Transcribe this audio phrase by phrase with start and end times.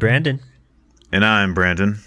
[0.00, 0.40] Brandon.
[1.12, 1.98] And I'm Brandon.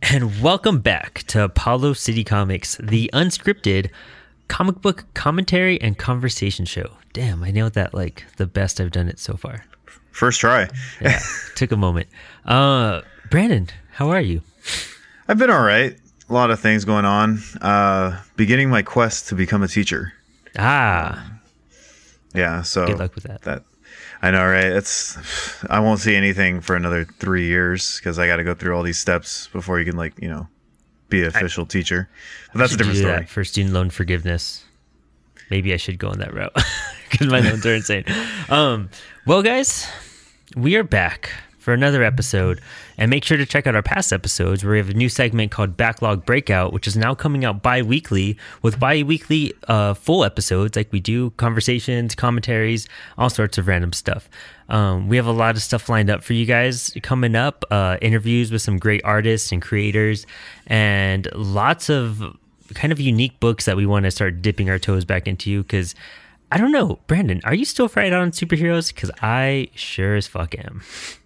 [0.00, 3.90] And welcome back to Apollo City Comics, the unscripted
[4.48, 6.92] comic book commentary and conversation show.
[7.12, 9.64] Damn, I nailed that like the best I've done it so far.
[10.10, 10.68] First try.
[11.02, 11.20] Yeah,
[11.54, 12.08] took a moment.
[12.46, 14.40] Uh, Brandon, how are you?
[15.28, 15.98] I've been all right.
[16.30, 17.40] A lot of things going on.
[17.60, 20.14] Uh, beginning my quest to become a teacher.
[20.56, 21.32] Ah,
[22.34, 23.42] Yeah, so good luck with that.
[23.42, 23.64] that
[24.24, 24.64] I know, right?
[24.64, 25.18] It's
[25.68, 28.82] I won't see anything for another three years because I got to go through all
[28.82, 30.48] these steps before you can like you know
[31.10, 32.08] be an official teacher.
[32.54, 33.26] But that's a different story.
[33.26, 34.64] for student loan forgiveness.
[35.50, 36.56] Maybe I should go on that route
[37.10, 38.06] because my loans are insane.
[38.48, 38.88] Um,
[39.26, 39.86] well, guys,
[40.56, 42.62] we are back for another episode,
[42.98, 45.50] and make sure to check out our past episodes where we have a new segment
[45.50, 50.92] called Backlog Breakout, which is now coming out bi-weekly with bi-weekly uh, full episodes like
[50.92, 54.28] we do conversations, commentaries, all sorts of random stuff.
[54.68, 57.98] Um, we have a lot of stuff lined up for you guys coming up, uh,
[58.00, 60.26] interviews with some great artists and creators,
[60.66, 62.22] and lots of
[62.74, 65.94] kind of unique books that we want to start dipping our toes back into because
[66.50, 68.94] I don't know, Brandon, are you still fried on superheroes?
[68.94, 70.82] Because I sure as fuck am.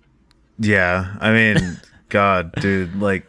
[0.58, 3.26] Yeah, I mean, God, dude, like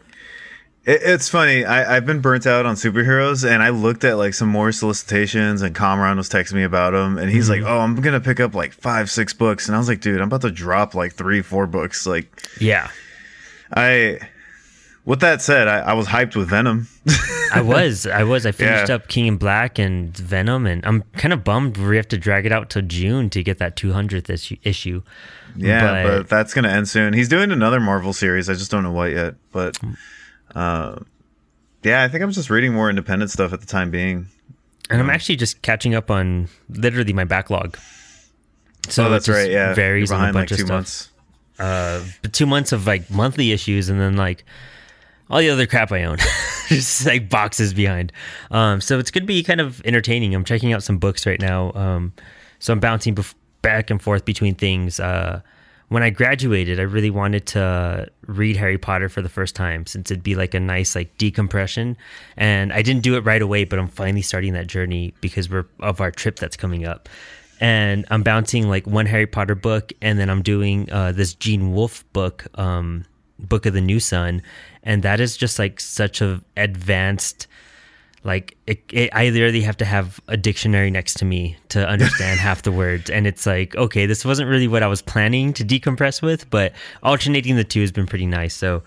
[0.86, 1.66] it, it's funny.
[1.66, 5.62] I, I've been burnt out on superheroes, and I looked at like some more solicitations,
[5.62, 7.70] and Kamran was texting me about them, and he's like, mm-hmm.
[7.70, 10.28] "Oh, I'm gonna pick up like five, six books," and I was like, "Dude, I'm
[10.28, 12.90] about to drop like three, four books." Like, Yeah,
[13.72, 14.20] I.
[15.10, 16.88] With that said, I, I was hyped with Venom.
[17.52, 18.06] I was.
[18.06, 18.46] I was.
[18.46, 18.96] I finished Yeah.
[18.96, 22.46] up King in Black and Venom, and I'm kind of bummed we have to drag
[22.46, 24.58] it out till June to get that 200th issue.
[24.64, 25.02] issue.
[25.56, 27.14] yeah, but, But- that's gonna end soon.
[27.14, 28.52] He's doing another Marvel series.
[28.52, 29.34] I just don't know what yet.
[29.52, 29.80] But,
[30.54, 31.00] uh,
[31.82, 34.28] yeah, I think I'm just reading more independent stuff at the time being.
[34.92, 37.80] And I'm actually just catching up on literally my backlog.
[38.90, 39.50] So oh, it that's right.
[39.50, 40.70] Yeah, varies on a bunch like of two stuff.
[40.76, 41.10] months.
[41.58, 44.46] uh, but two months of like monthly issues and then like
[45.30, 46.18] all the other crap I own,
[46.68, 48.12] just like boxes behind.
[48.52, 50.34] Um, so it's going to be kind of entertaining.
[50.34, 51.72] I'm checking out some books right now.
[51.74, 52.14] Um,
[52.60, 55.00] so I'm bouncing bef- back and forth between things.
[55.00, 55.42] Uh,
[55.90, 60.12] when I graduated, I really wanted to read Harry Potter for the first time since
[60.12, 61.98] it'd be like a nice like decompression.
[62.38, 65.66] And I didn't do it right away, but I'm finally starting that journey because we're
[65.80, 67.10] of our trip that's coming up
[67.60, 71.74] and I'm bouncing like one Harry Potter book, and then I'm doing uh, this Gene
[71.74, 73.06] Wolfe book, um,
[73.40, 74.42] Book of the New Sun,
[74.84, 77.48] and that is just like such a advanced.
[78.24, 82.40] Like it, it, I literally have to have a dictionary next to me to understand
[82.42, 85.64] half the words, and it's like, okay, this wasn't really what I was planning to
[85.64, 88.54] decompress with, but alternating the two has been pretty nice.
[88.54, 88.84] So,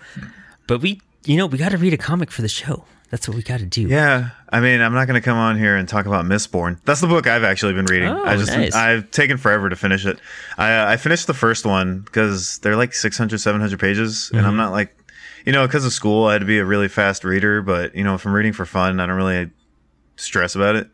[0.67, 2.85] but we, you know, we got to read a comic for the show.
[3.13, 3.83] That's what we got to do.
[3.83, 6.79] Yeah, I mean, I'm not going to come on here and talk about Mistborn.
[6.83, 8.09] That's the book I've actually been reading.
[8.09, 8.73] Oh, I just nice.
[8.73, 10.17] I've taken forever to finish it.
[10.57, 14.47] I I finished the first one because they're like 600, 700 pages, and Mm-hmm.
[14.47, 14.97] I'm not like,
[15.45, 17.61] you know, because of school, I had to be a really fast reader.
[17.61, 19.51] But you know, if I'm reading for fun, I don't really
[20.15, 20.89] stress about it.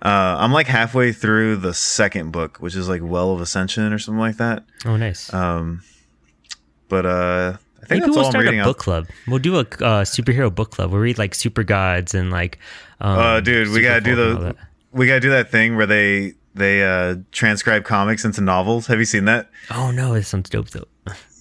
[0.00, 3.98] Uh, I'm like halfway through the second book, which is like Well of Ascension or
[3.98, 4.62] something like that.
[4.86, 5.34] Oh, nice.
[5.34, 5.82] Um,
[6.88, 7.56] but uh,
[7.88, 9.06] think Maybe we'll start a book club.
[9.26, 10.90] We'll do a uh, superhero book club.
[10.90, 12.58] We'll read like Super Gods and like.
[13.00, 14.56] Um, Uh, dude, we gotta do Folk and all the that.
[14.92, 18.86] we gotta do that thing where they they uh transcribe comics into novels.
[18.88, 19.48] Have you seen that?
[19.70, 20.86] Oh no, it sounds dope though.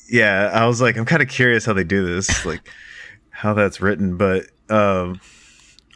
[0.09, 2.69] Yeah, I was like, I'm kind of curious how they do this, like
[3.31, 4.16] how that's written.
[4.18, 5.19] But um,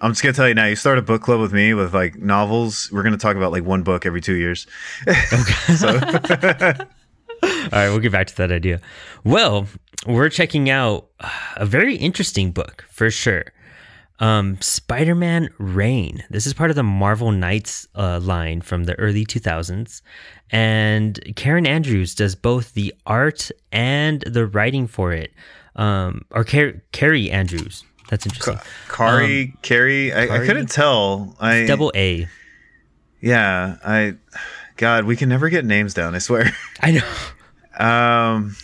[0.01, 0.65] I'm just gonna tell you now.
[0.65, 2.89] You start a book club with me with like novels.
[2.91, 4.67] We're gonna talk about like one book every two years.
[7.43, 8.81] All right, we'll get back to that idea.
[9.23, 9.67] Well,
[10.05, 11.07] we're checking out
[11.55, 13.45] a very interesting book for sure.
[14.19, 16.23] Um, Spider-Man Reign.
[16.29, 20.01] This is part of the Marvel Knights uh, line from the early 2000s,
[20.51, 25.31] and Karen Andrews does both the art and the writing for it.
[25.75, 27.83] Um, or Car- Carrie Andrews.
[28.09, 28.59] That's interesting.
[28.89, 31.35] Kari, Carrie, I, I couldn't tell.
[31.39, 32.27] I Double A.
[33.21, 34.15] yeah, I.
[34.77, 36.13] God, we can never get names down.
[36.13, 36.51] I swear.
[36.81, 37.13] I know.
[37.79, 38.55] Um,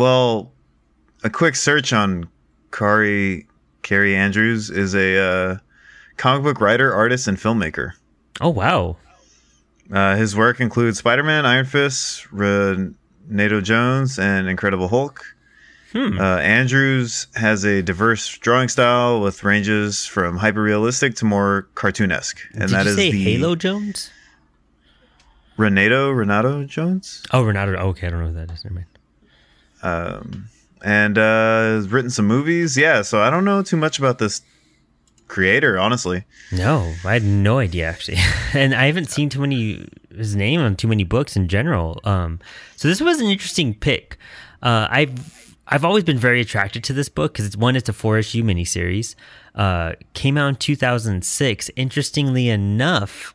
[0.00, 0.52] well,
[1.22, 2.28] a quick search on
[2.72, 3.46] Kari
[3.82, 5.56] Carrie Andrews is a uh,
[6.16, 7.92] comic book writer, artist, and filmmaker.
[8.40, 8.96] Oh wow.
[9.92, 15.24] Uh, his work includes Spider-Man, Iron Fist, Renato Jones, and Incredible Hulk.
[15.92, 16.18] Hmm.
[16.20, 22.68] Uh, Andrews has a diverse drawing style with ranges from hyper-realistic to more cartoonesque, and
[22.68, 24.10] Did that you is say the Halo Jones?
[25.56, 27.22] Renato Renato Jones.
[27.32, 27.72] Oh, Renato.
[27.72, 28.64] Okay, I don't know who that is.
[28.64, 28.86] Never mind.
[29.82, 30.48] Um,
[30.82, 32.76] and uh, written some movies.
[32.76, 34.42] Yeah, so I don't know too much about this
[35.28, 36.24] creator, honestly.
[36.52, 38.18] No, I had no idea actually,
[38.54, 42.00] and I haven't seen too many his name on too many books in general.
[42.04, 42.40] Um,
[42.76, 44.18] so this was an interesting pick.
[44.62, 47.92] Uh, I've I've always been very attracted to this book because it's one, it's a
[47.92, 49.14] four issue miniseries.
[49.54, 51.70] Uh, came out in 2006.
[51.76, 53.34] Interestingly enough,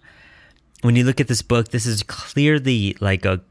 [0.82, 3.42] when you look at this book, this is clearly like a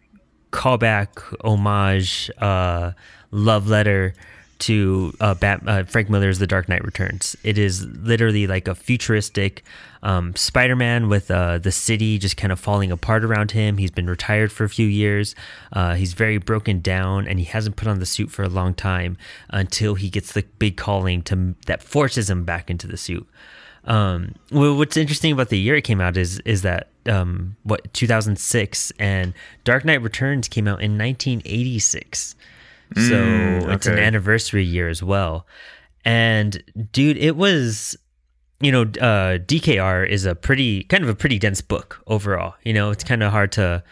[0.54, 1.08] callback,
[1.44, 2.92] homage, uh,
[3.32, 4.14] love letter
[4.60, 7.34] to uh, Bat- uh, Frank Miller's The Dark Knight Returns.
[7.42, 9.64] It is literally like a futuristic
[10.04, 13.78] um, Spider Man with uh, the city just kind of falling apart around him.
[13.78, 15.34] He's been retired for a few years.
[15.72, 18.74] Uh, he's very broken down and he hasn't put on the suit for a long
[18.74, 19.16] time
[19.50, 23.26] until he gets the big calling to that forces him back into the suit.
[23.86, 27.92] Um, well, what's interesting about the year it came out is is that um, what
[27.92, 29.34] 2006 and
[29.64, 32.34] Dark Knight Returns came out in 1986.
[32.94, 35.46] So Mm, it's an anniversary year as well.
[36.04, 37.96] And dude, it was
[38.60, 42.54] you know, uh, DKR is a pretty kind of a pretty dense book overall.
[42.62, 43.82] You know, it's kind of hard to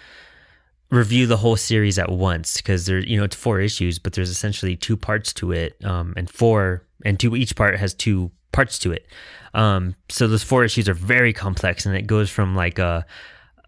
[0.90, 4.30] review the whole series at once because there, you know, it's four issues, but there's
[4.30, 8.78] essentially two parts to it, um, and four and two each part has two parts
[8.78, 9.06] to it.
[9.54, 13.04] Um, so those four issues are very complex, and it goes from like a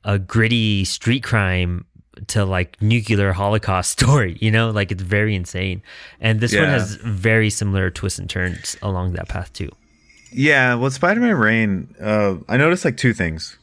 [0.04, 1.84] a gritty street crime
[2.28, 4.70] to like nuclear holocaust story you know?
[4.70, 5.82] Like it's very insane.
[6.20, 9.70] And this one has very similar twists and turns along that path too.
[10.32, 13.56] Yeah, well, Spider-Man Reign, uh, I noticed like two things,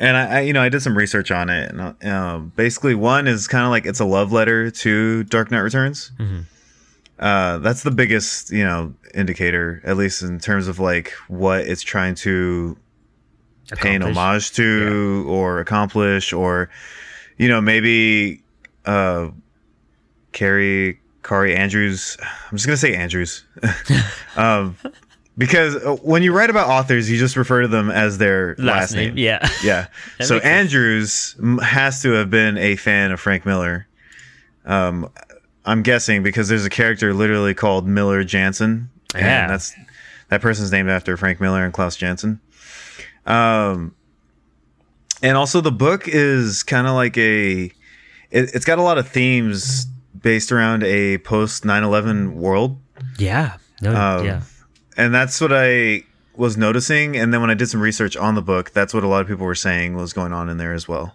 [0.00, 1.70] and I, I, you know, I did some research on it.
[1.70, 5.52] And uh, um, basically, one is kind of like it's a love letter to Dark
[5.52, 6.10] Knight Returns.
[7.24, 11.80] Uh, that's the biggest, you know, indicator, at least in terms of like what it's
[11.80, 12.76] trying to
[13.76, 16.68] pay an homage to or accomplish, or
[17.38, 18.42] you know, maybe
[18.84, 19.30] uh,
[20.32, 22.18] Carrie Kari Andrews.
[22.20, 23.42] I'm just gonna say Andrews.
[24.36, 24.76] um,
[25.38, 28.92] because uh, when you write about authors, you just refer to them as their last,
[28.92, 29.16] name.
[29.16, 29.86] yeah Yeah.
[30.20, 30.44] So makes sense.
[30.44, 33.88] Andrews has to have been a fan of Frank Miller.
[34.66, 35.10] Um,
[35.66, 39.46] I'm guessing because there's a character literally called Miller Janson, and Yeah.
[39.48, 39.72] that's
[40.28, 42.40] that person's named after Frank Miller and Klaus Janson.
[43.26, 43.94] Um,
[45.22, 47.72] and also the book is kind of like a, it,
[48.30, 49.86] it's got a lot of themes
[50.20, 52.78] based around a post 9/11 world
[53.18, 54.42] yeah no Um, yeah
[54.96, 56.02] and that's what I
[56.36, 57.16] was noticing.
[57.16, 59.28] And then when I did some research on the book, that's what a lot of
[59.28, 61.14] people were saying was going on in there as well.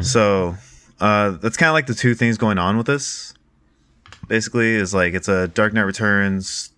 [0.00, 0.56] So
[1.00, 3.34] uh, that's kind of like the two things going on with this.
[4.28, 6.70] Basically, is like it's a Dark Knight Returns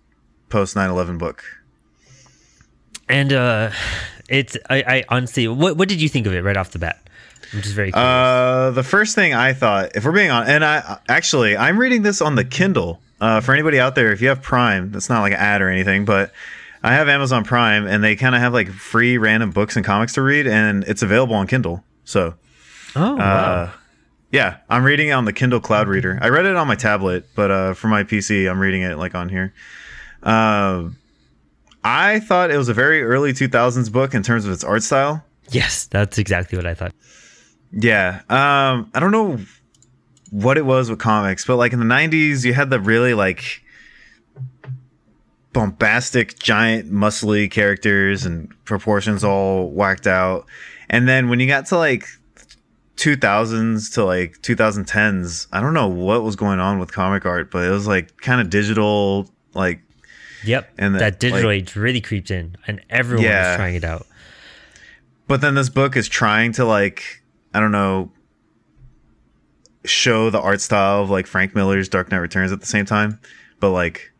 [0.49, 1.43] post 9/11 book.
[3.09, 3.71] and uh
[4.29, 7.01] it's i i honestly what what did you think of it right off the bat
[7.53, 8.07] i'm just very curious.
[8.07, 12.01] Uh, the first thing I thought, if we're being on, and I actually I'm reading
[12.03, 13.01] this on the Kindle.
[13.19, 15.69] Uh, for anybody out there, if you have Prime, that's not like an ad or
[15.69, 16.31] anything, but
[16.81, 20.13] I have Amazon Prime, and they kind of have like free random books and comics
[20.13, 21.83] to read, and it's available on Kindle.
[22.03, 22.33] So
[22.95, 23.71] oh wow.
[24.31, 26.19] Uh, yeah, I'm reading it on the Kindle Cloud Reader.
[26.21, 29.13] I read it on my tablet, but uh, for my PC, I'm reading it like
[29.15, 29.53] on here.
[30.23, 30.97] Um,
[31.83, 35.23] I thought it was a very early 2000s book in terms of its art style.
[35.49, 36.93] yes that's exactly what i thought
[37.73, 39.39] Yeah, um, I don't know
[40.29, 43.63] what it was with comics, but like in the 90s, you had the really like
[45.53, 50.45] bombastic, giant, muscly characters and proportions all whacked out.
[50.89, 52.07] And then when you got to like
[53.01, 57.65] 2000s to like 2010s, I don't know what was going on with comic art, but
[57.65, 59.81] it was like kind of digital, like
[60.45, 63.49] yep And the- that digital like- age really creeped in and everyone Yeah.
[63.49, 64.05] was trying it out
[65.27, 67.21] but then this book is trying to like
[67.53, 68.11] i don't know
[69.85, 73.19] show the art style of like frank miller's dark knight returns at the same time
[73.59, 74.11] but like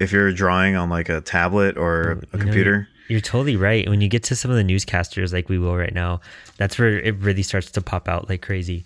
[0.00, 3.56] if you're drawing on like a tablet or oh, a You know, computer You're totally
[3.56, 3.88] right.
[3.88, 6.20] When you get to some of the newscasters like we will right now,
[6.56, 8.84] that's where it really starts to pop out like crazy.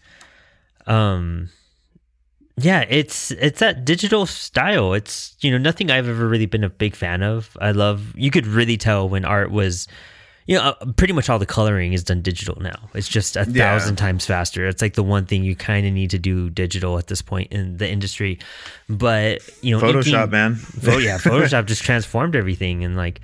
[0.86, 1.48] Um
[2.56, 4.92] yeah, it's it's that digital style.
[4.92, 7.56] It's you know nothing I've ever really been a big fan of.
[7.60, 9.88] I love you could really tell when art was
[10.46, 12.88] you know uh, pretty much all the coloring is done digital now.
[12.92, 13.64] It's just a Yeah.
[13.72, 14.66] thousand times faster.
[14.66, 17.50] It's like the one thing you kind of need to do digital at this point
[17.52, 18.38] in the industry.
[18.88, 23.20] But, you know, photoshop inking- man Oh yeah, Photoshop just transformed everything and like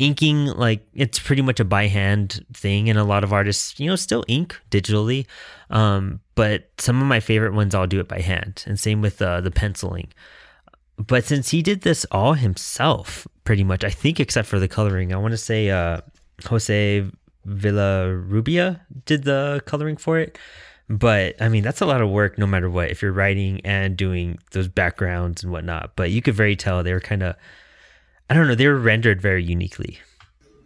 [0.00, 3.86] inking like it's pretty much a by hand thing and a lot of artists, you
[3.86, 5.26] know, still ink digitally.
[5.68, 9.20] Um, but some of my favorite ones I'll do it by hand and same with
[9.20, 10.12] uh, the penciling.
[10.96, 15.12] But since he did this all himself, pretty much, I think except for the coloring,
[15.12, 16.00] I want to say uh,
[16.46, 17.06] Jose
[17.46, 20.38] Villarrubia did the coloring for it.
[20.88, 23.96] But I mean, that's a lot of work no matter what, if you're writing and
[23.96, 25.92] doing those backgrounds and whatnot.
[25.94, 27.36] But you could very tell they were kind of,
[28.30, 29.98] I don't know, they were rendered very uniquely.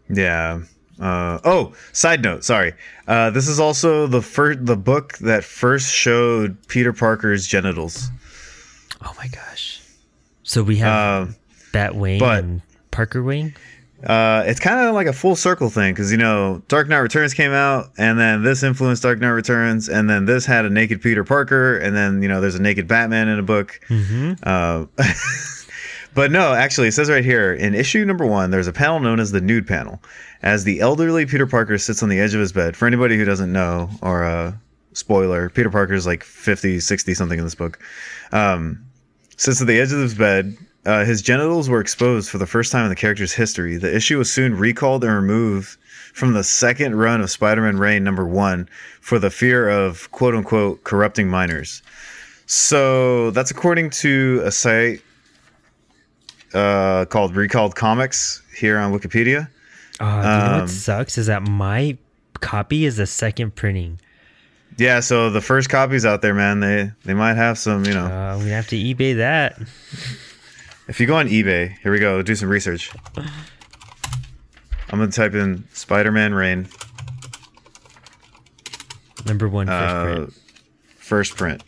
[0.09, 0.61] yeah
[1.01, 2.73] uh, oh side note sorry
[3.09, 8.11] uh, this is also the first the book that first showed peter parker's genitals
[9.07, 9.83] Oh my gosh.
[10.45, 11.37] So we have Um,
[11.73, 13.55] Bat Wayne but- and Parker Wayne.
[14.03, 17.35] Uh, it's kind of like a full circle thing because you know Dark Knight Returns
[17.35, 21.03] came out, and then this influenced Dark Knight Returns, and then this had a naked
[21.03, 23.79] Peter Parker, and then you know there's a naked Batman in a book.
[24.43, 24.87] Uh,
[26.15, 29.21] but no, actually, it says right here in issue number one, there's a panel known
[29.21, 30.03] as the nude panel,
[30.43, 32.77] as the elderly Peter Parker sits on the edge of his bed.
[32.77, 34.53] For anybody who doesn't know, or uh,
[34.93, 37.79] spoiler, Peter Parker's like 50, 60 something in this book.
[38.33, 38.85] Um,
[39.37, 40.57] sits at the edge of his bed.
[40.87, 43.77] Uh, his genitals were exposed for the first time in the character's history.
[43.77, 45.79] The issue was soon recalled and removed
[46.13, 48.69] from the second run of Spider-Man Reign number one
[49.01, 51.83] for the fear of quote unquote corrupting minors.
[52.47, 55.03] So that's according to a site
[56.55, 59.49] uh, called Recalled Comics here on Wikipedia.
[60.01, 61.97] Oh, you know Um, what sucks is that my
[62.41, 64.01] copy is the second printing.
[64.77, 68.07] Yeah, so the first copies out there, man, they they might have some, you know.
[68.07, 69.59] Uh, I'm have to eBay that.
[70.89, 72.91] If you go on eBay, here we go, do some research.
[73.17, 76.69] I'm gonna type in Spider-Man Reign
[79.27, 80.35] Number one first uh, print.
[80.99, 81.63] first print.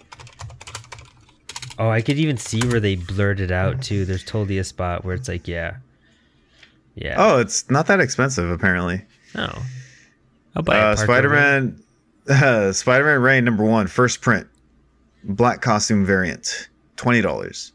[1.79, 4.05] Oh, I could even see where they blurred it out too.
[4.05, 5.77] There's totally a spot where it's like, yeah,
[6.95, 7.17] yeah.
[7.19, 9.03] Oh, it's not that expensive apparently.
[9.35, 9.53] no.
[10.55, 11.79] I'll buy Uh, Spider-Man,
[12.31, 14.47] uh, Spider-Man Reign number one, first print,
[15.23, 17.73] black costume variant, twenty dollars.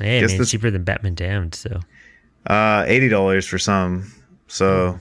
[0.00, 1.54] Hey, guess man, this- cheaper than Batman Damned.
[1.54, 1.80] So
[2.46, 4.12] Uh, eighty dollars for some.
[4.48, 4.98] So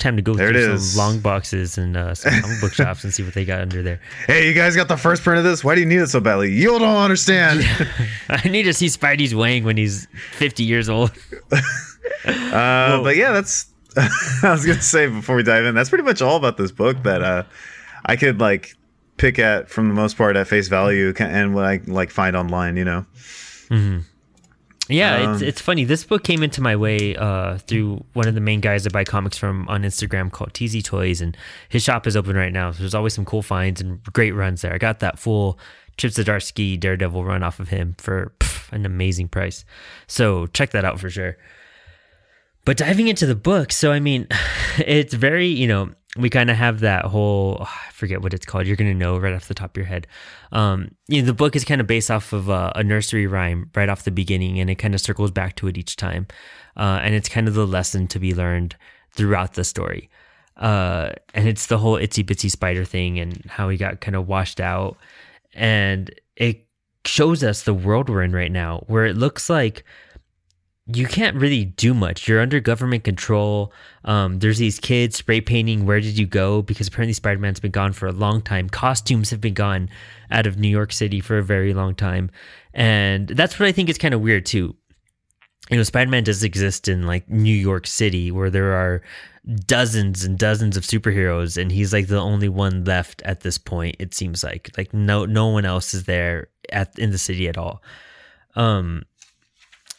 [0.00, 3.12] time to go There through some long boxes and uh, some comic book shops and
[3.12, 4.00] see what they got under there.
[4.26, 5.62] hey, you guys got the first print of this?
[5.62, 6.52] Why do you need it so badly?
[6.52, 7.64] You don't understand.
[8.28, 11.12] I need to see Spidey's Wang when he's 50 years old.
[12.22, 15.74] Uh, but yeah, that's I was gonna say before we dive in.
[15.74, 17.44] That's pretty much all about this book that uh,
[18.04, 18.74] I could like
[19.16, 22.76] pick at from the most part at face value and what I like find online.
[22.76, 23.06] You know.
[24.90, 25.84] Yeah, it's Um, it's funny.
[25.84, 29.04] This book came into my way uh, through one of the main guys I buy
[29.04, 31.36] comics from on Instagram called TZ Toys, and
[31.68, 32.72] his shop is open right now.
[32.72, 34.74] So there's always some cool finds and great runs there.
[34.74, 35.58] I got that full
[35.96, 39.64] Chip Zdarsky Daredevil run off of him for pff, an amazing price.
[40.06, 41.36] So check that out for sure.
[42.64, 44.26] But diving into the book, so I mean,
[44.78, 48.46] it's very, you know, we kind of have that whole, oh, I forget what it's
[48.46, 48.66] called.
[48.66, 50.06] You're going to know right off the top of your head.
[50.52, 53.70] Um, you know, the book is kind of based off of a, a nursery rhyme
[53.74, 56.26] right off the beginning, and it kind of circles back to it each time.
[56.76, 58.76] Uh, and it's kind of the lesson to be learned
[59.12, 60.08] throughout the story.
[60.56, 64.28] Uh, and it's the whole itsy bitsy spider thing and how he got kind of
[64.28, 64.96] washed out.
[65.54, 66.66] And it
[67.04, 69.84] shows us the world we're in right now, where it looks like
[70.94, 72.26] you can't really do much.
[72.28, 73.72] You're under government control.
[74.04, 75.86] Um, there's these kids spray painting.
[75.86, 76.62] Where did you go?
[76.62, 78.68] Because apparently Spider Man's been gone for a long time.
[78.68, 79.88] Costumes have been gone
[80.30, 82.30] out of New York City for a very long time,
[82.72, 84.76] and that's what I think is kind of weird too.
[85.70, 89.02] You know, Spider Man does exist in like New York City, where there are
[89.66, 93.96] dozens and dozens of superheroes, and he's like the only one left at this point.
[93.98, 97.58] It seems like like no no one else is there at in the city at
[97.58, 97.82] all.
[98.56, 99.04] Um,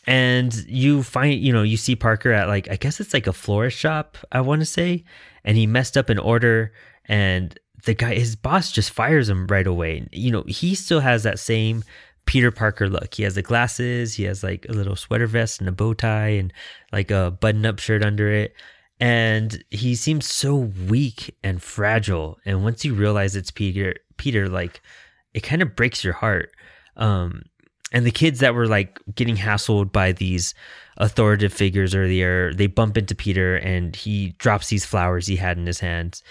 [0.07, 3.33] and you find you know you see parker at like i guess it's like a
[3.33, 5.03] florist shop i want to say
[5.43, 6.71] and he messed up an order
[7.05, 10.07] and the guy his boss just fires him right away.
[10.11, 11.83] You know he still has that same
[12.25, 13.13] peter parker look.
[13.13, 16.29] He has the glasses he has like a little sweater vest and a bow tie
[16.29, 16.53] and
[16.91, 18.53] like a button up shirt under it.
[18.99, 22.37] And he seems so weak and fragile.
[22.45, 24.81] And once you realize it's peter peter like
[25.33, 26.51] it kind of breaks your heart.
[26.97, 27.43] Um
[27.91, 30.53] and the kids that were like getting hassled by these
[30.97, 35.65] authoritative figures earlier they bump into peter and he drops these flowers he had in
[35.65, 36.23] his hands.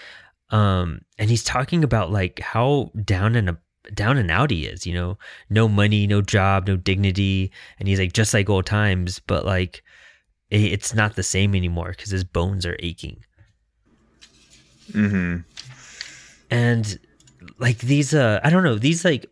[0.49, 3.57] Um and he's talking about like how down and
[3.93, 5.17] down and out he is you know?
[5.49, 7.51] No money no job no dignity.
[7.79, 9.83] And he's like just like old times but like
[10.49, 13.23] it, it's not the same anymore because his bones are aching.
[14.91, 15.37] Mm-hmm.
[16.49, 16.99] and
[17.57, 19.25] like these uh i don't know these like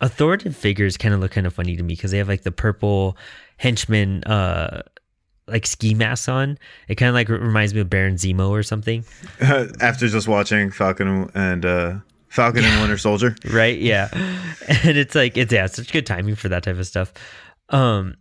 [0.00, 2.52] authoritative figures kind of look kind of funny to me because they have like the
[2.52, 3.16] purple
[3.58, 4.82] henchman uh
[5.50, 6.58] like ski masks on.
[6.88, 9.04] It kind of like reminds me of baron zemo or something.
[9.40, 11.94] After just watching Falcon and uh,
[12.28, 13.36] Falcon and Winter Soldier.
[13.50, 14.08] right yeah.
[14.84, 17.12] And it's like it's yeah such good timing for that type of stuff.
[17.68, 18.16] Um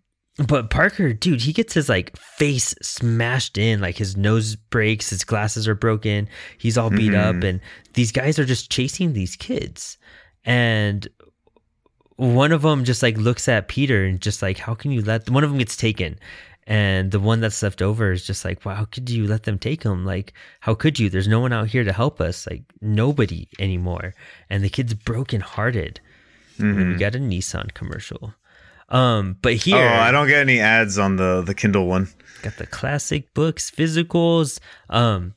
[0.47, 5.25] but parker dude he gets his like face smashed in like his nose breaks his
[5.25, 7.59] glasses are broken he's all beat up and
[7.93, 9.97] these guys are just chasing these kids.
[10.45, 11.07] And
[12.19, 15.29] one of them just like looks at peter and just like how can you let
[15.29, 16.19] one of them gets taken
[16.67, 19.57] and the one that's left over is just like wow how could you let them
[19.57, 22.61] take him like how could you there's no one out here to help us like
[22.81, 24.13] nobody anymore
[24.49, 25.99] and the kid's broken hearted
[26.59, 28.33] And then you got a Nissan commercial.
[28.89, 32.09] Um, but here Oh, I don't get any ads on the the Kindle one.
[32.41, 34.59] got the classic books, physicals.
[34.89, 35.35] Um,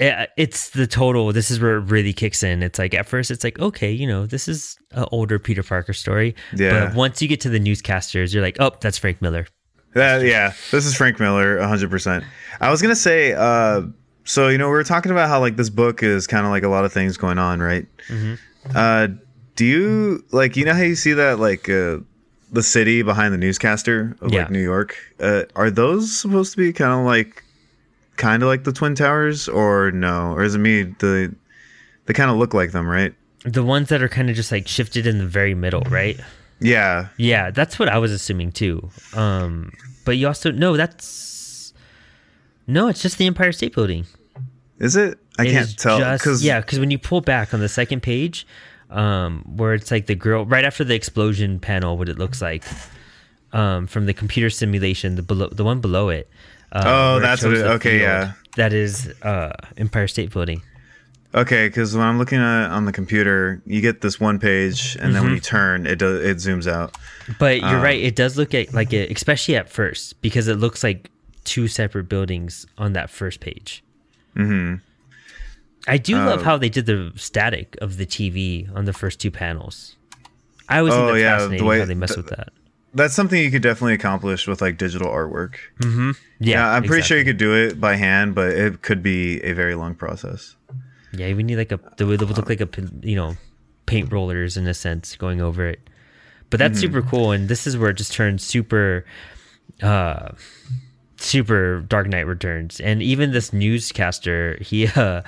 [0.00, 1.32] it's the total.
[1.32, 2.62] This is where it really kicks in.
[2.62, 5.92] It's like at first, it's like okay, you know, this is an older Peter Parker
[5.92, 6.34] story.
[6.56, 6.86] Yeah.
[6.86, 9.46] But once you get to the newscasters, you're like, oh, that's Frank Miller.
[9.94, 12.24] That yeah, this is Frank Miller, hundred percent.
[12.60, 13.82] I was gonna say, uh,
[14.24, 16.62] so you know, we were talking about how like this book is kind of like
[16.62, 17.86] a lot of things going on, right?
[18.74, 19.08] Uh,
[19.56, 21.98] do you like you know how you see that like uh,
[22.52, 24.42] the city behind the newscaster of Yeah.
[24.42, 24.96] like New York?
[25.18, 27.42] Uh, are those supposed to be kind of like
[28.20, 30.32] kind of like the Twin Towers, or no?
[30.32, 30.82] Or is it me?
[31.00, 31.34] The
[32.06, 33.12] they kind of look like them, right?
[33.44, 36.20] The ones that are kind of just like shifted in the very middle, right?
[36.60, 38.90] Yeah, Yeah, that's what I was assuming too.
[39.14, 39.72] Um,
[40.04, 41.72] but you also no, that's
[42.66, 44.04] no, it's just the Empire State Building.
[44.78, 45.18] is it?
[45.38, 48.02] I It can't tell just- because yeah, because when you pull back on the second
[48.02, 48.46] page,
[48.90, 52.64] um, where it's like the girl right after the explosion panel, what it looks like,
[53.52, 56.28] um, from the computer simulation, the below, the one below it.
[56.72, 58.32] Uh, Oh, that's what it- the okay, yeah.
[58.56, 60.62] That is uh, Empire State Building.
[61.32, 65.14] Okay, because when I'm looking at on the computer, you get this one page, and
[65.14, 65.34] then when Mm-hmm.
[65.36, 66.96] you turn, it does it zooms out.
[67.38, 70.82] But you're right; it does look at, like it, especially at first, because it looks
[70.82, 71.08] like
[71.44, 73.84] two separate buildings on that first page.
[74.36, 74.76] Mm-hmm.
[75.86, 79.20] I do Uh, love how they did the static of the TV on the first
[79.20, 79.94] two panels.
[80.68, 82.52] I always think Oh, that's yeah, the fascinating way- how they mess the- with that.
[82.92, 85.54] That's something you could definitely accomplish with like digital artwork.
[85.80, 89.40] Yeah, Yeah, I'm pretty sure you could do it by hand, but it could be
[89.44, 90.56] a very long process.
[91.12, 92.68] Yeah, we need like a the would look like a
[93.02, 93.36] you know
[93.86, 95.80] paint rollers in a sense going over it.
[96.50, 96.94] But that's Mm-hmm.
[96.94, 99.04] super cool, and this is where it just turns super,
[99.82, 100.30] uh,
[101.16, 105.22] super Dark Knight Returns, and even this newscaster, he uh.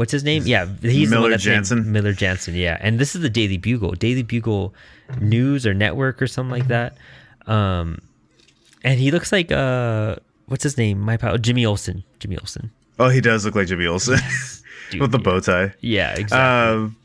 [0.00, 0.44] What's his name?
[0.46, 1.92] Yeah, he's Miller Janson?
[1.92, 2.54] Miller Janson.
[2.54, 4.72] Yeah, and this is the Daily Bugle, Daily Bugle
[5.20, 6.96] News or Network or something like that.
[7.46, 7.98] Um,
[8.82, 11.00] and he looks like uh, what's his name?
[11.00, 12.02] My pal, Jimmy Olsen.
[12.18, 12.70] Jimmy Olsen.
[12.98, 14.18] Oh, he does look like Jimmy Olsen
[14.98, 15.74] with the bow tie.
[15.82, 16.38] Yeah, exactly.
[16.38, 16.96] Um,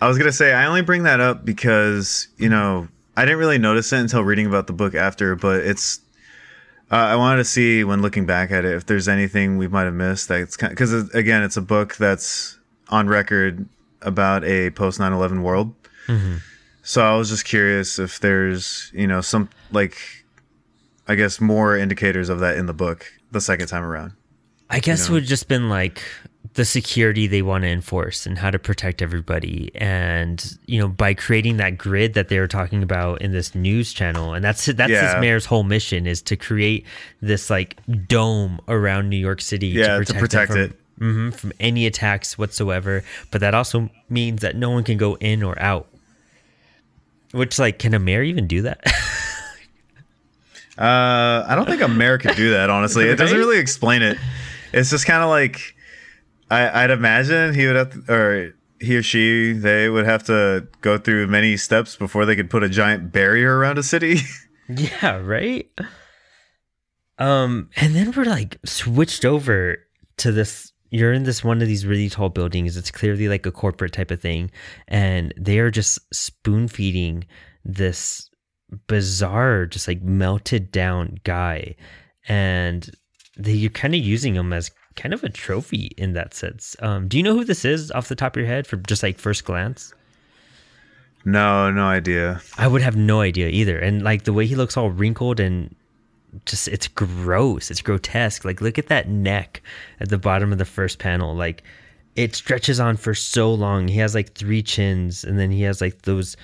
[0.00, 3.58] I was gonna say I only bring that up because you know I didn't really
[3.58, 6.00] notice it until reading about the book after, but it's.
[6.90, 9.84] Uh, I wanted to see when looking back at it if there's anything we might
[9.84, 10.28] have missed.
[10.28, 13.68] That's because again, it's a book that's on record
[14.02, 15.74] about a post 9/11 world.
[16.82, 19.96] So I was just curious if there's you know some like,
[21.06, 24.12] I guess more indicators of that in the book the second time around.
[24.68, 25.14] I guess know?
[25.14, 26.02] it would just been like
[26.54, 31.14] the security they want to enforce and how to protect everybody, and you know by
[31.14, 34.90] creating that grid that they were talking about in this news channel, and that's that's
[34.90, 35.14] Yeah.
[35.14, 36.84] this mayor's whole mission is to create
[37.22, 37.76] this like
[38.08, 40.72] dome around New York City Yeah, to protect from, it.
[40.98, 43.04] mhm, from any attacks whatsoever.
[43.30, 45.86] But that also means that no one can go in or out.
[47.32, 48.80] Which like, can a mayor even do that?
[50.78, 52.70] Uh, I don't think a mayor could do that.
[52.70, 54.16] Honestly, it doesn't really explain it.
[54.72, 55.74] It's just kind of like
[56.50, 60.66] I, I'd imagine he would have, to, or he or she, they would have to
[60.80, 64.18] go through many steps before they could put a giant barrier around a city.
[64.76, 65.68] Yeah, right.
[67.18, 69.78] Um, and then we're like switched over
[70.18, 70.72] to this.
[70.90, 72.76] You're in this one of these really tall buildings.
[72.76, 74.50] It's clearly like a corporate type of thing,
[74.86, 77.24] and they are just spoon feeding
[77.64, 78.30] this
[78.86, 81.74] bizarre, just like melted down guy,
[82.28, 82.90] and
[83.36, 86.76] they, you're kind of using him as kind of a trophy in that sense.
[86.80, 89.02] Um, do you know who this is off the top of your head for just
[89.02, 89.94] like first glance?
[91.24, 92.40] no, no idea.
[92.56, 93.78] I would have no idea either.
[93.78, 95.74] And like the way he looks all wrinkled and
[96.46, 97.70] just it's gross.
[97.70, 98.44] It's grotesque.
[98.44, 99.62] Like look at that neck
[100.00, 101.34] at the bottom of the first panel.
[101.34, 101.62] Like
[102.16, 103.88] it stretches on for so long.
[103.88, 106.36] He has like three chins and then he has like those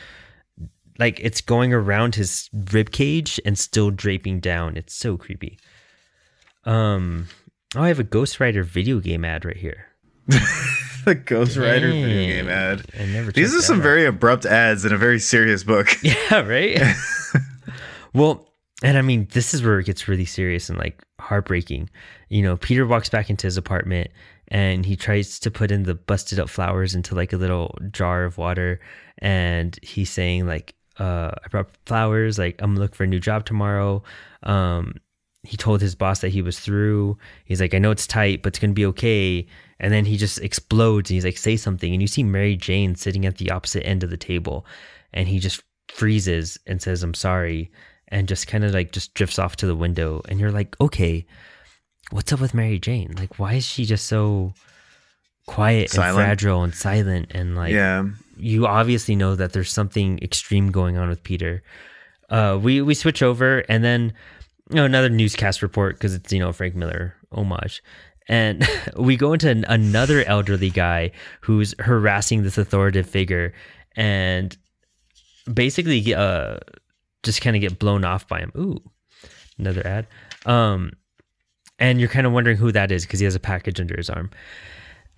[0.99, 4.77] like it's going around his rib cage and still draping down.
[4.77, 5.59] It's so creepy.
[6.65, 7.29] Um
[7.75, 9.87] oh I have a Ghost Rider video game ad right here.
[11.07, 12.85] The Ghost Rider video game ad.
[12.99, 13.85] I never These are some out.
[13.85, 15.89] very abrupt ads in a very serious book.
[16.03, 16.83] Yeah, right.
[18.13, 18.49] well,
[18.83, 21.91] and I mean, this is where it gets really serious and like heartbreaking.
[22.29, 24.11] You know, Peter walks back into his apartment
[24.49, 28.25] and he tries to put in the busted up flowers into like a little jar
[28.25, 28.81] of water.
[29.19, 33.47] And he's saying, like, uh, I brought flowers, like, I'm gonna for a new job
[33.47, 34.03] tomorrow.
[34.43, 34.95] Um,
[35.47, 37.17] he told his boss that he was through.
[37.45, 39.47] He's like, I know it's tight, but it's gonna be okay.
[39.79, 41.93] And then he just explodes and he's like, say something.
[41.93, 44.67] And you see Mary Jane sitting at the opposite end of the table.
[45.13, 47.71] And he just freezes and says, I'm sorry.
[48.09, 50.23] And just kind of like just drifts off to the window.
[50.29, 51.27] And you're like, okay,
[52.11, 53.15] what's up with Mary Jane?
[53.17, 54.55] Like, why is she just so
[55.47, 56.09] quiet Silent.
[56.09, 57.33] and fragile and silent?
[57.35, 58.05] And like, yeah.
[58.37, 61.63] you obviously know that there's something extreme going on with Peter.
[62.29, 64.13] Uh, we we switch over, and then
[64.71, 67.83] you know, another newscast report because it's you know Frank Miller homage,
[68.29, 73.53] and we go into an, another elderly guy who's harassing this authoritative figure,
[73.95, 74.57] and
[75.53, 76.59] basically uh
[77.23, 78.53] just kind of get blown off by him.
[78.57, 78.81] Ooh,
[79.59, 80.07] another ad.
[80.47, 80.93] Um,
[81.79, 84.09] and you're kind of wondering who that is because he has a package under his
[84.09, 84.31] arm.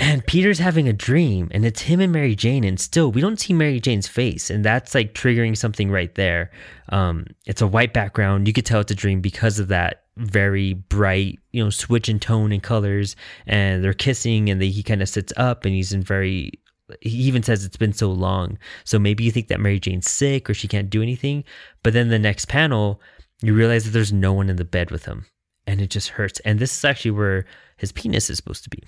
[0.01, 3.41] And Peter's having a dream, and it's him and Mary Jane, and still we don't
[3.41, 6.53] see Mary Jane's face, and that's like triggering something right there.
[6.91, 10.75] Um, it's a white background; you could tell it's a dream because of that very
[10.75, 15.09] bright, you know, switch in tone and colors, and they're kissing, and he kind of
[15.09, 16.53] sits up, and he's in very.
[17.01, 20.49] He even says it's been so long, so maybe you think that Mary Jane's sick
[20.49, 21.45] or she can't do anything,
[21.83, 23.03] but then the next panel,
[23.43, 25.27] you realize that there's no one in the bed with him,
[25.67, 26.41] and it just hurts.
[26.41, 28.83] And this is actually where his penis is supposed to be.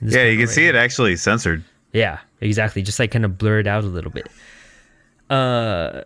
[0.00, 0.70] Yeah, you can right see here.
[0.70, 1.64] it actually censored.
[1.92, 2.82] Yeah, exactly.
[2.82, 4.28] Just like kind of blurred out a little bit.
[5.30, 6.02] Uh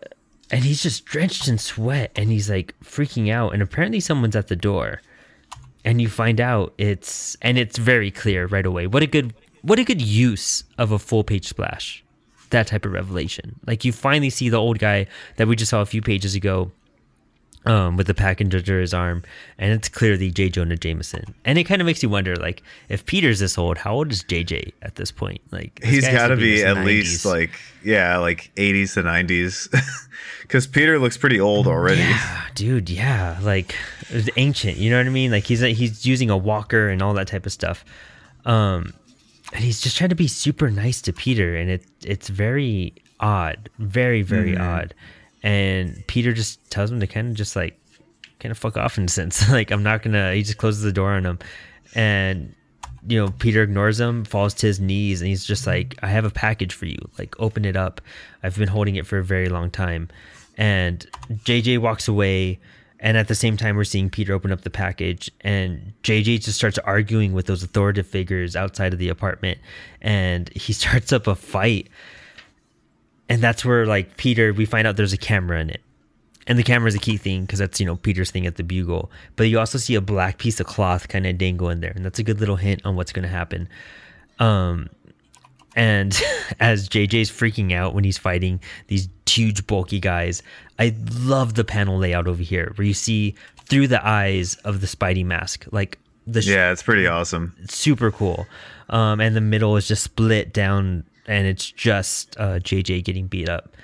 [0.53, 4.49] and he's just drenched in sweat and he's like freaking out and apparently someone's at
[4.49, 5.01] the door.
[5.85, 8.87] And you find out it's and it's very clear right away.
[8.87, 12.03] What a good what a good use of a full page splash.
[12.51, 13.61] That type of revelation.
[13.66, 16.73] Like you finally see the old guy that we just saw a few pages ago
[17.66, 19.23] um, with the package under his arm,
[19.59, 20.49] and it's clearly J.
[20.49, 21.35] Jonah Jameson.
[21.44, 24.23] And it kind of makes you wonder, like, if Peter's this old, how old is
[24.25, 25.40] JJ at this point?
[25.51, 26.85] Like, this He's got to be at 90s.
[26.85, 27.51] least like
[27.85, 29.70] yeah, like 80s to 90s,
[30.42, 32.01] because Peter looks pretty old already.
[32.01, 33.75] Yeah, dude, yeah, like
[34.37, 34.77] ancient.
[34.77, 35.31] You know what I mean?
[35.31, 37.85] Like he's he's using a walker and all that type of stuff.
[38.44, 38.94] Um,
[39.53, 43.68] and he's just trying to be super nice to Peter, and it it's very odd,
[43.79, 44.94] very very odd.
[45.42, 47.81] And Peter just tells him to kind of just like
[48.40, 49.48] kind of fuck off in a sense.
[49.50, 50.35] like I'm not gonna.
[50.35, 51.38] He just closes the door on him,
[51.94, 52.55] and
[53.07, 56.24] you know Peter ignores him, falls to his knees, and he's just like, "I have
[56.24, 56.98] a package for you.
[57.18, 58.00] Like open it up.
[58.42, 60.09] I've been holding it for a very long time."
[60.57, 61.07] And
[61.44, 62.59] JJ walks away.
[63.03, 66.59] And at the same time, we're seeing Peter open up the package, and JJ just
[66.59, 69.59] starts arguing with those authoritative figures outside of the apartment,
[70.03, 71.88] and he starts up a fight.
[73.31, 75.81] And that's where, like, Peter, we find out there's a camera in it.
[76.47, 78.64] And the camera is a key thing because that's, you know, Peter's thing at the
[78.64, 79.11] bugle.
[79.37, 81.93] But you also see a black piece of cloth kind of dangle in there.
[81.95, 83.69] And that's a good little hint on what's going to happen.
[84.40, 84.88] Um,
[85.77, 86.21] and
[86.61, 90.43] as JJ's freaking out when he's fighting these huge, bulky guys,
[90.81, 94.88] I love the panel layout over here where you see through the eyes of the
[94.88, 95.66] Spidey mask.
[95.71, 97.55] Like, the sh- Yeah, it's pretty awesome.
[97.69, 98.47] super cool.
[98.88, 103.48] Um, and the middle is just split down, and it's just uh, JJ getting beat
[103.48, 103.74] up,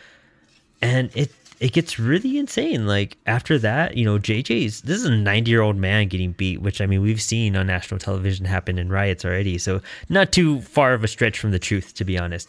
[0.81, 2.87] and it it gets really insane.
[2.87, 6.61] Like after that, you know, JJ's this is a ninety year old man getting beat,
[6.61, 10.61] which I mean we've seen on national television happen in riots already, so not too
[10.61, 12.49] far of a stretch from the truth, to be honest.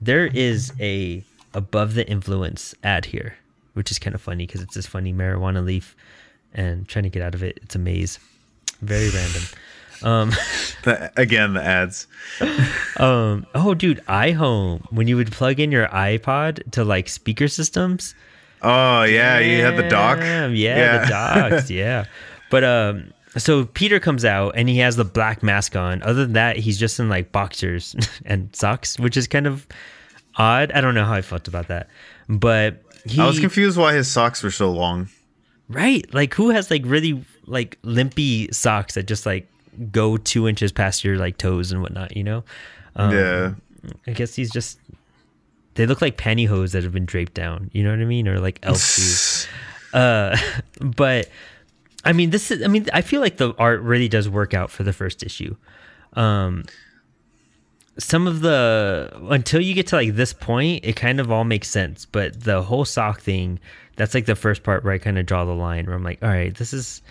[0.00, 1.22] There is a
[1.54, 3.36] above the influence ad here,
[3.74, 5.96] which is kind of funny because it's this funny marijuana leaf,
[6.54, 8.18] and trying to get out of it, it's a maze,
[8.80, 9.42] very random.
[10.02, 10.32] Um,
[10.84, 12.06] The, again, the ads.
[12.98, 13.46] Um.
[13.54, 14.82] Oh, dude, iHome.
[14.92, 18.14] When you would plug in your iPod to like speaker systems.
[18.62, 20.18] Oh yeah, you had the dock.
[20.18, 21.70] Damn, Yeah, the docks.
[21.70, 22.04] Yeah.
[22.50, 23.12] But um.
[23.36, 26.02] So Peter comes out and he has the black mask on.
[26.02, 29.66] Other than that, he's just in like boxers and socks, which is kind of
[30.36, 30.72] odd.
[30.72, 31.88] I don't know how I felt about that,
[32.28, 35.08] but he I was confused why his socks were so long.
[35.68, 36.12] right.
[36.12, 39.46] Like who has like really like limpy socks that just like
[39.92, 42.16] go two inches past your like toes and whatnot.
[42.16, 42.44] You know.
[42.96, 43.54] Um, yeah.
[44.06, 44.78] I guess he's just.
[45.74, 47.70] They look like pantyhose that have been draped down.
[47.72, 49.46] You know what I mean, or like elf shoes.
[49.92, 50.36] Uh,
[50.80, 51.28] but
[52.04, 52.62] I mean, this is.
[52.62, 55.56] I mean, I feel like the art really does work out for the first issue.
[56.14, 56.64] Um,
[57.98, 61.68] some of the until you get to like this point, it kind of all makes
[61.68, 62.06] sense.
[62.06, 63.58] But the whole sock thing,
[63.96, 65.86] that's like the first part where I kind of draw the line.
[65.86, 67.02] Where I'm like, all right, this is.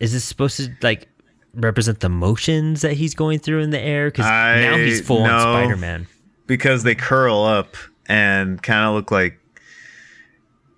[0.00, 1.08] Is this supposed to like
[1.56, 4.08] represent the motions that he's going through in the air?
[4.10, 5.40] Because now he's full on.
[5.40, 6.06] Spider Man.
[6.46, 9.38] because they curl up and kind of look like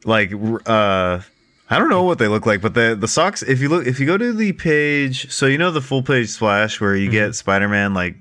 [0.05, 0.33] like
[0.67, 1.21] uh
[1.69, 3.43] I don't know what they look like, but the the socks.
[3.43, 6.29] If you look, if you go to the page, so you know the full page
[6.29, 8.15] splash where you get Spider Man like,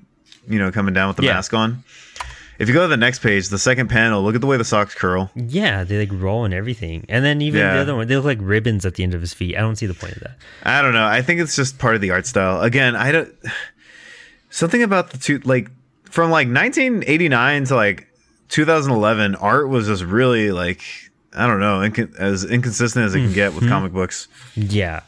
[0.48, 1.28] you know, coming down with the Mm-hmm.
[1.28, 1.34] Yeah.
[1.34, 1.84] mask on.
[2.58, 4.64] If you go to the next page, the second panel, look at the way the
[4.64, 5.30] socks curl.
[5.34, 7.04] Yeah, they like roll and everything.
[7.08, 9.34] And then even the other one, they look like ribbons at the end of his
[9.34, 9.56] feet.
[9.56, 10.36] I don't see the point of that.
[10.62, 11.06] I don't know.
[11.06, 12.62] I think it's just part of the art style.
[12.62, 13.34] Again, I don't.
[14.50, 15.70] Something about the two, like
[16.04, 18.08] from like 1989 to like
[18.48, 20.80] 2011, art was just really like
[21.36, 23.72] I don't know, inc- as inconsistent as it can get with mm-hmm.
[23.72, 24.26] comic books.
[24.54, 25.02] Yeah.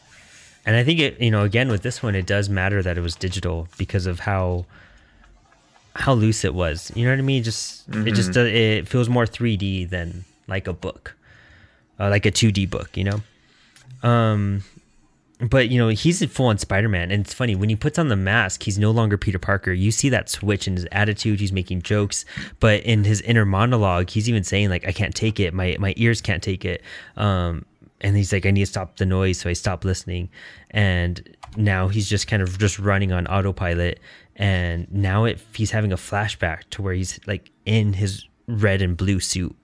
[0.67, 3.01] And I think it, you know, again with this one, it does matter that it
[3.01, 4.67] was digital because of how
[5.99, 6.91] how loose it was.
[6.95, 7.43] You know what I mean?
[7.43, 8.47] Just it just Mm-hmm.
[8.57, 11.15] it feels more 3D than like a book,
[12.01, 12.97] uh, like a 2D book.
[12.97, 13.21] You know.
[14.09, 14.63] Um,
[15.41, 18.17] but you know he's full on Spider-Man, and it's funny when he puts on the
[18.17, 19.73] mask, he's no longer Peter Parker.
[19.73, 21.39] You see that switch in his attitude.
[21.41, 22.25] He's making jokes,
[22.59, 25.55] but in his inner monologue, he's even saying like, "I can't take it.
[25.55, 26.83] My my ears can't take it."
[27.17, 27.65] Um,
[28.01, 30.29] and he's like, "I need to stop the noise," so I stop listening.
[30.73, 34.01] And now he's just kind of just running on autopilot.
[34.39, 38.97] And now it he's having a flashback to where he's like in his red and
[38.97, 39.55] blue suit.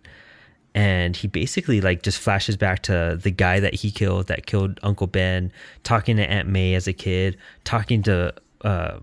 [0.74, 4.80] And he basically like just flashes back to the guy that he killed that killed
[4.82, 5.52] uncle ben
[5.84, 8.98] talking to aunt may as a kid talking to uh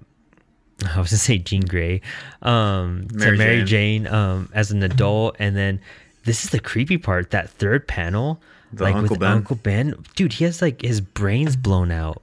[0.94, 2.02] i was gonna say jean grey
[2.42, 4.04] um Mary to mary Jane.
[4.04, 5.38] jane, um as an adult.
[5.40, 5.80] And then
[6.26, 8.42] this is the creepy part that third panel
[8.74, 9.32] The like Uncle with Ben.
[9.32, 9.96] uncle ben.
[10.18, 12.22] Dude he has like his brains blown out.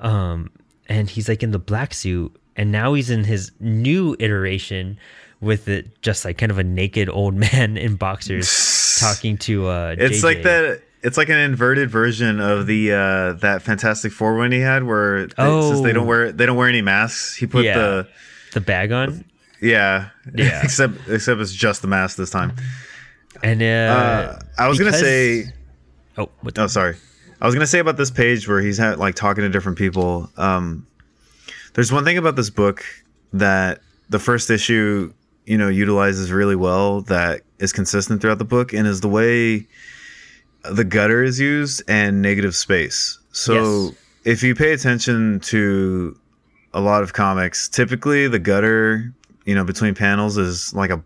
[0.00, 0.50] Um
[0.86, 4.98] and he's like in the black suit and now he's in his new iteration
[5.40, 9.94] with it just like kind of a naked old man in boxers talking to uh
[9.98, 10.24] It's JJ.
[10.24, 10.82] like that.
[11.04, 15.16] It's like an inverted version of the uh that Fantastic Four one he had, where
[15.18, 16.06] it says they don't Oh.
[16.06, 17.34] wear they don't wear any masks.
[17.34, 17.76] He put Yeah.
[17.78, 18.08] the
[18.52, 19.24] the bag on
[19.60, 20.60] yeah Yeah.
[20.64, 22.52] except except it's just the mask this time.
[23.42, 25.46] and uh, Uh, I was gonna say
[26.18, 26.94] oh what Oh, sorry.
[27.40, 30.30] I was gonna say about this page where he's had, like talking to different people.
[30.36, 30.86] Um,
[31.74, 32.84] there's one thing about this book
[33.32, 35.12] that the first issue,
[35.46, 39.66] you know, utilizes really well that is consistent throughout the book, and is the way
[40.70, 43.18] the gutter is used and negative space.
[43.32, 43.94] So Yes.
[44.24, 46.16] if you pay attention to
[46.74, 49.12] a lot of comics, typically the gutter,
[49.44, 51.02] you know, between panels is like a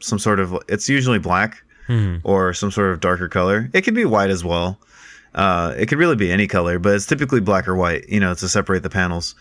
[0.00, 2.16] some sort of it's usually black hmm.
[2.24, 3.70] or some sort of darker color.
[3.72, 4.78] It could be white as well.
[5.34, 8.34] Uh, it could really be any color, but it's typically black or white, you know,
[8.34, 9.34] to separate the panels.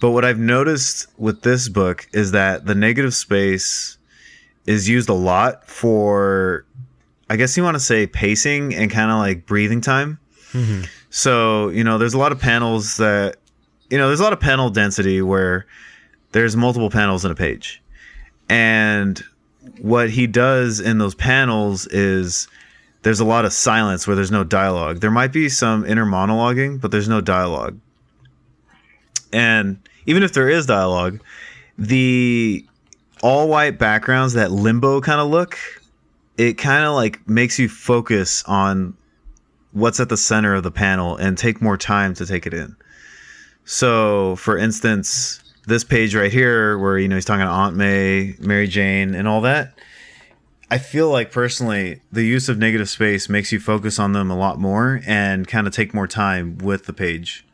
[0.00, 3.98] But what I've noticed with this book is that the negative space
[4.66, 6.64] is used a lot for,
[7.28, 10.18] I guess you want to say pacing and kind of like breathing time.
[10.52, 10.88] Mhm.
[11.10, 13.36] So, you know, there's a lot of panels that,
[13.90, 15.66] you know, there's a lot of panel density where
[16.32, 17.82] there's multiple panels in a page.
[18.48, 19.22] And
[19.80, 22.48] what he does in those panels is
[23.02, 25.00] there's a lot of silence where there's no dialogue.
[25.00, 27.78] There might be some inner monologuing, but there's no dialogue.
[29.32, 31.20] And even if there is dialogue,
[31.78, 32.64] the
[33.22, 35.58] all white backgrounds, that limbo kind of look,
[36.36, 38.96] it kind of like makes you focus on
[39.72, 42.76] what's at the center of the panel and take more time to take it in.
[43.64, 48.34] So, for instance, this page right here, where you know he's talking to Aunt May,
[48.40, 49.78] Mary Jane, and all that.
[50.70, 54.36] I feel like personally, the use of negative space makes you focus on them a
[54.36, 57.44] lot more and kind of take more time with the page.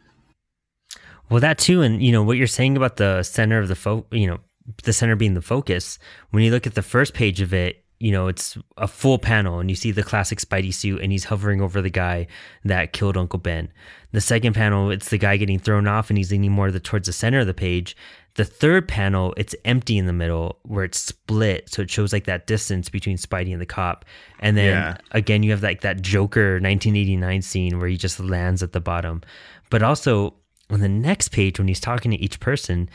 [1.31, 4.07] Well that too and you know what you're saying about the center of the fo-
[4.11, 4.39] you know
[4.85, 5.99] the center being the focus
[6.31, 9.59] when you look at the first page of it you know it's a full panel
[9.59, 12.27] and you see the classic spidey suit and he's hovering over the guy
[12.65, 13.69] that killed uncle ben.
[14.13, 17.07] The second panel it's the guy getting thrown off and he's leaning more the, towards
[17.07, 17.97] the center of the page.
[18.35, 22.25] The third panel it's empty in the middle where it's split so it shows like
[22.25, 24.05] that distance between spidey and the cop.
[24.41, 24.97] And then Yeah.
[25.13, 29.23] again you have like that joker 1989 scene where he just lands at the bottom.
[29.71, 30.35] But also
[30.71, 32.89] on the next page when he's talking to each person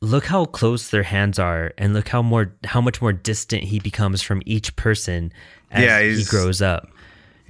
[0.00, 3.80] look how close their hands are and look how more how much more distant he
[3.80, 5.32] becomes from each person
[5.72, 6.88] as Yeah, he grows up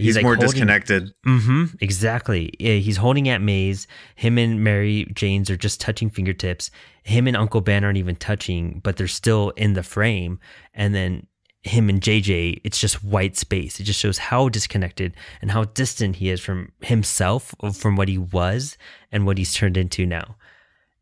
[0.01, 1.13] He's, like, more holding- disconnected.
[1.27, 1.65] Mm-hmm.
[1.81, 2.53] Exactly.
[2.61, 3.89] Yeah, he's holding at May's.
[4.15, 6.71] Him and Mary Jane's are just touching fingertips.
[7.03, 10.39] Him and Uncle Ben aren't even touching, but they're still in the frame.
[10.73, 11.27] And then
[11.63, 13.81] him and JJ, it's just white space.
[13.81, 18.17] It just shows how disconnected and how distant he is from himself, from what he
[18.19, 18.79] was
[19.11, 20.37] and what he's turned into now.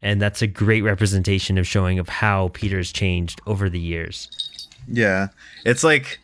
[0.02, 4.28] And that's a great representation of showing of how Peter's changed over the years.
[4.88, 5.28] Yeah.
[5.64, 6.20] It's like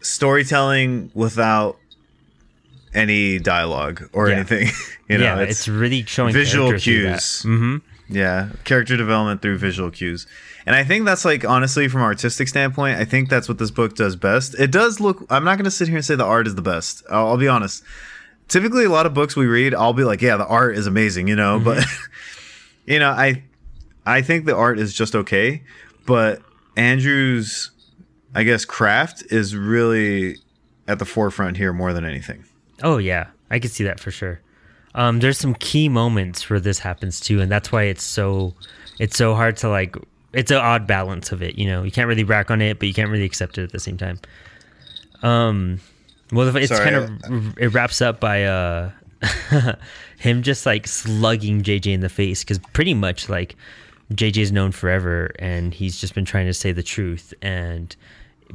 [0.00, 1.76] storytelling without
[2.94, 4.36] any dialogue or Yeah.
[4.36, 4.68] anything.
[5.08, 7.10] you know, yeah, it's, really showing visual character through that.
[7.20, 7.42] cues.
[7.44, 7.76] Mm-hmm.
[8.08, 10.26] Yeah, character development through visual cues.
[10.66, 13.70] And I think that's like honestly from an artistic standpoint, I think that's what this
[13.70, 14.58] book does best.
[14.58, 16.62] It does look I'm not going to sit here and say the art is the
[16.62, 17.04] best.
[17.10, 17.84] I'll, I'll be honest.
[18.48, 21.28] Typically a lot of books we read, I'll be like, yeah, the art is amazing,
[21.28, 21.84] you know, but
[22.86, 23.42] you know, I
[24.04, 25.62] I think the art is just okay,
[26.04, 26.42] but
[26.76, 27.70] Andrew's
[28.34, 30.36] I guess craft is really
[30.88, 32.44] at the forefront here more than anything.
[32.82, 34.40] Oh yeah, I can see that for sure.
[34.94, 38.54] Um, there's some key moments where this happens too, and that's why it's so
[38.98, 39.96] it's so hard to like.
[40.32, 41.82] It's an odd balance of it, you know.
[41.82, 43.96] You can't really rack on it, but you can't really accept it at the same
[43.96, 44.18] time.
[45.22, 45.80] Um,
[46.32, 48.90] well, it's Sorry, kind of it wraps up by uh
[50.18, 53.56] him just like slugging JJ in the face because pretty much like
[54.12, 57.94] JJ is known forever, and he's just been trying to say the truth and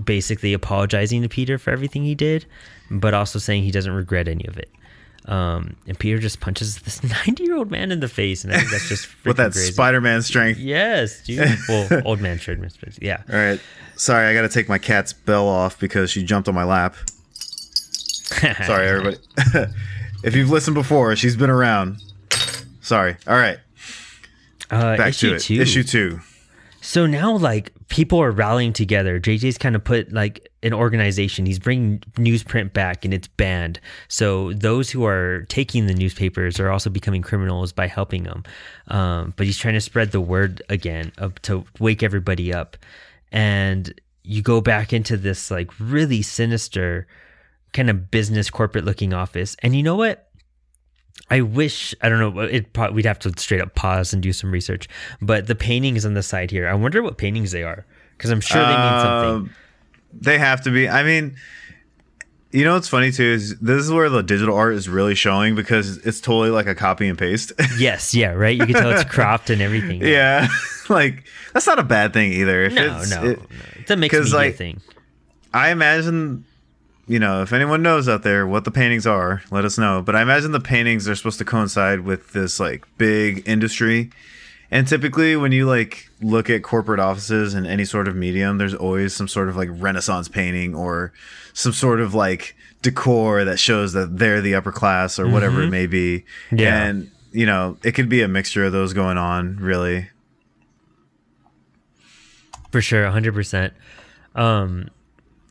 [0.04, 2.46] basically apologizing to Peter for everything he did,
[2.90, 4.70] but also saying he doesn't regret any of it.
[5.26, 8.58] Um, and Peter just punches this 90 year old man in the face, and I
[8.60, 9.54] think that's just with that.
[9.54, 10.60] Spider-Man strength.
[10.60, 11.48] Yes, dude.
[11.70, 12.98] Well, old man space.
[13.02, 13.22] Yeah.
[13.32, 13.60] All right.
[13.96, 16.96] Sorry, I got to take my cat's bell off because she jumped on my lap.
[18.66, 19.18] Sorry, everybody.
[20.24, 22.02] if you've listened before, she's been around.
[22.82, 23.16] Sorry.
[23.28, 23.60] All right.
[24.72, 25.40] Uh, Back issue to it.
[25.42, 25.62] two.
[25.62, 26.20] Issue two.
[26.82, 29.20] So now, like, people are rallying together.
[29.20, 31.46] JJ's kind of put like an organization.
[31.46, 33.80] He's bringing newsprint back, and it's banned.
[34.08, 38.44] So those who are taking the newspapers are also becoming criminals by helping them.
[38.88, 41.12] Um, but he's trying to spread the word again
[41.44, 42.78] to wake everybody up.
[43.32, 43.94] And
[44.24, 47.08] you go back into this like really sinister
[47.74, 49.56] kind of business corporate looking office.
[49.64, 50.28] And you know what?
[51.30, 52.42] I wish I don't know.
[52.42, 54.90] It we'd have to straight up pause and do some research.
[55.22, 57.86] But the paintings on the side here, I wonder what paintings they are
[58.18, 59.56] because I'm sure they mean something.
[60.14, 60.88] They have to be.
[60.90, 61.36] I mean,
[62.52, 65.56] you know what's funny too is this is where the digital art is really showing
[65.56, 67.54] because it's totally like a copy and paste.
[67.78, 68.56] Yes, yeah, right.
[68.58, 70.02] You can tell it's cropped and everything.
[70.02, 70.48] yeah,
[70.90, 72.64] like that's not a bad thing either.
[72.64, 73.46] If No, it's, no, it- no.
[73.80, 74.82] It's a mixed media like, thing.
[75.54, 76.46] I imagine,
[77.08, 80.02] you know, if anyone knows out there what the paintings are, let us know.
[80.02, 84.12] But I imagine the paintings are supposed to coincide with this like big industry.
[84.72, 88.74] And typically, when you like look at corporate offices in any sort of medium, there's
[88.74, 91.12] always some sort of like Renaissance painting or
[91.54, 95.70] some sort of like decor that shows that they're the upper class or whatever it
[95.70, 96.24] may be.
[96.52, 96.86] Yeah.
[96.86, 100.10] And you know, it could be a mixture of those going on, really.
[102.72, 103.74] For sure, hundred percent.
[104.36, 104.90] Um,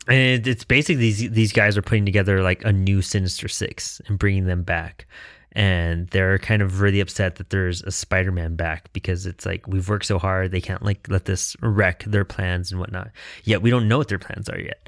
[0.07, 4.01] and it, it's basically these these guys are putting together like a new Sinister Six
[4.07, 5.05] and bringing them back,
[5.53, 9.89] and they're kind of really upset that there's a Spider-Man back because it's like we've
[9.89, 13.09] worked so hard, they can't like let this wreck their plans and whatnot.
[13.43, 14.87] Yet we don't know what their plans are yet.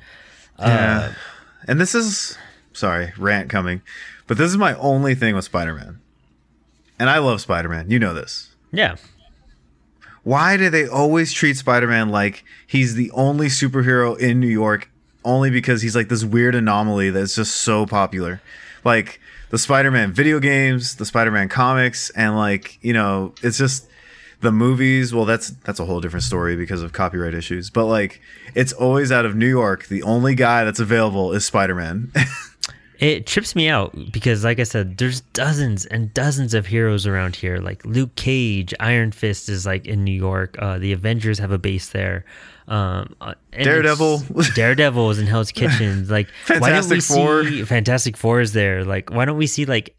[0.60, 1.10] Yeah.
[1.10, 1.14] Uh,
[1.68, 2.38] and this is
[2.74, 3.82] sorry, rant coming.
[4.28, 6.00] But this is my only thing with Spider-Man.
[6.98, 7.90] And I love Spider-Man.
[7.90, 8.56] You know this.
[8.72, 8.96] Yeah,
[10.24, 14.90] Why do they always treat Spider-Man like he's the only superhero in New York
[15.26, 18.42] only because he's like this weird anomaly that's just so popular?
[18.86, 19.20] Like
[19.54, 23.88] the Spider-Man video games, the Spider-Man comics, and like, you know, it's just
[24.42, 27.70] the movies, well that's that's a whole different story because of copyright issues.
[27.70, 28.20] But like
[28.56, 29.86] it's always out of New York.
[29.86, 32.12] The only guy that's available is Spider-Man.
[33.00, 37.36] it trips me out because, like I said, there's dozens and dozens of heroes around
[37.36, 37.60] here.
[37.60, 40.56] Like Luke Cage, Iron Fist is like in New York.
[40.58, 42.26] Uh, the Avengers have a base there.
[42.68, 44.24] Um, uh, Daredevil.
[44.56, 46.08] Daredevil is in Hell's Kitchen.
[46.08, 47.44] Like, why don't we Fantastic Four.
[47.46, 48.86] see Fantastic Four is there?
[48.86, 49.96] Like, why don't we see like?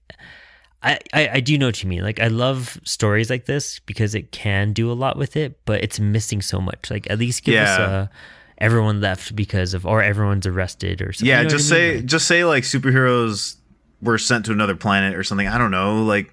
[0.83, 2.03] I, I, I do know what you mean.
[2.03, 5.83] Like I love stories like this because it can do a lot with it, but
[5.83, 6.91] it's missing so much.
[6.91, 8.11] Like at least give us a
[8.59, 11.27] everyone left because of or everyone's arrested or something.
[11.29, 11.81] yeah, You know just I mean?
[11.91, 13.57] say Like- just say like superheroes
[14.03, 15.49] were sent to another planet or something.
[15.49, 16.03] I don't know.
[16.05, 16.31] Like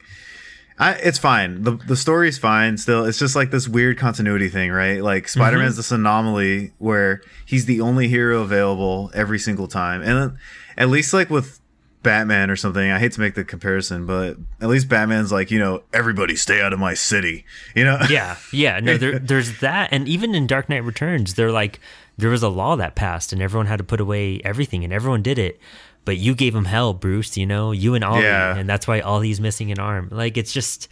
[0.80, 1.64] I, it's fine.
[1.64, 3.06] The the story's fine still.
[3.06, 5.02] It's just like this weird continuity thing, right?
[5.04, 5.40] Like Mm-hmm.
[5.40, 10.02] Spider-Man's this anomaly where he's the only hero available every single time.
[10.02, 10.38] And
[10.78, 11.60] at least like with
[12.04, 15.60] Batman or something, I hate to make the comparison, but at least Batman's like, you
[15.60, 17.46] know, everybody stay out of my city.
[17.76, 18.00] You know?
[18.10, 18.80] yeah, yeah.
[18.80, 21.80] No, there, there's that, and even in Dark Knight Returns, they're like
[22.18, 25.22] there was a law that passed, and everyone had to put away everything, and everyone
[25.22, 25.60] did it.
[26.04, 27.38] But you gave him hell, Bruce.
[27.38, 28.56] You know, you and Ollie, Yeah.
[28.58, 30.10] and that's why Ollie's missing an arm.
[30.12, 30.88] Like it's just.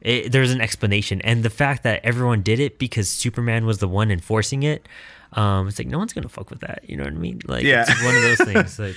[0.00, 3.88] It, there's an explanation, and the fact that everyone did it because Superman was the
[3.88, 4.86] one enforcing it,
[5.32, 6.88] um, it's like no one's gonna fuck with that.
[6.88, 7.40] You know what I mean?
[7.48, 7.84] Like, Yeah.
[7.88, 8.78] it's one of those things.
[8.78, 8.94] Like,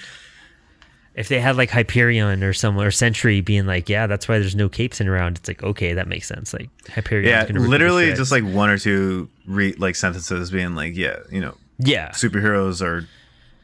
[1.15, 4.55] if they had like Hyperion or someone or Sentry being like, yeah, that's why there's
[4.55, 5.37] no capes in around.
[5.39, 6.53] It's like, okay, that makes sense.
[6.53, 11.17] Like Hyperion, Yeah, literally just like one or two re- like sentences being like, yeah,
[11.31, 13.07] you know, yeah, superheroes are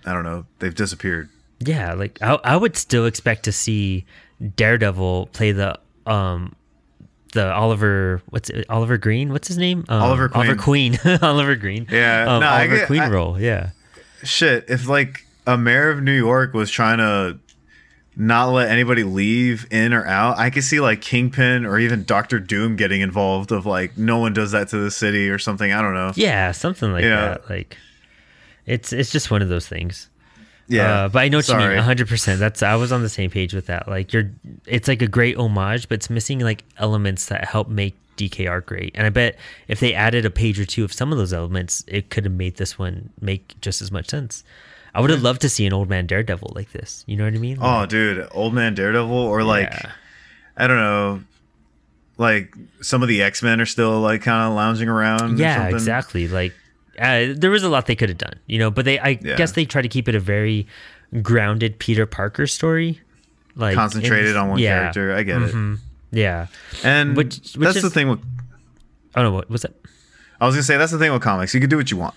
[0.06, 1.30] I don't know, they've disappeared.
[1.60, 1.94] Yeah.
[1.94, 4.06] Like I, I would still expect to see
[4.56, 6.56] Daredevil play the um
[7.34, 9.32] the Oliver what's it, Oliver Green?
[9.32, 9.86] What's his name?
[9.90, 10.98] Um, Oliver Oliver Queen.
[11.22, 11.88] Oliver Green.
[11.92, 13.40] Yeah, um, no, Oliver get- Queen I- role.
[13.40, 13.72] Yeah,
[14.24, 17.40] Shit, if like a mayor of New York was trying to
[18.20, 22.40] not let anybody leave in or out, I could see like Kingpin or even Doctor
[22.40, 25.72] Doom getting involved of like no one does that to the city or something.
[25.72, 26.12] I don't know.
[26.16, 27.28] yeah, something like Yeah.
[27.30, 27.50] that.
[27.50, 27.78] Like
[28.66, 30.10] it's it's just one of those things.
[30.68, 31.04] Yeah.
[31.06, 32.40] Uh, but I know what you mean, hundred percent.
[32.40, 33.88] That's I was on the same page with that.
[33.88, 34.32] Like you're,
[34.66, 38.92] it's like a great homage, but it's missing like elements that help make DKR great.
[38.96, 39.38] And I bet
[39.68, 42.34] if they added a page or two of some of those elements, it could have
[42.34, 44.44] made this one make just as much sense.
[44.96, 47.04] I would have loved to see an old man Daredevil like this.
[47.08, 47.58] You know what I mean?
[47.62, 49.92] Oh, dude, Old Man Daredevil or like Yeah.
[50.58, 51.22] I don't know.
[52.18, 55.36] like some of the X Men are still like kind of lounging around.
[55.40, 56.54] or yeah exactly like
[57.00, 59.36] uh, there was a lot they could have done you know but they i Yeah.
[59.36, 60.66] guess they try to keep it a very
[61.22, 63.00] grounded peter parker story
[63.56, 65.16] like Concentrated on one yeah, character.
[65.16, 65.52] I get it.
[65.54, 65.80] mhm,
[66.12, 66.48] yeah
[66.84, 68.20] And Which- which that's the thing with.
[69.16, 69.74] oh no what was that
[70.40, 71.54] I was gonna say that's the thing with comics.
[71.56, 72.14] You can do what you want.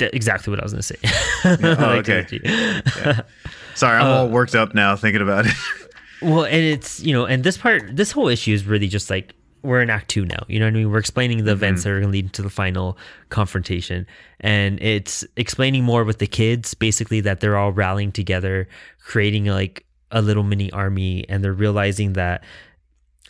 [0.00, 0.96] Exactly what i was gonna say
[1.44, 2.24] Oh, okay.
[2.28, 3.22] Georgie.
[3.74, 5.52] Sorry, I'm Uh, all worked up now thinking about it.
[6.20, 9.34] Well, and it's you know, and this part, this whole issue is really just like
[9.62, 10.44] we're in Act Two now.
[10.48, 10.90] You know what I mean?
[10.90, 12.98] We're explaining the events that are going to lead to the final
[13.28, 14.06] confrontation,
[14.40, 18.68] and it's explaining more with the kids, basically that they're all rallying together,
[19.00, 22.44] creating like a little mini army, and they're realizing that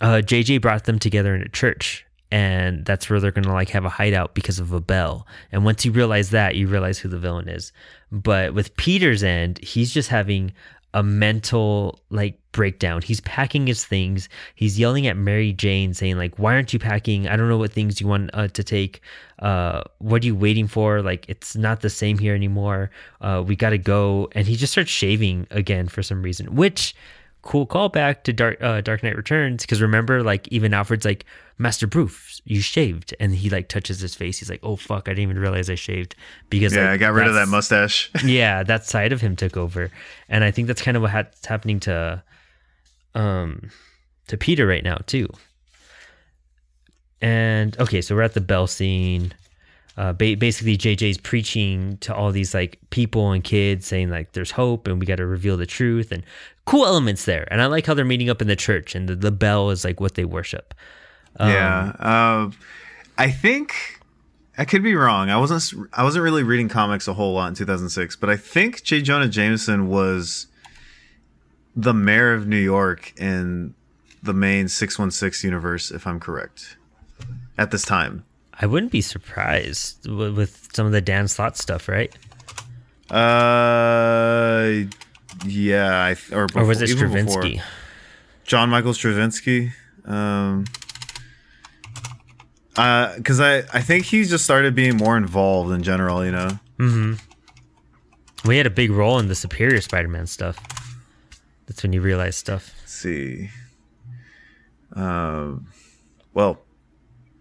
[0.00, 2.04] uh, JJ brought them together in a church.
[2.30, 5.26] And that's where they're gonna like have a hideout because of a bell.
[5.50, 7.72] And once you realize that, you realize who the villain is.
[8.12, 10.52] But with Peter's end, he's just having
[10.98, 13.02] a mental like breakdown.
[13.02, 14.28] He's packing his things.
[14.56, 17.28] He's yelling at Mary Jane, saying like, "Why aren't you packing?
[17.28, 19.00] I don't know what things you want uh, to take.
[19.38, 21.00] Uh, what are you waiting for?
[21.00, 22.90] Like, it's not the same here anymore.
[23.20, 26.96] Uh, we got to go." And he just starts shaving again for some reason, which
[27.42, 31.24] cool callback to Dark uh, Dark Knight Returns because remember like even Alfred's like
[31.58, 34.38] Master Bruce, you shaved, and he like touches his face.
[34.38, 36.14] He's like, "Oh fuck, I didn't even realize I shaved."
[36.50, 38.10] Because yeah, like, I got rid of that mustache.
[38.24, 39.90] yeah, that side of him took over,
[40.28, 42.22] and I think that's kind of what what's happening to,
[43.14, 43.70] um,
[44.28, 45.28] to Peter right now too.
[47.20, 49.34] And okay, so we're at the bell scene.
[49.96, 54.52] Uh, ba- basically, JJ's preaching to all these like people and kids, saying like there's
[54.52, 56.22] hope and we got to reveal the truth and
[56.66, 57.48] cool elements there.
[57.50, 59.84] And I like how they're meeting up in the church and the, the bell is
[59.84, 60.72] like what they worship.
[61.38, 62.50] Um, yeah, uh,
[63.16, 64.00] I think
[64.56, 65.30] I could be wrong.
[65.30, 65.88] I wasn't.
[65.92, 69.00] I wasn't really reading comics a whole lot in 2006, but I think J.
[69.02, 70.46] Jonah Jameson was
[71.76, 73.74] the mayor of New York in
[74.22, 76.76] the main 616 universe, if I'm correct,
[77.56, 78.24] at this time.
[78.60, 82.12] I wouldn't be surprised with, with some of the Dan Slott stuff, right?
[83.08, 84.86] Uh,
[85.46, 87.42] yeah, I, th- or, Or was it before- before.
[87.42, 87.62] Straczynski?
[88.44, 89.70] John Michael Straczynski.
[90.04, 90.64] Um,
[93.16, 96.24] because I I think he just started being more involved in general.
[96.24, 96.50] You know.
[96.78, 97.14] Hmm.
[98.44, 100.58] We had a big role in the Superior Spider-Man stuff.
[101.66, 102.72] That's when you realize stuff.
[102.80, 103.50] Let's see.
[104.92, 105.66] Um,
[106.34, 106.60] well,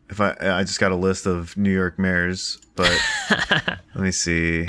[0.10, 4.68] if I I just got a list of New York mayors, but let me see.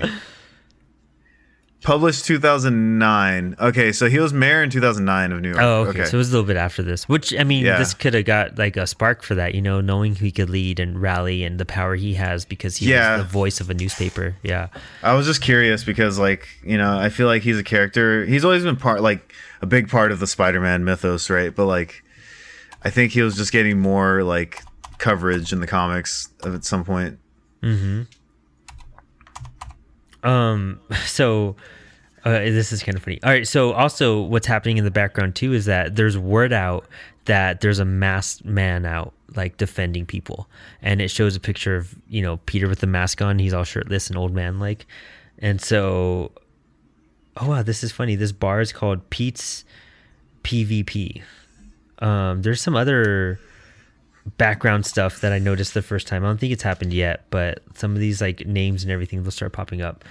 [1.83, 3.57] Published 2009.
[3.61, 5.61] Okay, so he was mayor in 2009 of New York.
[5.61, 6.05] Oh, okay.
[6.07, 7.79] So it was a little bit after this, which I mean, Yeah.
[7.79, 10.51] this could have got like a spark for that, you know, knowing who he could
[10.51, 13.19] lead and rally and the power he has because he Yeah.
[13.19, 14.35] was the voice of a newspaper.
[14.43, 14.69] Yeah.
[15.05, 18.27] I was just curious because, like, you know, I feel like he's a character.
[18.27, 21.55] He's always been part, like, a big part of the Spider-Man mythos, right?
[21.55, 22.03] But like,
[22.83, 24.63] I think he was just getting more like
[24.99, 27.19] coverage in the comics at some point.
[27.63, 28.03] Mm-hmm.
[30.23, 30.81] Um.
[31.07, 31.57] So,
[32.25, 33.23] uh, this is kind of funny.
[33.23, 33.47] All right.
[33.47, 36.87] So, also, what's happening in the background too is that there's word out
[37.25, 40.49] that there's a masked man out, like defending people,
[40.83, 43.39] and it shows a picture of you know Peter with the mask on.
[43.39, 44.87] He's all shirtless and old man like,
[45.39, 46.33] and so,
[47.37, 48.17] oh wow, this is funny.
[48.17, 49.65] This bar is called Pete's
[50.43, 51.23] PvP.
[52.01, 52.43] Um.
[52.43, 53.39] There's some other
[54.37, 56.25] background stuff that I noticed the first time.
[56.25, 59.31] I don't think it's happened yet, but some of these like names and everything will
[59.31, 60.05] start popping up.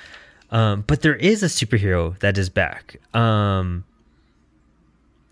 [0.49, 2.97] Um, but there is a superhero that is back.
[3.13, 3.83] Um,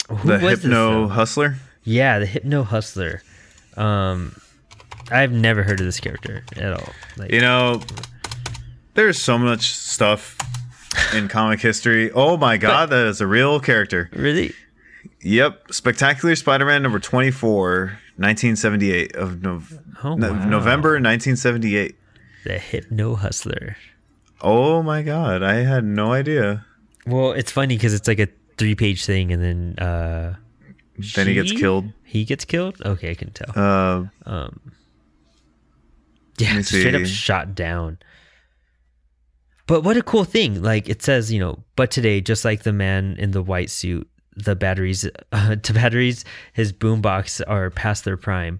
[0.09, 1.07] who The was Hypno?
[1.07, 1.55] Hustler.
[1.83, 3.21] Yeah, the Hypno Hustler.
[3.77, 4.35] Um,
[5.11, 6.89] I've never heard of this character at all.
[7.17, 7.81] Like, You know,
[8.93, 10.37] there's so much stuff
[11.13, 12.11] in comic history.
[12.11, 14.09] Oh my god, that is a real character.
[14.13, 14.53] really?
[15.21, 20.49] Yep, Spectacular Spider-Man number 24, 1978 of Nov- Oh, no- wow.
[20.49, 21.95] November 1978.
[22.45, 23.75] The Hypno Hustler.
[24.41, 26.65] Oh my god, I had no idea.
[27.07, 30.35] Well, it's funny because it's like a three-page thing, and then uh,
[31.15, 31.85] Then he gets killed.
[32.03, 32.81] He gets killed.
[32.85, 33.51] Okay, I can tell.
[33.55, 34.59] Uh, Um,
[36.37, 37.97] yeah, me straight up shot down.
[39.67, 40.61] But what a cool thing!
[40.61, 44.07] Like it says, you know, but today, just like the man in the white suit,
[44.35, 48.59] the batteries uh, to batteries, his boombox are past their prime.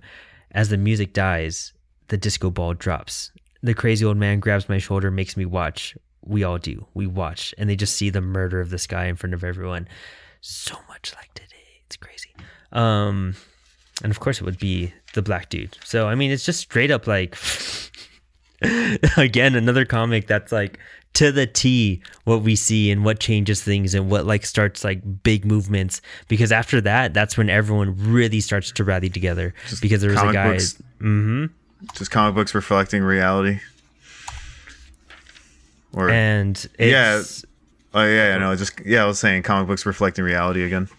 [0.52, 1.74] As the music dies,
[2.08, 3.32] the disco ball drops.
[3.62, 5.98] The crazy old man grabs my shoulder, makes me watch.
[6.22, 6.88] We all do.
[6.94, 9.88] We watch, and they just see the murder of this guy in front of everyone.
[10.42, 12.30] So much like today, it's crazy.
[12.72, 13.36] Um,
[14.04, 15.78] and of course, it would be the black dude.
[15.84, 17.38] So I mean, it's just straight up like
[19.18, 20.80] again another comic that's like
[21.16, 25.02] to the T what we see and what changes things and what like starts like
[25.24, 30.02] big movements because after that that's when everyone really starts to rally together just because
[30.02, 30.78] there was a guy books.
[31.00, 31.46] hmm
[31.94, 33.60] Just comic books reflecting reality.
[35.94, 38.00] Or and it's, Yeah.
[38.00, 40.90] oh yeah, yeah, no, just yeah, I was saying comic books reflecting reality again.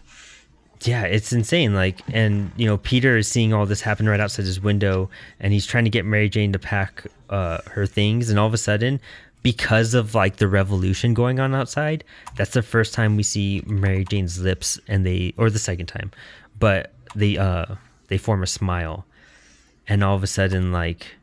[0.84, 4.44] yeah it's insane like and you know peter is seeing all this happen right outside
[4.44, 5.08] his window
[5.40, 8.52] and he's trying to get mary jane to pack uh, her things and all of
[8.52, 9.00] a sudden
[9.54, 12.04] because of like the revolution going on outside
[12.36, 16.10] that's the first time we see mary jane's lips and they or the second time
[16.58, 17.66] but they uh
[18.08, 19.04] they form a smile.
[19.88, 21.16] And all of a sudden like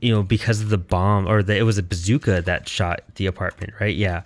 [0.00, 3.26] you know because of the bomb or the, it was a bazooka that shot the
[3.26, 3.94] apartment right?
[3.94, 4.22] Yeah.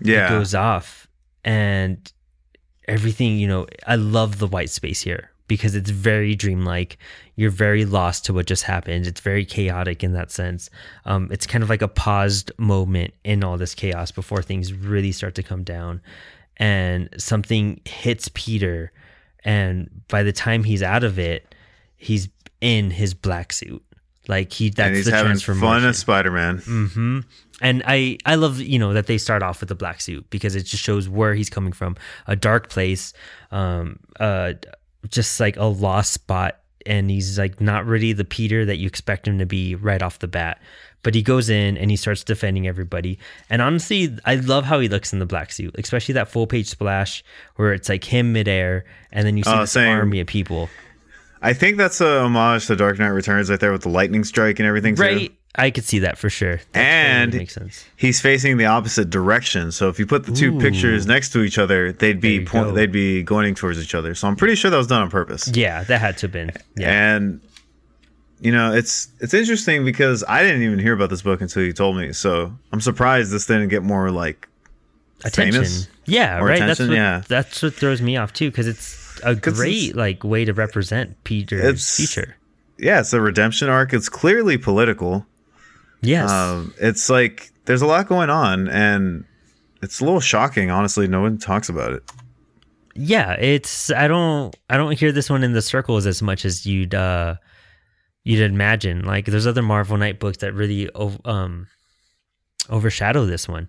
[0.00, 0.26] Yeah.
[0.26, 1.08] it goes off.
[1.44, 2.12] And
[2.88, 6.98] everything you know i love the white space here because it's very dreamlike.
[7.36, 9.06] You're very lost to what just happened.
[9.06, 10.70] It's very chaotic in that sense.
[11.04, 15.12] Um, it's kind of like a paused moment in all this chaos before things really
[15.12, 16.00] start to come down.
[16.56, 18.92] And something hits peter
[19.44, 21.54] and by the time he's out of it
[21.96, 22.28] he's
[22.60, 23.82] in his black suit.
[24.28, 25.68] Like he that's and he's the having transformation.
[25.68, 26.58] fun as Spider-Man.
[26.58, 27.20] hmm
[27.60, 30.54] And I I love you know that they start off with the black suit because
[30.54, 33.12] it just shows where he's coming from, a dark place,
[33.50, 34.52] um, uh,
[35.08, 39.26] just like a lost spot, and he's like not really the Peter that you expect
[39.28, 40.60] him to be right off the bat.
[41.04, 43.18] But he goes in and he starts defending everybody.
[43.50, 46.68] And honestly, I love how he looks in the black suit, especially that full page
[46.68, 47.24] splash
[47.56, 49.96] where it's like him midair, and then you see Oh, this same.
[49.96, 50.68] army of people.
[51.44, 54.60] I think that's a homage to Dark Knight Returns right there with the lightning strike
[54.60, 54.94] and everything.
[54.94, 55.02] too.
[55.54, 56.60] I could see that for sure.
[56.72, 57.84] That And makes sense.
[57.96, 59.70] he's facing the opposite direction.
[59.70, 62.72] So if you put the two pictures next to each other, they'd be point, go.
[62.72, 64.14] they'd be going towards each other.
[64.14, 65.48] So I'm pretty sure that was done on purpose.
[65.54, 66.52] Yeah, that had to have been.
[66.76, 67.14] Yeah.
[67.16, 67.40] And
[68.40, 71.72] you know, it's it's interesting because I didn't even hear about this book until you
[71.74, 72.12] told me.
[72.14, 74.48] So I'm surprised this didn't get more like
[75.24, 75.52] attention.
[75.64, 76.54] famous Yeah, right.
[76.56, 77.22] attention, that's what, yeah.
[77.28, 81.22] that's what throws me off too, because it's a great it's- like way to represent
[81.24, 82.36] Peter's future.
[82.78, 83.92] yeah, it's a redemption arc.
[83.92, 85.26] It's clearly political.
[86.02, 86.30] Yes.
[86.30, 89.24] Um, it's like there's a lot going on, and
[89.82, 90.70] it's a little shocking.
[90.70, 92.02] Honestly, no one talks about it.
[92.94, 96.66] yeah, it's I don't I don't hear this one in the circles as much as
[96.66, 97.36] you'd uh
[98.24, 99.04] you'd imagine.
[99.04, 100.90] Like there's other Marvel Knight books that really
[101.24, 101.68] um
[102.68, 103.68] overshadow this one.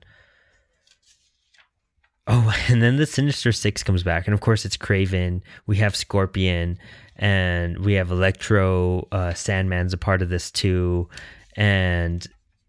[2.28, 5.42] Oh, and then the Sinister Six comes back, and of course it's Kraven.
[5.68, 6.78] We have Scorpion,
[7.16, 9.08] and we have Electro.
[9.12, 11.10] Uh, Sandman's a part of this too,
[11.56, 12.26] and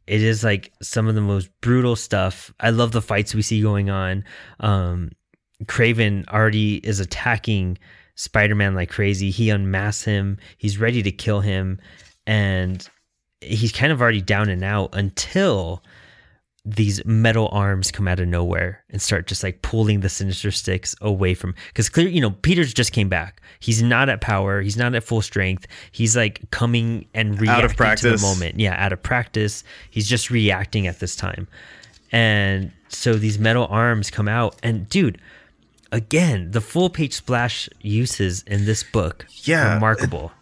[0.07, 2.53] it is like some of the most brutal stuff.
[2.61, 4.25] I love the fights we see going on.
[4.61, 5.13] Um,
[5.65, 7.79] Kraven already is attacking
[8.17, 9.31] Spider-Man like crazy.
[9.31, 10.39] He unmasks him.
[10.59, 11.81] He's ready to kill him,
[12.27, 12.87] and
[13.41, 15.83] he's kind of already down and out until
[16.65, 20.95] these metal arms come out of nowhere and start just like pulling the sinister six
[21.03, 23.43] away from because clear you know peter's just came back.
[23.61, 24.63] He's not at power.
[24.63, 25.67] He's not at full strength.
[25.93, 28.59] He's like coming and reacting to the moment.
[28.59, 29.63] Yeah out of practice.
[29.91, 31.49] He's just reacting at this time.
[32.11, 34.57] And so these metal arms come out.
[34.63, 35.21] And dude
[35.93, 40.33] again the full page splash uses in this book Yeah, remarkable.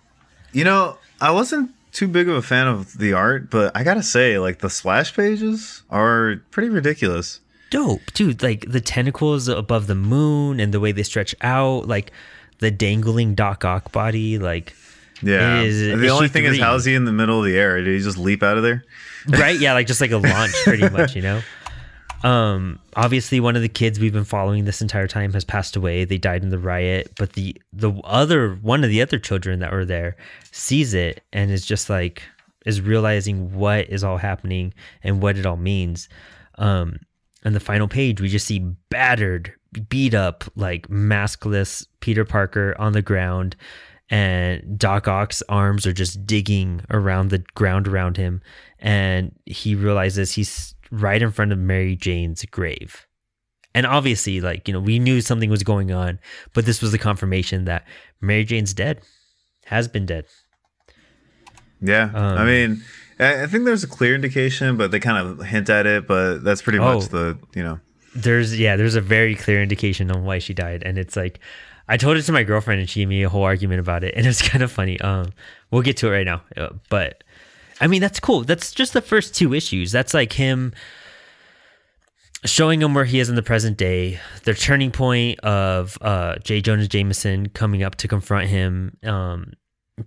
[0.53, 4.03] You know, I wasn't too big of a fan of the art, but I gotta
[4.03, 7.41] say, like the splash pages are pretty ridiculous.
[7.71, 8.43] dope, dude.
[8.43, 12.13] Like the tentacles above the moon and the way they stretch out, like
[12.59, 14.75] the dangling Doc Ock body, like
[15.23, 15.61] Yeah.
[15.63, 17.83] Is the only thing is, how's he in the middle of the air?
[17.83, 18.85] Did he just leap out of there?
[19.29, 19.59] right?
[19.59, 21.43] Yeah, like just like a launch, pretty much, you know.
[22.23, 26.05] Um, obviously, one of the kids we've been following this entire time has passed away.
[26.05, 29.73] They died in the riot, but the the other one of the other children that
[29.73, 30.17] were there
[30.53, 32.23] sees it and is just like
[32.65, 36.09] is realizing what is all happening and what it all means.
[36.59, 37.01] Um,
[37.45, 39.53] on the final page, we just see battered,
[39.89, 43.57] beat up, like maskless Peter Parker on the ground,
[44.11, 48.43] and Doc Ock's arms are just digging around the ground around him,
[48.79, 53.07] and he realizes he's right in front of Mary Jane's grave.
[53.75, 56.21] And obviously, like, you know, we knew something was going on,
[56.53, 57.85] but this was the confirmation that
[58.21, 59.01] Mary Jane's dead,
[59.65, 60.27] has been dead.
[61.81, 62.11] Yeah.
[62.15, 62.83] Um, I mean,
[63.19, 66.07] I think there's a clear indication, but they kind of hint at it.
[66.07, 66.95] But that's pretty Oh.
[66.99, 67.81] much the you know.
[68.15, 71.39] there's yeah there's a very clear indication on why she died and it's like
[71.89, 74.13] i told it to my girlfriend and she gave me a whole argument about it
[74.19, 75.31] and it's kind of funny um
[75.71, 77.25] we'll get to it right now uh, but
[77.83, 78.43] i mean that's cool.
[78.45, 79.93] That's just the first two issues.
[79.93, 80.73] That's like him
[82.45, 86.61] showing him where he is in the present day the turning point of uh j.
[86.61, 89.53] Jonah jameson coming up to confront him um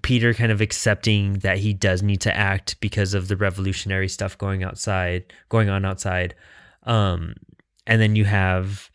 [0.01, 4.37] Peter kind of accepting that he does need to act because of the revolutionary stuff
[4.37, 6.35] going outside, going on outside.
[6.83, 7.35] Um,
[7.85, 8.89] and then you have,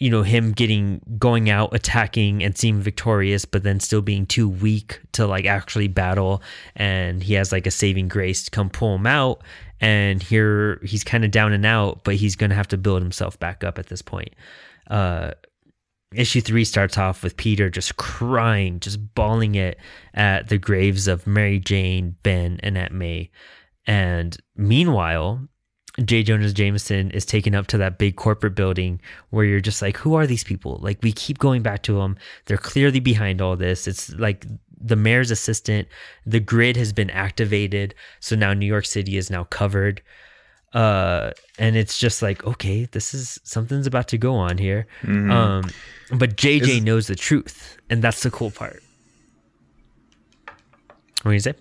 [0.00, 4.48] you know, him getting going out, attacking, and seeming victorious, but then still being too
[4.48, 6.42] weak to like actually battle.
[6.74, 9.42] And he has like a saving grace to come pull him out.
[9.78, 13.02] And here he's kind of down and out, but he's going to have to build
[13.02, 14.30] himself back up at this point.
[14.88, 15.32] Uh,
[16.14, 19.78] issue three starts off with Peter just crying, just bawling it
[20.14, 23.30] at the graves of Mary Jane, Ben, and Aunt May.
[23.86, 25.46] And meanwhile,
[26.04, 26.22] J.
[26.22, 30.14] Jonah Jameson is taken up to that big corporate building where you're just like, who
[30.14, 30.78] are these people?
[30.82, 32.16] Like, we keep going back to them.
[32.46, 33.86] They're clearly behind all this.
[33.86, 34.46] It's like
[34.80, 35.88] the mayor's assistant,
[36.24, 37.94] the grid has been activated.
[38.20, 40.02] So now New York City is now covered
[40.72, 45.28] uh and it's just like okay this is something's about to go on here Mm-hmm.
[45.28, 45.64] um
[46.16, 48.80] but jj knows the truth and that's the cool part
[51.22, 51.54] what do you say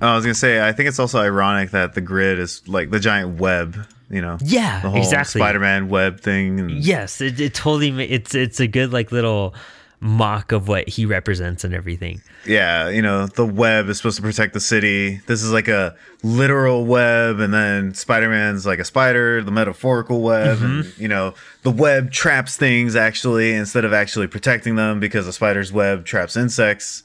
[0.00, 3.00] I was gonna say, I think it's also ironic that the grid is like the
[3.00, 3.76] giant web.
[4.10, 5.38] You know, Yeah, the whole exactly.
[5.40, 6.60] Spider-Man web thing.
[6.60, 9.54] And, yes it, it totally it's it's a good like little
[10.00, 14.22] mock of what he represents and everything yeah, you know, the web is supposed to
[14.22, 15.20] protect the city.
[15.26, 20.62] This is like a literal web, and then Spider-Man's like a spider, the metaphorical web,
[20.62, 21.02] and Mm-hmm.
[21.02, 25.72] you know, the web traps things actually instead of actually protecting them because a spider's
[25.72, 27.02] web traps insects.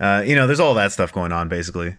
[0.00, 1.94] Uh, you know, there's all that stuff going on basically.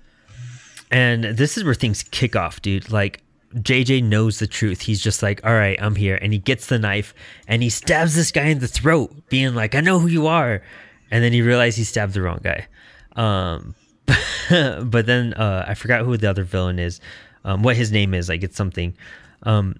[0.91, 2.91] And this is where things kick off, dude.
[2.91, 3.23] Like
[3.55, 4.81] JJ knows the truth.
[4.81, 7.13] He's just like, "All right, I'm here." And he gets the knife
[7.47, 10.61] and he stabs this guy in the throat, being like, "I know who you are."
[11.09, 12.67] And then he realized he stabbed the wrong guy.
[13.15, 13.75] Um
[14.49, 16.99] but then uh I forgot who the other villain is.
[17.43, 18.29] Um what his name is.
[18.29, 18.95] Like it's something.
[19.43, 19.75] Um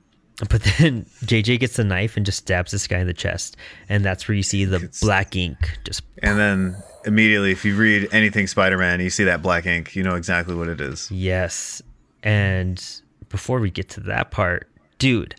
[0.49, 3.57] but then JJ gets the knife and just stabs this guy in the chest.
[3.89, 6.75] And that's where you see the black ink just And then
[7.05, 10.67] immediately, if you read anything Spider-Man, you see that black ink, you know exactly what
[10.67, 11.09] it is.
[11.11, 11.81] Yes.
[12.23, 12.83] And
[13.29, 14.67] before we get to that part,
[14.99, 15.35] dude,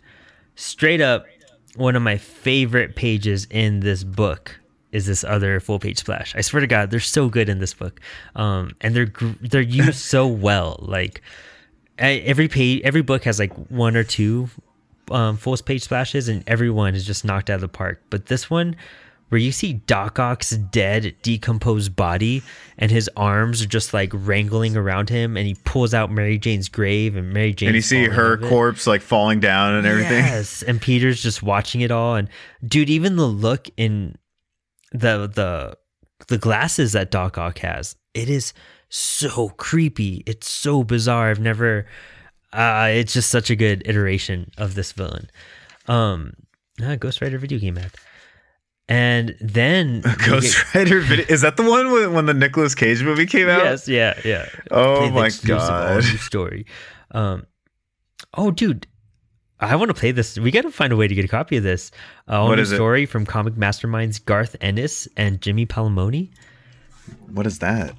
[0.55, 1.25] straight up,
[1.75, 4.59] one of my favorite pages in this book
[4.91, 6.35] is this other full page splash.
[6.35, 7.99] I swear to God, they're so good in this book,
[8.35, 9.11] um, and they're
[9.41, 10.77] they're used so well.
[10.79, 11.21] Like
[11.97, 14.49] every page, every book has like one or two
[15.09, 18.01] um, full page splashes, and everyone is just knocked out of the park.
[18.11, 18.75] But this one,
[19.33, 22.43] where you see Doc Ock's dead, decomposed body,
[22.77, 26.69] and his arms are just like wrangling around him, and he pulls out Mary Jane's
[26.69, 30.23] grave, and Mary Jane and you see her corpse like falling down and everything.
[30.23, 32.29] Yes, and Peter's just watching it all, and
[32.63, 34.19] dude, even the look in
[34.91, 35.75] the the
[36.27, 38.53] the glasses that Doc Ock has, it is
[38.89, 40.21] so creepy.
[40.27, 41.31] It's so bizarre.
[41.31, 41.87] I've never.
[42.53, 45.27] Uh, it's just such a good iteration of this villain.
[45.87, 46.33] Um,
[46.83, 47.93] uh, Ghost Rider video game ad.
[48.89, 51.25] And then Ghost get- Rider video.
[51.29, 53.63] Is that the one when, when the Nicolas Cage movie came out?
[53.63, 54.47] Yes, yeah, yeah.
[54.71, 56.03] Oh my God.
[56.03, 56.65] story.
[57.11, 57.45] Um,
[58.33, 58.87] oh, dude,
[59.59, 60.37] I want to play this.
[60.37, 61.91] We got to find a way to get a copy of this.
[62.27, 62.75] Uh, all What new is it?
[62.75, 66.31] story from comic masterminds Garth Ennis and Jimmy Palmiotti.
[67.31, 67.95] What is that?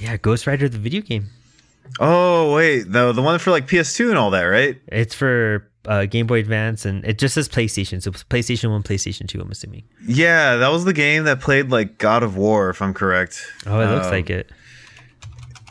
[0.00, 1.26] Yeah, Ghost Rider the video game.
[2.00, 4.80] Oh wait, the the one for like PS2 and all that, right?
[4.88, 8.02] It's for uh, Game Boy Advance, and it just says PlayStation.
[8.02, 9.40] So PlayStation One, PlayStation Two.
[9.40, 9.84] I'm assuming.
[10.06, 13.44] Yeah, that was the game that played like God of War, if I'm correct.
[13.66, 14.50] Oh, it looks Um, like it.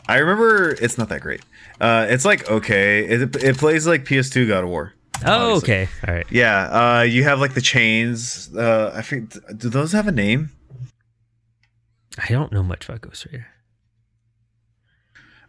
[0.08, 1.42] I remember it's not that great.
[1.80, 4.92] Uh, it's like okay, it, it plays like PS2 God of War.
[5.24, 5.74] Oh, obviously.
[5.74, 6.26] okay, all right.
[6.30, 8.54] Yeah, uh, you have like the chains.
[8.54, 10.50] Uh, I think do those have a name?
[12.18, 13.46] I don't know much about Ghost Rider.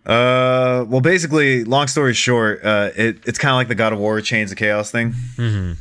[0.06, 3.99] Uh, well, basically, long story short, uh, it, it's kind of like the God of
[3.99, 5.14] War Chains of Chaos thing.
[5.36, 5.74] hmm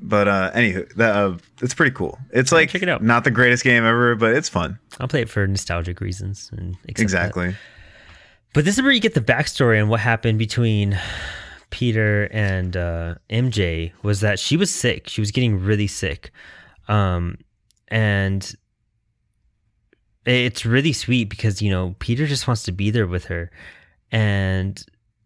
[0.00, 2.18] But uh, anywho, that uh, it's pretty cool.
[2.32, 3.02] It's like check it out.
[3.02, 4.78] not the greatest game ever, but it's fun.
[4.98, 7.02] I'll play it for nostalgic reasons and accept that.
[7.02, 7.56] Exactly.
[8.54, 10.98] But this is where you get the backstory and what happened between
[11.70, 15.08] Peter and uh, MJ was that she was sick.
[15.08, 16.32] She was getting really sick.
[16.88, 17.38] Um,
[17.88, 18.54] and
[20.24, 23.50] it's really sweet because, you know, Peter just wants to be there with her.
[24.10, 24.84] And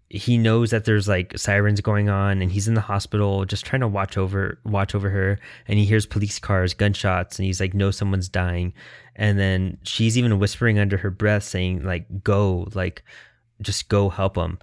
[0.08, 3.80] he knows that there's like sirens going on and he's in the hospital just trying
[3.80, 5.38] to watch over watch over her.
[5.66, 8.72] And he hears police cars gunshots and he's like no someone's dying.
[9.16, 13.02] And then she's even whispering under her breath saying like go like
[13.60, 14.58] just go help him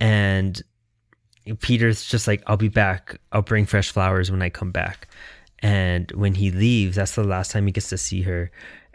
[0.00, 0.62] and
[1.60, 3.20] peter's just like i'll be back.
[3.32, 5.08] I'll bring fresh flowers when i come back.
[5.60, 8.50] And when he leaves that's the last time he gets to see her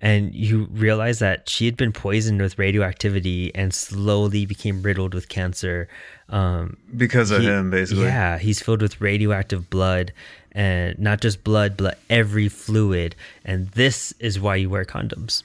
[0.06, 5.28] and you realize that she had been poisoned with radioactivity and slowly became riddled with
[5.30, 5.88] cancer
[6.30, 8.04] um, Because of he- him, basically.
[8.06, 10.14] Yeah, he's filled with radioactive blood,
[10.52, 13.16] and not just blood, but every fluid.
[13.44, 15.42] And this is why you wear condoms.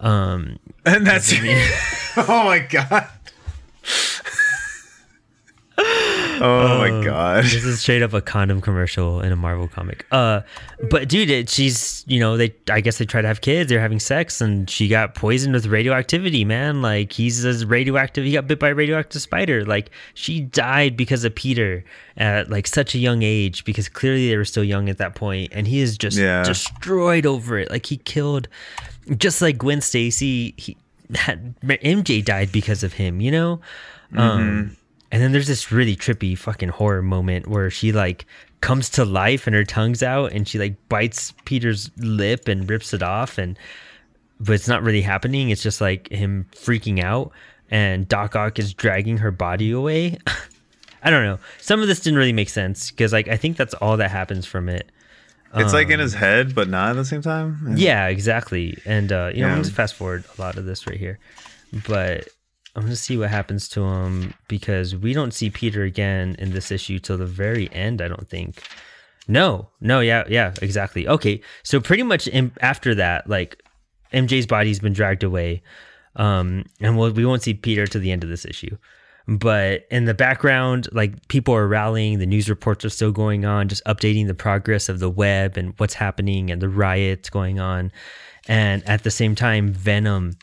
[0.00, 1.32] Um, And that's
[2.16, 3.06] oh my god.
[6.42, 7.44] oh my god.
[7.44, 10.06] this is straight up a condom commercial in a Marvel comic.
[10.12, 10.40] Uh,
[10.90, 13.68] but dude, it, she's you know they I guess they try to have kids.
[13.68, 16.44] They're having sex, and she got poisoned with radioactivity.
[16.44, 18.24] Man, like he's as radioactive.
[18.24, 19.64] He got bit by a radioactive spider.
[19.64, 21.84] Like she died because of Peter
[22.16, 25.52] at like such a young age because clearly they were still young at that point,
[25.54, 26.42] and he is just Yeah.
[26.44, 27.70] destroyed over it.
[27.70, 28.48] Like he killed,
[29.16, 30.54] just like Gwen Stacy.
[30.56, 30.76] He
[31.14, 33.20] had MJ died because of him.
[33.20, 33.60] You know.
[34.16, 34.76] Um,
[35.10, 38.26] and then there's this really trippy fucking horror moment where she like
[38.60, 42.92] comes to life and her tongue's out and she like bites Peter's lip and rips
[42.92, 43.58] it off and
[44.40, 45.50] but it's not really happening.
[45.50, 47.32] It's just like him freaking out
[47.70, 50.18] and Doc Ock is dragging her body away.
[51.02, 51.38] I don't know.
[51.60, 54.46] Some of this didn't really make sense because like I think that's all that happens
[54.46, 54.90] from it.
[55.54, 57.74] It's like in his head, but not at the same time.
[57.76, 58.76] Yeah, exactly.
[58.84, 59.62] And uh, you know, I'm Yeah.
[59.62, 61.18] gonna fast forward a lot of this right here,
[61.86, 62.28] but
[62.78, 66.70] I'm gonna see what happens to him because we don't see Peter again in this
[66.70, 68.00] issue till the very end.
[68.00, 68.62] I don't think.
[69.26, 71.08] No, no, yeah, yeah, exactly.
[71.08, 72.28] Okay, so pretty much
[72.60, 73.60] after that, like
[74.12, 75.60] MJ's body's been dragged away,
[76.14, 78.76] um, and we'll, we won't see Peter to the end of this issue.
[79.26, 83.66] But in the background, like people are rallying, the news reports are still going on,
[83.66, 87.90] just updating the progress of the web and what's happening and the riots going on.
[88.46, 90.38] And at the same time, Venom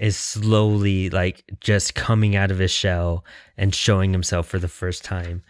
[0.00, 3.24] is slowly like just coming out of his shell
[3.56, 5.42] and showing himself for the first time.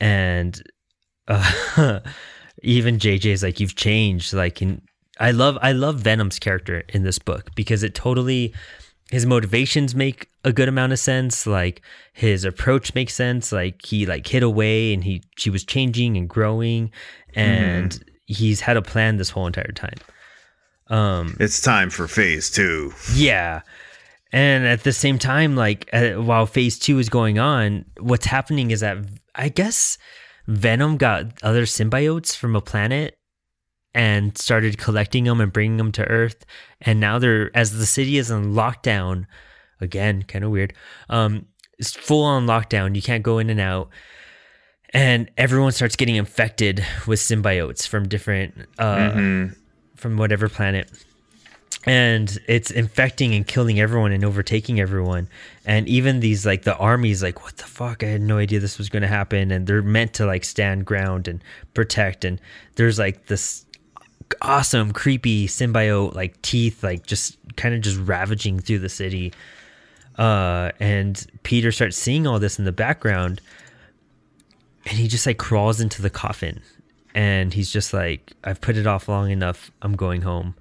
[0.00, 0.60] And
[1.28, 2.00] uh,
[2.62, 4.82] even JJ is like, "You've changed." Like, in,
[5.20, 8.52] I love, I love Venom's character in this book because it totally
[9.10, 11.82] his motivations make a good amount of sense like
[12.14, 16.30] his approach makes sense like he like hid away and he she was changing and
[16.30, 16.90] growing
[17.34, 19.98] and he's had a plan this whole entire time
[20.88, 22.92] um It's time for phase two.
[23.14, 23.60] yeah
[24.32, 28.70] and at the same time like uh, while phase 2 is going on what's happening
[28.70, 28.98] is that
[29.34, 29.98] i guess
[30.46, 33.16] venom got other symbiotes from a planet
[33.94, 36.44] and started collecting them and bringing them to earth.
[36.80, 39.26] And now they're as the city is in lockdown
[39.80, 40.72] again kind of weird
[41.10, 41.44] um
[41.76, 43.90] it's full on lockdown you can't go in and out.
[44.94, 49.12] And everyone starts getting infected with symbiotes from different uh
[49.96, 50.90] from whatever planet
[51.84, 55.28] and it's infecting and killing everyone and overtaking everyone.
[55.64, 58.04] And even these like the armies like what the fuck?
[58.04, 59.50] I had no idea this was going to happen.
[59.50, 61.42] And they're meant to like stand ground and
[61.74, 62.24] protect.
[62.24, 62.40] And
[62.76, 63.66] there's like this
[64.40, 69.32] awesome creepy symbiote like teeth like just kind of just ravaging through the city.
[70.16, 73.40] Uh and peter starts seeing all this in the background.
[74.86, 76.60] And he just like crawls into the coffin.
[77.14, 79.72] And he's just like i've put it off long enough.
[79.82, 80.54] I'm going home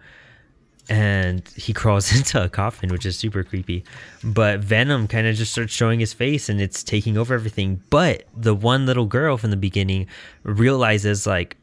[0.89, 3.83] and he crawls into a coffin which is super creepy.
[4.23, 7.81] But venom kind of just starts showing his face and it's taking over everything.
[7.89, 10.07] But the one little girl from the beginning
[10.43, 11.57] realizes like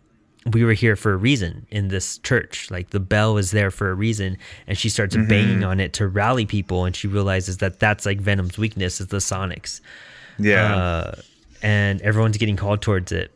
[0.47, 2.71] we were here for a reason in this church.
[2.71, 6.09] Like the bell is there for a reason and she starts banging on it to
[6.09, 9.81] rally people and she realizes that that's like venom's weakness is the sonics.
[10.39, 10.75] Yeah.
[10.75, 11.15] uh,
[11.63, 13.33] and everyone's getting called towards it.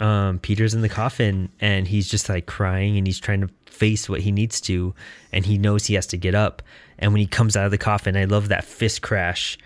[0.00, 3.48] Um, Peter's in the coffin and he's just like crying and he's trying to
[3.80, 4.94] face what he needs to,
[5.32, 6.62] and he knows he has to get up.
[6.98, 9.58] And when he comes out of the coffin, I love that fist crash,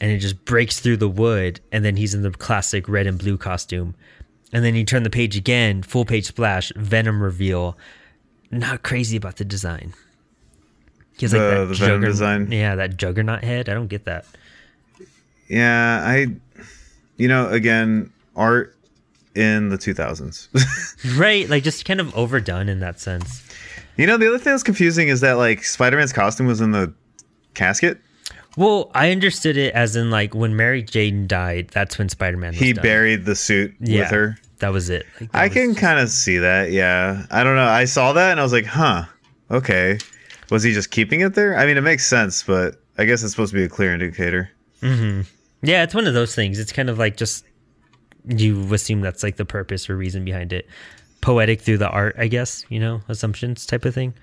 [0.00, 3.18] and it just breaks through the wood, and then he's in the classic red and
[3.18, 3.94] blue costume.
[4.52, 7.76] And then you turn the page again, full page splash, Venom reveal.
[8.50, 9.92] Not crazy about the design.
[11.18, 12.50] He has The- the Venom design?
[12.50, 13.68] Yeah, that juggernaut head.
[13.68, 14.24] I don't get that.
[15.48, 16.02] yeah.
[16.04, 16.28] I,
[17.16, 18.74] you know, again, art
[19.34, 20.48] in the 2000s.
[21.18, 23.42] Right, like just kind of overdone in that sense.
[24.00, 26.92] You know, the other thing that's confusing is that like Spider-Man's costume was in the
[27.54, 28.00] casket.
[28.56, 32.52] Well, I understood it as in like when Mary Jane died, that's when Spider Man.
[32.52, 34.38] He buried the suit yeah, with her.
[34.58, 35.06] That was it.
[35.20, 36.72] Like, that I was- can kind of see that.
[36.72, 37.26] Yeah.
[37.30, 37.66] I don't know.
[37.66, 39.04] I saw that and I was like, huh,
[39.50, 39.98] okay.
[40.50, 41.56] Was he just keeping it there?
[41.56, 44.50] I mean, it makes sense, but I guess it's supposed to be a clear indicator.
[44.82, 45.22] Mm-hmm.
[45.62, 46.58] Yeah, it's one of those things.
[46.58, 47.44] It's kind of like just
[48.26, 50.66] you assume that's like the purpose or reason behind it.
[51.20, 52.64] Poetic through the art, I guess.
[52.68, 54.14] You know, assumptions type of thing.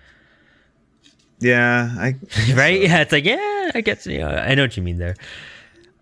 [1.40, 1.90] Yeah.
[1.98, 2.16] I,
[2.54, 2.82] right?
[2.82, 4.06] Yeah, it's like yeah, I guess.
[4.08, 5.16] Yeah, I know what you mean there.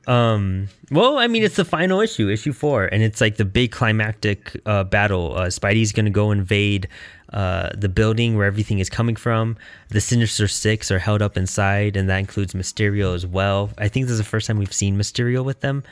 [0.08, 3.72] Um, well, I mean, it's the final issue, issue four, and it's like the big
[3.72, 5.36] climactic uh, battle.
[5.36, 6.88] Uh, Spidey's gonna go invade
[7.34, 9.58] uh, the building where everything is coming from.
[9.90, 13.72] The Sinister Six are held up inside, and that includes Mysterio as well.
[13.78, 15.84] I think this is the first time we've seen Mysterio with them,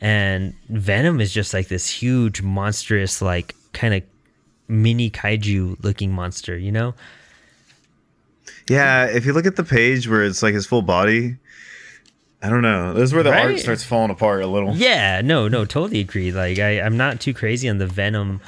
[0.00, 4.02] and Venom is just like this huge, monstrous, like kind of
[4.70, 6.94] mini kaiju looking monster, you know.
[8.68, 11.36] Yeah, if you look at the page where it's like his full body,
[12.42, 12.94] I don't know.
[12.94, 14.74] This is where the art starts falling apart a little.
[14.74, 16.32] Yeah, no, no, totally agree.
[16.32, 18.40] Like I, I'm not too crazy on the Venom.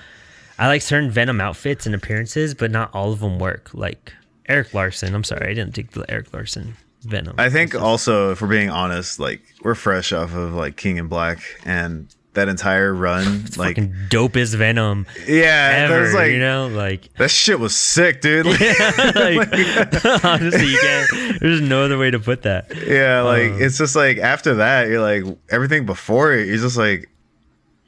[0.59, 3.71] I like certain Venom outfits and appearances, but not all of them work.
[3.75, 4.15] Like
[4.49, 5.15] Erik Larsen.
[5.15, 7.35] I'm sorry, I didn't take the Erik Larsen Venom.
[7.39, 11.09] I think also, if we're being honest, like we're fresh off of like King in
[11.09, 16.01] Black and that entire run, like fucking dopest Venom yeah, that ever.
[16.03, 18.47] was like you know, like, that shit was sick, dude.
[19.15, 19.17] Like,
[19.53, 21.41] like honestly, you can't.
[21.41, 22.73] There's no other way to put that.
[22.87, 26.77] yeah, like Um, it's just like after that, you're like everything before it, you're just
[26.79, 27.09] like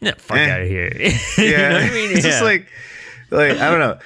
[0.00, 0.50] Yeah, fuck Eh.
[0.50, 0.92] out of here.
[0.94, 2.10] yeah, you know what I mean?
[2.12, 2.66] it's just like
[3.30, 3.98] like I don't know.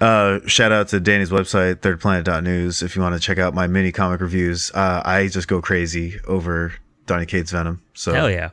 [0.00, 2.82] Uh, shout out to Danny's website, thirdplanet.news.
[2.82, 6.18] If you want to check out my mini comic reviews, uh, I just go crazy
[6.26, 6.72] over
[7.06, 7.82] Donny Cates Venom.
[7.94, 8.50] So hell yeah,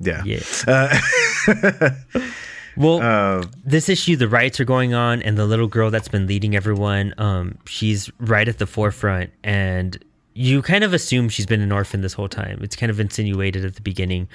[0.00, 0.40] yeah, yeah.
[0.66, 1.90] Uh,
[2.78, 6.28] Well, uh, this issue, the riots are going on, and the little girl that's been
[6.28, 9.98] leading everyone, um, she's right at the forefront, and
[10.34, 12.60] you kind of assume she's been an orphan this whole time.
[12.62, 14.28] It's kind of insinuated at the beginning.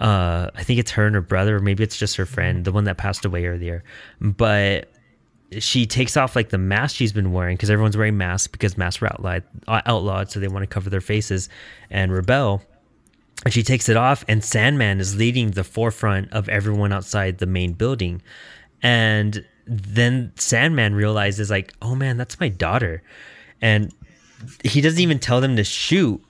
[0.00, 2.72] Uh, I think it's her and her brother, or maybe it's just her friend, the
[2.72, 3.84] one that passed away earlier.
[4.20, 4.90] But
[5.60, 9.00] she takes off like the mask she's been wearing because everyone's wearing masks because masks
[9.00, 11.48] were outlawed, outlawed, so they want to cover their faces
[11.90, 12.60] and rebel
[13.44, 17.46] and she takes it off and sandman is leading the forefront of everyone outside the
[17.46, 18.22] main building.
[18.82, 23.02] And then sandman realizes like oh man that's my daughter.
[23.60, 23.92] And
[24.62, 26.22] he doesn't even tell them to shoot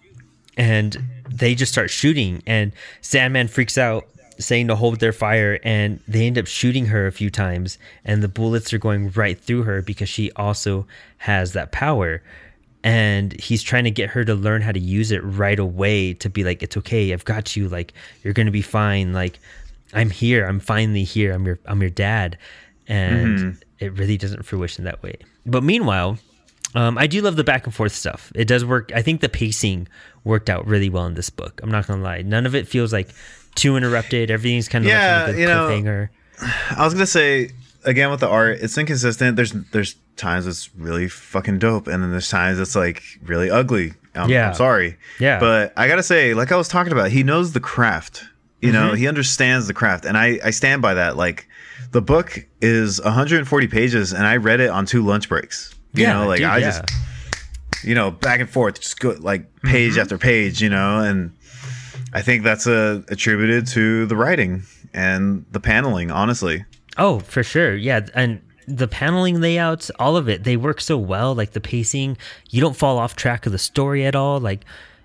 [0.57, 0.97] and
[1.29, 2.43] they just start shooting.
[2.47, 4.07] And sandman freaks out
[4.39, 7.79] saying to hold their fire and they end up shooting her a few times.
[8.05, 10.87] And the bullets are going right through her because she also
[11.19, 12.23] has that power
[12.85, 16.29] and he's trying to get her to learn how to use it right away to
[16.31, 19.41] be like it's okay i've got you like you're gonna be fine like
[19.95, 22.39] i'm here i'm finally here i'm your i'm your dad
[22.87, 25.17] and it really doesn't fruition that way
[25.47, 26.19] but meanwhile
[26.77, 28.33] um, I do love the back and forth stuff.
[28.35, 28.91] It does work.
[28.93, 29.87] I think the pacing
[30.25, 31.61] worked out really well in this book.
[31.63, 32.23] I'm not gonna lie.
[32.23, 33.11] None of it feels like
[33.55, 34.29] too interrupted.
[34.29, 36.09] Everything's kind of Yeah, like a good you know, cliffhanger.
[36.77, 37.51] I was gonna say
[37.85, 39.37] again with the art, it's inconsistent.
[39.37, 43.93] There's there's times it's really fucking dope, and then there's times it's like really ugly.
[44.15, 44.49] I'm, Yeah.
[44.51, 44.97] I'm sorry.
[45.19, 45.41] Yeah.
[45.41, 48.25] But I gotta say, like I was talking about, he knows the craft.
[48.61, 48.97] You know, Mm-hmm.
[48.97, 51.17] he understands the craft, and I I stand by that.
[51.17, 51.47] Like
[51.91, 55.75] the book is 140 pages, and I read it on two lunch breaks.
[55.93, 56.71] You yeah, know, like dude, I yeah.
[56.81, 60.01] just you know back and forth, just go like page Mm-hmm.
[60.01, 60.63] after page.
[60.63, 61.33] You know, and
[62.15, 64.63] I think that's uh, attributed to the writing
[64.95, 66.11] and the paneling.
[66.11, 66.65] Honestly.
[66.97, 67.75] Oh, for sure.
[67.75, 71.35] Yeah, and the paneling layouts, all of it, they work so well.
[71.35, 72.17] Like the pacing,
[72.51, 74.41] you don't fall off track of the story at all.
[74.41, 74.65] Like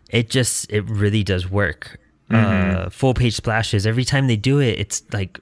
[0.09, 1.99] it just, it really does work.
[2.31, 4.77] Uh, full page splashes every time they do it.
[4.79, 5.39] It's like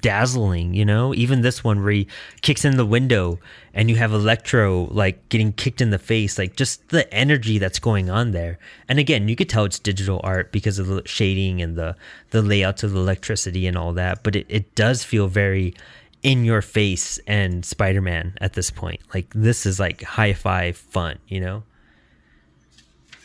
[0.00, 1.14] dazzling, you know.
[1.14, 2.06] Even this one where he
[2.42, 3.38] kicks in the window
[3.72, 7.78] and you have Electro like getting kicked in the face, like just the energy that's
[7.78, 8.58] going on there.
[8.88, 11.96] And again, you could tell it's digital art because of the shading and the
[12.30, 14.22] the layouts of the electricity and all that.
[14.22, 15.74] But it, it does feel very
[16.22, 19.00] in your face and Spider-Man at this point.
[19.14, 21.62] Like this is like high-fi fun, you know.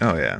[0.01, 0.39] Oh yeah.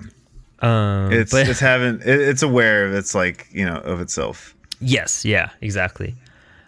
[0.59, 4.55] Um, It's but it's having it, it's aware of its like you know of itself.
[4.80, 6.16] Yes, yeah, exactly.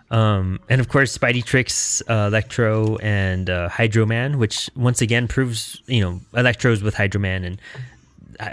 [0.10, 5.28] Um, and of course, Spidey tricks uh, Electro and uh, Hydro Man, which once again
[5.28, 7.62] proves you know Electro's with Hydro Man, and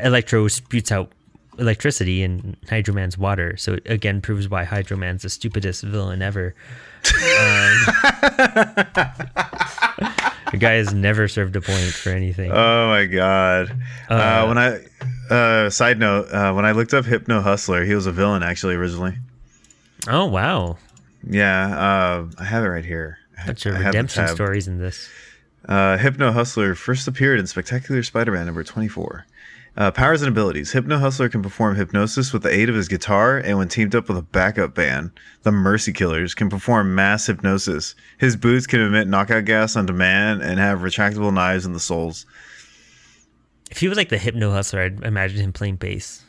[0.03, 1.13] Electro spoots out
[1.59, 3.57] electricity, and Hydro Man's water.
[3.57, 6.55] So it again proves why Hydro Man's the stupidest villain ever.
[7.07, 7.13] Um,
[10.51, 12.51] the guy has never served a point for anything.
[12.51, 13.71] Oh my god.
[14.09, 14.81] Uh, when I
[15.33, 18.75] uh, side note, uh, when I looked up Hypno Hustler, he was a villain actually
[18.75, 19.15] originally.
[20.09, 20.77] Oh wow,
[21.29, 23.19] Yeah, uh, I have it right here.
[23.39, 25.09] I- of I redemption stories in this.
[25.67, 29.27] Uh, Hypno Hustler first appeared in Spectacular Spider-Man number 24.
[29.77, 30.71] Uh, powers and abilities.
[30.71, 34.07] Hypno Hustler can perform hypnosis with the aid of his guitar, and when teamed up
[34.09, 35.11] with a backup band,
[35.43, 37.97] the Mercy Killers can perform mass hypnosis.
[38.19, 42.25] His boots can emit knockout gas on demand and have retractable knives in the soles.
[43.71, 46.23] If he was like the Hypno Hustler, I'd imagine him playing bass.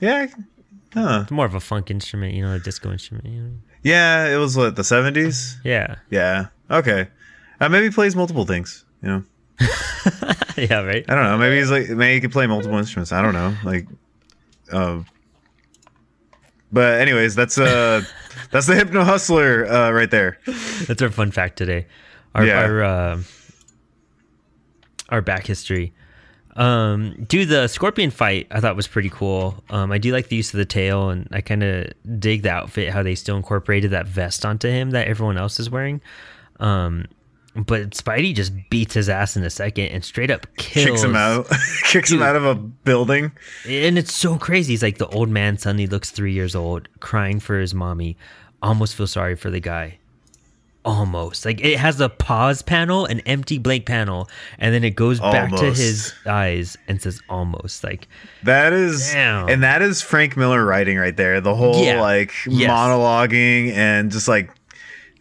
[0.00, 0.26] Yeah,
[0.94, 1.20] huh.
[1.22, 3.26] It's more of a funk instrument, you know, a disco instrument.
[3.26, 3.50] You know?
[3.82, 5.56] Yeah, it was what the 70s.
[5.64, 7.08] Yeah, Yeah, okay.
[7.60, 8.84] Uh, maybe he plays multiple things.
[9.02, 9.24] You know,
[10.56, 11.04] yeah, right.
[11.08, 11.38] I don't know.
[11.38, 13.12] Maybe he's like maybe he could play multiple instruments.
[13.12, 13.54] I don't know.
[13.64, 13.86] Like,
[14.72, 15.02] uh,
[16.72, 18.02] but anyways, that's uh,
[18.50, 20.38] that's the Hypno Hustler uh, right there.
[20.86, 21.86] That's our fun fact today.
[22.34, 22.60] Our Yeah.
[22.62, 23.22] our uh,
[25.10, 25.92] our back history.
[26.58, 29.62] Um, dude, the scorpion fight I thought was pretty cool.
[29.70, 32.50] Um, I do like the use of the tail, and I kind of dig the
[32.50, 36.00] outfit how they still incorporated that vest onto him that everyone else is wearing.
[36.58, 37.06] Um,
[37.54, 41.16] but Spidey just beats his ass in a second and straight up kills Kicks him
[41.16, 41.46] out.
[41.84, 43.32] Kicks him out of a building.
[43.66, 44.72] And it's so crazy.
[44.72, 48.16] He's like the old man suddenly looks three years old, crying for his mommy.
[48.62, 49.98] Almost feel sorry for the guy.
[50.88, 51.44] Almost.
[51.44, 54.28] Like it has a pause panel, an empty blank panel,
[54.58, 57.84] and then it goes back to his eyes and says almost.
[57.84, 58.08] Like
[58.44, 59.48] That is, Damn.
[59.50, 61.40] and that is Frank Miller writing right there.
[61.42, 62.00] The whole Yeah.
[62.00, 62.70] like Yes.
[62.70, 64.50] monologuing and just like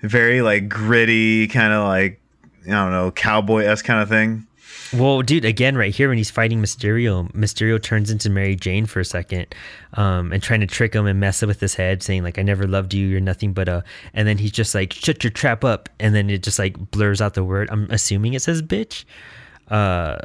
[0.02, 2.22] very like gritty, kind of like
[2.66, 4.47] I don't know, cowboy s kind of thing.
[4.94, 9.00] Well, dude, again, right here when he's fighting Mysterio, Mysterio turns into Mary Jane for
[9.00, 9.54] a second,
[9.94, 12.42] um, and trying to trick him and mess up with his head, saying like, "I
[12.42, 13.08] never loved you.
[13.08, 13.84] You're nothing but a."
[14.14, 17.22] And then he's just like, "Shut your trap up," and then it just like blurs
[17.22, 17.70] out the word.
[17.72, 19.04] I'm assuming it says "bitch."
[19.68, 20.20] Uh,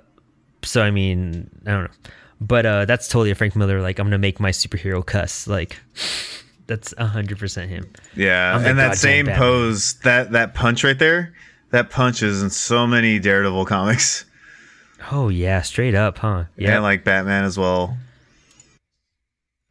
[0.62, 2.10] so I mean, I don't know,
[2.40, 3.80] but uh, that's totally a Frank Miller.
[3.80, 5.46] Like, I'm gonna make my superhero cuss.
[5.46, 5.76] Like,
[6.66, 7.90] that's hundred percent him.
[8.14, 9.40] Yeah, and that same Batman.
[9.40, 11.34] pose, that that punch right there,
[11.70, 14.24] that punch is in so many Daredevil comics
[15.10, 16.44] Oh yeah, straight up, huh?
[16.56, 16.74] Yeah.
[16.74, 17.96] and like Batman as well.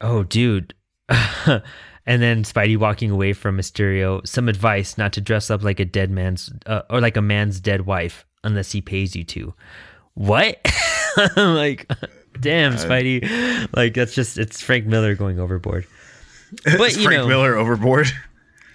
[0.02, 0.74] Oh, dude.
[1.10, 1.62] and
[2.06, 4.26] then Spidey walking away from Mysterio.
[4.28, 7.60] Some advice not to dress up like a dead man's uh, or like a man's
[7.60, 9.54] dead wife unless he pays you to.
[10.16, 10.60] What?
[11.38, 11.90] like,
[12.40, 13.70] damn, Spidey.
[13.76, 15.86] Like that's just it's Frank Miller going overboard.
[16.66, 18.08] But you Frank know, Miller overboard.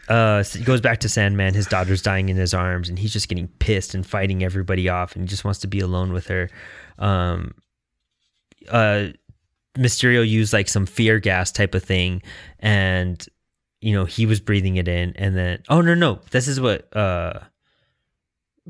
[0.09, 1.55] Uh, goes back to Sandman.
[1.55, 5.15] His daughter's dying in his arms, and he's just getting pissed and fighting everybody off,
[5.15, 6.49] and he just wants to be alone with her.
[6.99, 7.55] Um,
[8.69, 9.09] uh,
[9.77, 12.23] Mysterio used like some fear gas type of thing,
[12.61, 13.25] and
[13.81, 16.95] you know he was breathing it in, and then oh no no, this is what
[16.97, 17.41] uh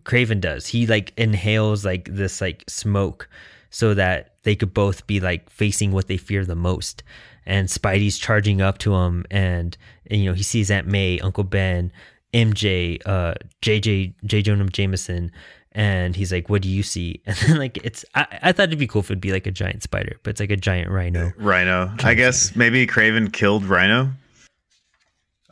[0.03, 0.67] Kraven does.
[0.67, 3.29] He like inhales like this like smoke
[3.71, 7.03] so that they could both be like facing what they fear the most.
[7.47, 9.77] And Spidey's charging up to him, and,
[10.11, 11.93] and, you know he sees Aunt May, Uncle Ben,
[12.35, 14.43] MJ, uh, JJ, J.
[14.43, 15.31] Jonah Jameson,
[15.71, 18.79] and he's like, "What do you see?" And then like it's I, I thought it'd
[18.81, 21.33] be cool if it'd be like a giant spider, but it's like a giant rhino.
[21.39, 21.95] Rhino.
[22.03, 24.11] I guess maybe Kraven killed Rhino.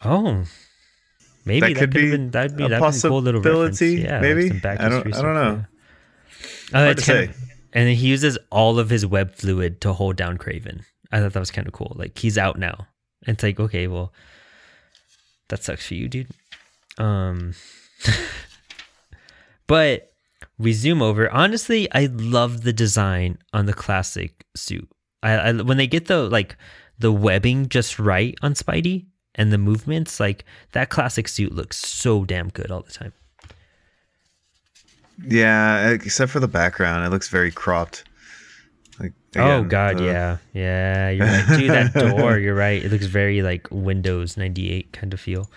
[0.04, 0.44] Oh,
[1.44, 3.78] maybe That that, could be be that'd be a that'd be a cool little reference.
[3.78, 4.48] possibility, Yeah, like maybe?
[4.48, 5.64] some back I don't- I don't know.
[6.72, 6.78] yeah.
[6.78, 7.40] Uh, Hard to kind of- say.
[7.72, 10.80] and he uses all of his web fluid to hold down Kraven.
[11.12, 11.92] I thought that was kind of cool.
[11.96, 12.86] Like he's out now.
[13.26, 14.12] It's like okay, well,
[15.48, 16.30] that sucks for you, dude.
[16.98, 17.54] Um,
[19.66, 20.12] but
[20.58, 21.30] we zoom over.
[21.30, 24.88] Honestly, I love the design on the classic suit.
[25.22, 26.56] I, I when they get the like
[26.98, 32.24] the webbing just right on Spidey and the movements, like that classic suit looks so
[32.24, 33.12] damn good all the time.
[35.26, 38.04] Yeah, except for the background, it looks very cropped.
[39.36, 41.10] Like oh god, the- yeah, yeah.
[41.10, 41.70] You're right, dude.
[41.70, 42.82] That door, you're right.
[42.84, 45.50] It looks very like Windows '98 kind of feel.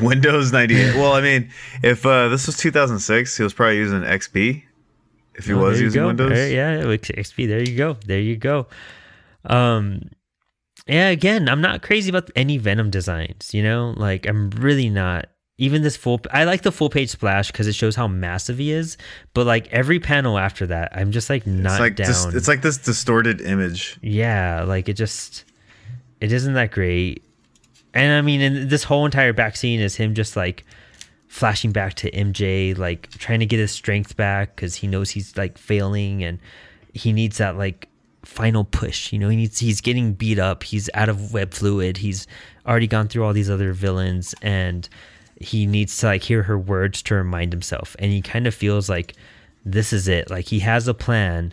[0.00, 0.94] Windows 98.
[0.96, 1.50] well, I mean,
[1.82, 4.62] if uh, this was 2006, he was probably using XP.
[5.34, 6.06] If he Oh, was using go.
[6.06, 7.46] Windows, There- yeah, XP.
[7.48, 7.96] There you go.
[8.06, 8.66] There you go.
[9.44, 10.08] Um,
[10.86, 11.08] yeah.
[11.08, 13.52] Again, I'm not crazy about any Venom designs.
[13.52, 15.26] You know, like I'm really not.
[15.56, 18.72] Even this full, I like the full page splash because it shows how massive he
[18.72, 18.96] is.
[19.34, 22.36] But like every panel after that, I'm just like not it's like down.
[22.36, 23.98] it's like this distorted image.
[24.02, 25.44] yeah, like it just,
[26.20, 27.22] it isn't that great.
[27.94, 30.64] And I mean, and this whole entire back scene is him just like
[31.28, 35.36] flashing back to MJ, like trying to get his strength back because he knows he's
[35.36, 36.40] like failing and
[36.92, 37.88] he needs that like
[38.24, 39.12] final push.
[39.12, 40.64] You know, he needs he's getting beat up.
[40.64, 41.98] He's out of web fluid.
[41.98, 42.26] He's
[42.66, 44.88] already gone through all these other villains and
[45.40, 47.96] he needs to like hear her words to remind himself.
[47.98, 49.14] And he kind of feels like
[49.64, 50.30] this is it.
[50.30, 51.52] Like he has a plan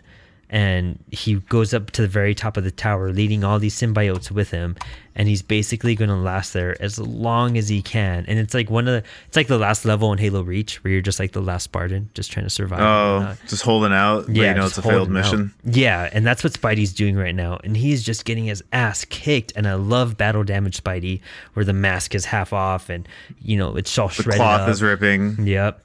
[0.52, 4.30] and he goes up to the very top of the tower leading all these symbiotes
[4.30, 4.76] with him
[5.14, 8.68] and he's basically going to last there as long as he can and it's like
[8.70, 11.32] one of the it's like the last level in halo reach where you're just like
[11.32, 14.28] the last spartan just trying to survive Oh, just holding out.
[14.28, 15.24] Yeah, you know it's a failed holding out.
[15.24, 15.54] mission.
[15.64, 17.58] Yeah, and that's what Spidey's doing right now.
[17.64, 19.52] And he's just getting his ass kicked.
[19.56, 21.20] And I love battle damage Spidey,
[21.54, 23.08] where the mask is half off and
[23.40, 24.36] you know it's all The shredded.
[24.40, 24.68] cloth up.
[24.68, 25.46] is ripping.
[25.46, 25.82] Yep.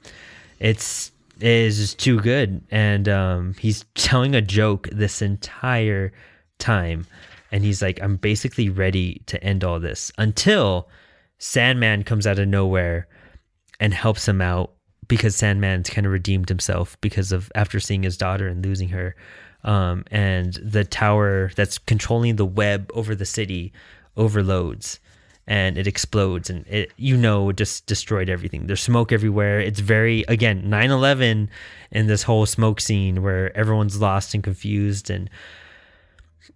[0.60, 2.62] It's it is too good.
[2.70, 6.12] And um he's telling a joke this entire
[6.58, 7.06] time.
[7.50, 10.88] And he's like, I'm basically ready to end all this until
[11.38, 13.08] Sandman comes out of nowhere
[13.80, 14.72] and helps him out
[15.06, 19.16] because Sandman's kind of redeemed himself because of after seeing his daughter and losing her.
[19.64, 23.72] Um, and the tower that's controlling the web over the city
[24.16, 25.00] overloads
[25.48, 28.66] and it explodes and it you know it just destroyed everything.
[28.66, 29.58] There's smoke everywhere.
[29.58, 31.48] It's very again 9-11
[31.90, 35.28] in this whole smoke scene where everyone's lost and confused and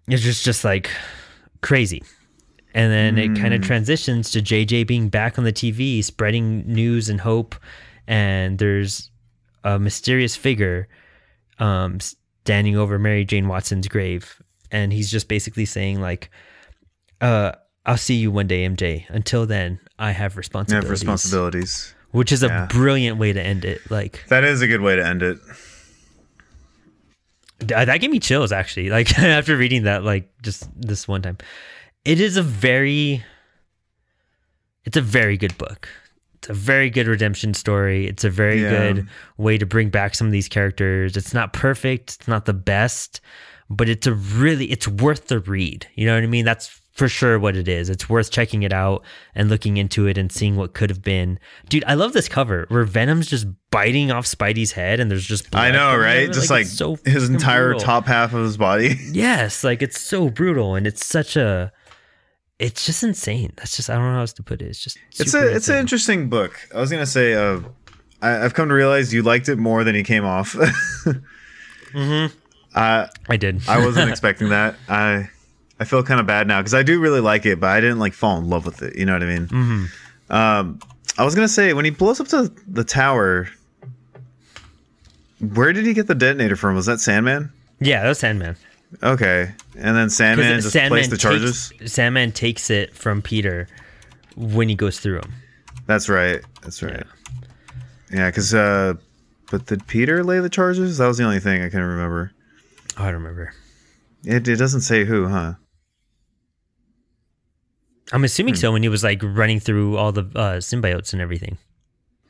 [0.07, 0.89] it's just just like
[1.61, 2.03] crazy.
[2.75, 7.07] And then it kind of transitions to JJ being back on the TV, spreading news
[7.07, 7.55] and hope.
[8.07, 9.11] And there's
[9.63, 10.87] a mysterious figure
[11.59, 14.41] um, standing over Mary Jane Watson's grave,
[14.71, 16.31] and he's just basically saying like,
[17.21, 17.51] uh,
[17.85, 19.05] "I'll see you one day, MJ.
[19.09, 21.93] Until then, I have responsibilities." have responsibilities.
[22.11, 23.81] which is a brilliant way to end it.
[23.89, 25.37] Like That is a good way to end it.
[27.73, 28.89] Uh, that gave me chills actually.
[28.89, 31.37] Like after reading that, like just this one time,
[32.05, 33.23] it is a very,
[34.85, 35.87] it's a very good book.
[36.35, 38.05] It's a very good redemption story.
[38.05, 38.69] It's a very Yeah.
[38.93, 39.07] good
[39.37, 41.15] way to bring back some of these characters.
[41.15, 42.15] It's not perfect.
[42.19, 43.21] It's not the best,
[43.69, 45.87] but it's a really, it's worth the read.
[45.95, 46.43] You know what I mean?
[46.43, 47.89] That's for sure what it is.
[47.89, 49.03] It's worth checking it out
[49.35, 51.39] and looking into it and seeing what could have been.
[51.67, 55.55] Dude, I love this cover where Venom's just biting off Spidey's head and there's just
[55.55, 56.31] I know, right?
[56.31, 57.81] Just like, it's so his entire brutal.
[57.81, 58.95] top half of his body.
[59.11, 61.71] Yes, like it's so brutal and it's such a
[62.59, 63.51] it's just insane.
[63.57, 64.65] That's just I don't know how else to put it.
[64.67, 66.59] It's just It's a it's an interesting book.
[66.75, 67.61] I was gonna say, uh,
[68.21, 70.55] I, I've come to realize you liked it more than he came off.
[71.93, 72.31] Mhm.
[72.75, 73.61] uh, I did.
[73.67, 74.75] I wasn't expecting that.
[74.89, 75.29] I
[75.83, 77.99] I feel kind of bad now because I do really like it, but I didn't
[77.99, 78.95] like fall in love with it.
[78.95, 79.47] You know what I mean?
[79.47, 79.87] Mhm.
[80.29, 80.79] Um,
[81.17, 83.49] I was gonna say when he blows up to the tower,
[85.39, 86.75] where did he get the detonator from?
[86.75, 87.51] Was that Sandman?
[87.81, 88.55] Yeah, that was Sandman.
[89.01, 91.69] Okay, and then Sandman just placed the charges.
[91.77, 93.67] Takes, Sandman takes it from Peter
[94.37, 95.33] when he goes through him.
[95.85, 96.41] That's right.
[96.61, 97.03] That's right.
[98.09, 98.93] Yeah, because uh,
[99.51, 100.97] but did Peter lay the charges?
[100.99, 102.31] That was the only thing I can remember.
[102.97, 103.53] Oh, I don't remember.
[104.23, 105.55] It, it doesn't say who, huh?
[108.13, 108.25] I'm Hmm.
[108.25, 111.57] assuming so when he was like running through all the uh, symbiotes and everything.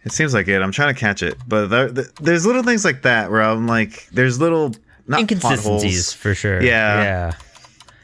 [0.06, 0.62] It seems like it.
[0.62, 4.08] I'm trying to catch it, but there, there's little things like that where I'm like,
[4.12, 4.74] there's little
[5.08, 6.62] not Inconsistencies for sure.
[6.62, 7.04] Yeah.
[7.04, 7.32] Yeah.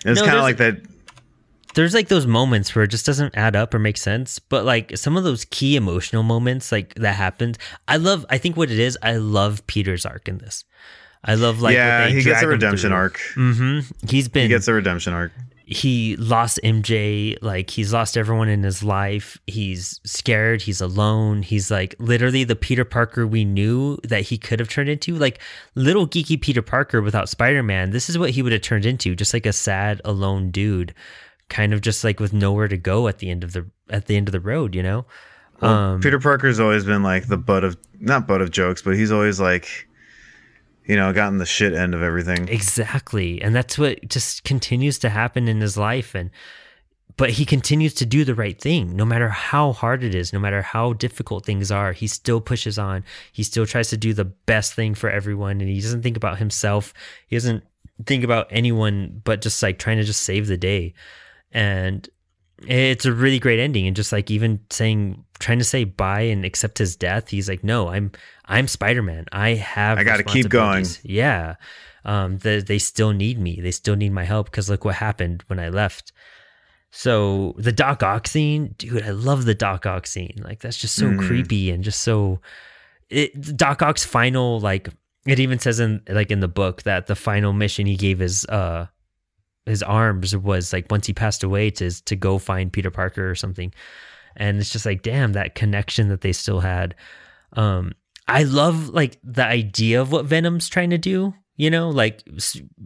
[0.05, 0.77] It's No, kind of like that.
[1.75, 4.97] there's like those moments where it just doesn't add up or make sense but like
[4.97, 7.57] some of those key emotional moments like that happened
[7.87, 10.63] i love i think what it is i love peter's arc in this
[11.23, 13.19] i love like yeah, he gets a redemption arc.
[13.35, 15.31] mm-hmm he's been He gets a redemption arc.
[15.71, 19.37] He lost mj like he's lost everyone in his life.
[19.45, 20.63] He's scared.
[20.63, 21.43] He's alone.
[21.43, 25.15] He's like literally the peter parker we knew that he could have turned into.
[25.15, 25.39] Like
[25.75, 29.15] little geeky peter parker without spider-man this is what he would have turned into.
[29.15, 30.95] Just like a sad alone dude
[31.49, 34.17] kind of just like with nowhere to go at the end of the at the
[34.17, 35.05] end of the road you know?
[35.61, 39.11] Um Peter Parker's always been like the butt of not butt of jokes, but he's
[39.11, 39.87] always like,
[40.89, 42.47] you know, gotten the shit end of everything.
[42.47, 43.39] Exactly.
[43.43, 46.31] And that's what just continues to happen in his life and
[47.15, 50.39] but he continues to do the right thing no matter how hard it is, no
[50.39, 51.91] matter how difficult things are.
[51.91, 53.03] He still pushes on.
[53.31, 56.39] He still tries to do the best thing for everyone and he doesn't think about
[56.39, 56.91] himself.
[57.27, 57.63] He doesn't
[58.07, 60.95] think about anyone but just like trying to just save the day.
[61.51, 62.09] And
[62.67, 66.43] it's a really great ending and just like even saying trying to say bye and
[66.43, 68.11] accept his death he's like no i'm
[68.45, 69.25] i'm spider-man.
[69.31, 70.85] I have I gotta keep going.
[71.03, 71.55] yeah.
[72.05, 73.59] Um the, they still need me.
[73.61, 76.11] They still need my help because look what happened when i left.
[76.91, 80.39] So the doc ock scene dude i love the doc ock scene.
[80.43, 81.19] Like that's just so Mhm.
[81.19, 82.41] creepy and just so
[83.09, 84.89] it doc ock's final like
[85.27, 88.45] it even says in like in the book that the final mission he gave his
[88.45, 88.87] uh
[89.69, 93.35] his arms was like once he passed away to to go find Peter Parker or
[93.35, 93.73] something.
[94.35, 96.95] And it's just like damn that connection that they still had.
[97.53, 97.93] Um
[98.27, 102.23] I love like the idea of what Venom's trying to do, you know, like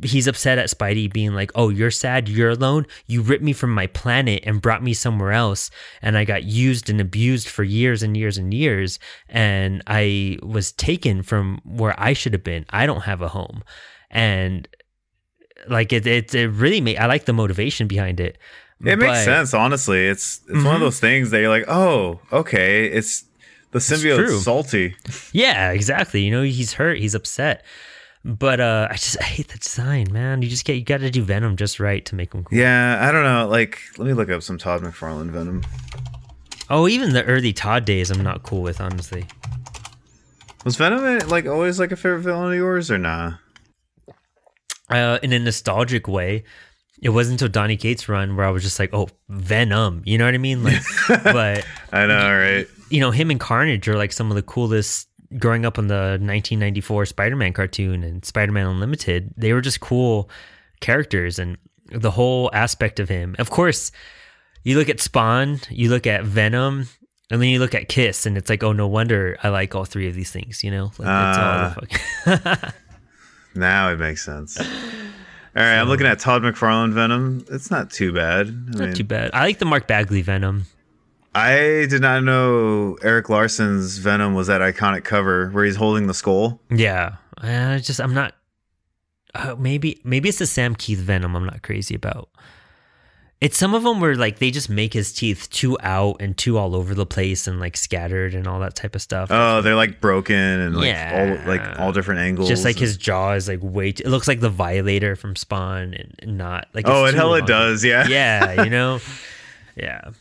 [0.04, 2.88] he's upset at Spidey being like, "Oh, you're sad, you're alone.
[3.08, 5.70] You ripped me from my planet and brought me somewhere else,
[6.02, 10.72] and I got used and abused for years and years and years, and I was
[10.72, 12.66] taken from where I should have been.
[12.70, 13.64] I don't have a home."
[14.10, 14.68] And
[15.70, 16.98] like it, it, it really made.
[16.98, 18.38] I like the motivation behind it.
[18.84, 20.08] It makes sense, honestly.
[20.08, 20.86] It's it's one of Mhm.
[20.86, 23.24] those things that you're like, oh, okay, it's
[23.72, 24.96] the symbiote's salty.
[25.32, 26.22] Yeah, exactly.
[26.24, 27.64] You know, he's hurt, he's upset.
[28.26, 30.42] But uh I just I hate the design, man.
[30.42, 32.58] You just get you got to do Venom just right to make him cool.
[32.58, 33.48] Yeah, I don't know.
[33.48, 35.64] Like, let me look up some Todd McFarlane Venom.
[36.70, 39.26] Oh, even the early Todd days, I'm not cool with, honestly.
[40.66, 43.34] Was Venom eh, like always like a favorite villain of yours or nah?
[44.90, 46.44] Uh, in a nostalgic way,
[47.02, 50.04] it wasn't until Donny Cates run where I was just like, oh, Venom.
[50.06, 50.64] You know what I mean?
[50.64, 50.82] Like,
[51.24, 52.68] but I know, right?
[52.90, 55.08] you know, him and Carnage are like some of the coolest.
[55.40, 60.30] Growing up on the 1994 Spider-Man cartoon and Spider-Man Unlimited, they were just cool
[60.80, 61.58] characters, and
[61.92, 63.36] the whole aspect of him.
[63.40, 63.92] Of course,
[64.64, 66.88] you look at Spawn, you look at Venom,
[67.32, 69.86] and then you look at Kiss, and it's like, oh, no wonder I like all
[69.86, 70.64] three of these things.
[70.64, 72.76] You know, like that's all the fuck.
[73.56, 74.60] Now it makes sense.
[74.60, 74.66] All
[75.62, 77.46] right, I'm looking at Todd McFarlane Venom.
[77.52, 78.48] It's not too bad.
[78.48, 79.30] I Not mean, too bad.
[79.34, 80.66] I like the Mark Bagley Venom.
[81.36, 86.14] I did not know Erik Larsen's Venom was that iconic cover where he's holding the
[86.14, 86.60] skull.
[86.70, 88.36] Yeah, I just I'm not.
[89.36, 91.36] Uh, maybe maybe it's the Sam Kieth Venom.
[91.36, 92.30] I'm not crazy about.
[93.44, 96.58] It's some of them where like they just make his teeth too out and too
[96.58, 99.28] all over the place and like scattered and all that type of stuff.
[99.32, 101.38] Oh, they're like broken and like Yeah.
[101.44, 102.48] all like all different angles.
[102.48, 103.92] just like his jaw is like way.
[103.92, 106.88] Too, it looks like the Violator from Spawn and and not like.
[106.88, 107.46] Oh, it's it hella long.
[107.46, 108.08] does, yeah.
[108.08, 109.00] Yeah, you know.
[109.76, 110.12] yeah,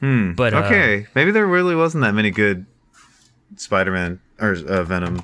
[0.00, 0.32] Hmm.
[0.34, 2.66] but uh, okay, maybe there really wasn't that many good
[3.56, 5.22] Spider-Man or uh, Venom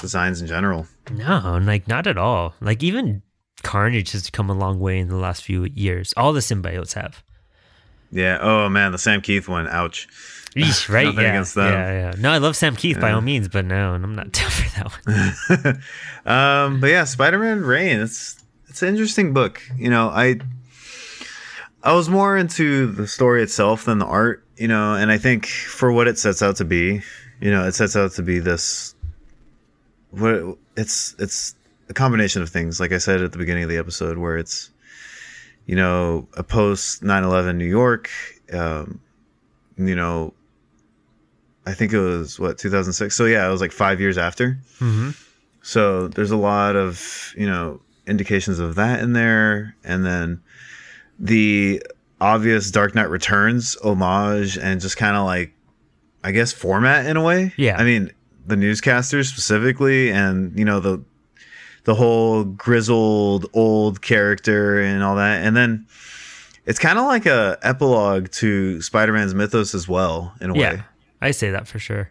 [0.00, 0.86] designs in general.
[1.10, 2.54] No, like not at all.
[2.60, 3.22] Like even
[3.62, 6.12] Carnage has come a long way in the last few years.
[6.16, 7.22] All the symbiotes have.
[8.10, 8.38] Yeah.
[8.40, 9.66] Oh man, the Sam Kieth one.
[9.68, 10.06] Ouch.
[10.54, 11.06] Eesh, right?
[11.06, 11.72] Nothing yeah, against them.
[11.72, 12.14] yeah, yeah.
[12.18, 15.76] No, I love Sam Kieth by all means, but no, I'm not down for that
[16.26, 16.26] one.
[16.36, 18.00] um, but yeah, Spider-Man Reign.
[18.00, 19.62] It's it's an interesting book.
[19.76, 20.40] You know, I
[21.82, 24.44] I was more into the story itself than the art.
[24.56, 27.00] You know, and I think for what it sets out to be,
[27.40, 28.94] you know, it sets out to be this.
[30.10, 31.54] What it's it's
[31.88, 32.80] a combination of things.
[32.80, 34.70] Like I said at the beginning of the episode, where it's
[35.66, 38.10] you know a post 9-11 New York.
[38.52, 39.00] Um,
[39.76, 40.34] you know,
[41.66, 43.14] I think it was what 2006.
[43.14, 44.58] So yeah, it was like five years after.
[44.78, 45.10] hmm
[45.62, 49.76] So there's a lot of, you know, indications of that in there.
[49.84, 50.42] And then
[51.18, 51.82] the
[52.20, 55.54] obvious Dark Knight Returns homage and just kind of like,
[56.24, 57.52] I guess, format in a way.
[57.56, 57.76] Yeah.
[57.78, 58.12] I mean,
[58.46, 61.02] the newscasters specifically and, you know, the,
[61.84, 65.44] the whole grizzled old character and all that.
[65.44, 65.86] And then
[66.64, 70.82] it's kind of like a epilogue to Spider-Man's mythos as well, in a Yeah, way.
[71.20, 72.10] I say that for sure.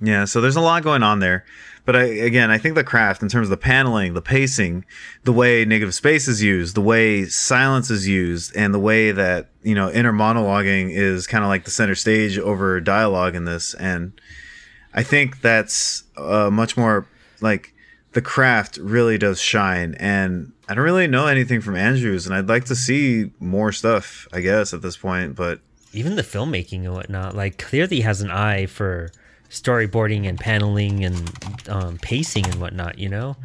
[0.00, 1.44] Yeah, so there's a lot going on there.
[1.84, 4.84] But I, again, I think the craft in terms of the paneling, the pacing,
[5.24, 9.50] the way negative space is used, the way silence is used, and the way that,
[9.62, 13.74] you know, inner monologuing is kind of like the center stage over dialogue in this.
[13.74, 14.12] And
[14.94, 17.06] I think that's uh, much more
[17.40, 17.71] like
[18.12, 19.94] the craft really does shine.
[19.98, 24.26] And I don't really know anything from Andrews, and I'd like to see more stuff,
[24.32, 25.34] I guess, at this point.
[25.34, 25.60] But
[25.92, 29.10] Even the filmmaking and whatnot, like clearly has an eye for
[29.50, 31.30] storyboarding and paneling and
[31.68, 32.98] um, pacing and whatnot.
[32.98, 33.36] You know.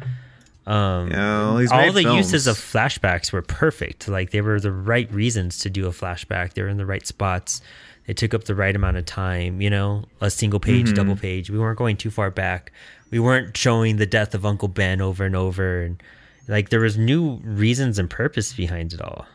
[0.66, 4.06] Um, know, he's all the uses of flashbacks were perfect.
[4.06, 6.52] Like they were the right reasons to do a flashback.
[6.52, 7.62] They were in the right spots.
[8.06, 9.62] They took up the right amount of time.
[9.62, 10.94] You know, a single page, Mm-hmm.
[10.94, 11.48] double page.
[11.50, 12.70] We weren't going too far back.
[13.10, 16.02] We weren't showing the death of Uncle Ben over and over, and
[16.46, 19.26] like there was new reasons and purpose behind it all.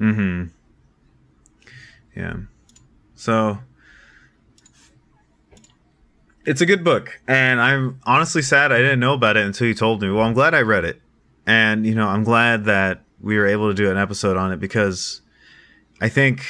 [0.00, 0.46] Mm-hmm.
[2.16, 2.36] Yeah.
[3.14, 3.58] So
[6.44, 9.74] it's a good book, and I'm honestly sad I didn't know about it until you
[9.74, 10.10] told me.
[10.10, 11.00] Well, I'm glad I read it,
[11.46, 14.58] and you know, I'm glad that we were able to do an episode on it
[14.58, 15.20] because
[16.00, 16.44] I think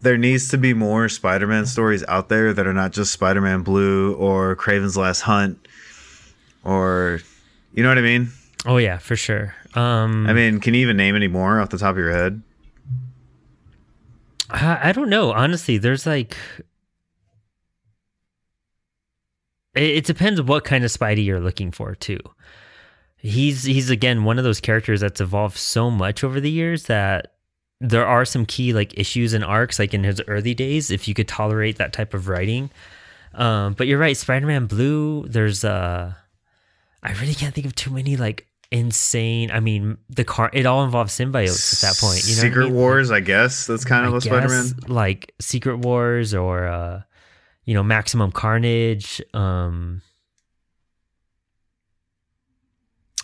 [0.00, 4.14] there needs to be more Spider-Man stories out there that are not just Spider-Man Blue
[4.14, 5.66] or Kraven's Last Hunt,
[6.64, 7.20] or
[7.74, 8.30] you know what I mean.
[8.66, 9.54] Oh yeah, for sure.
[9.74, 12.42] Um, I mean, can you even name any more off the top of your head?
[14.50, 15.32] I, I don't know.
[15.32, 16.36] Honestly, there's like.
[19.74, 22.18] It, it depends what kind of Spidey you're looking for too.
[23.16, 27.34] He's he's again one of those characters that's evolved so much over the years that
[27.80, 31.14] there are some key like issues and arcs like in his early days if you
[31.14, 32.70] could tolerate that type of writing.
[33.34, 35.26] Um, but you're right, Spider-Man Blue.
[35.26, 36.12] There's uh,
[37.02, 39.50] I really can't think of too many like insane.
[39.50, 42.26] I mean, the car it all involves symbiotes at that point.
[42.26, 42.74] You know, what I Secret mean?
[42.74, 43.66] Wars, I guess.
[43.66, 44.66] That's kind of I a Spider-Man.
[44.88, 47.02] like Secret Wars or uh
[47.64, 50.02] you know Maximum Carnage um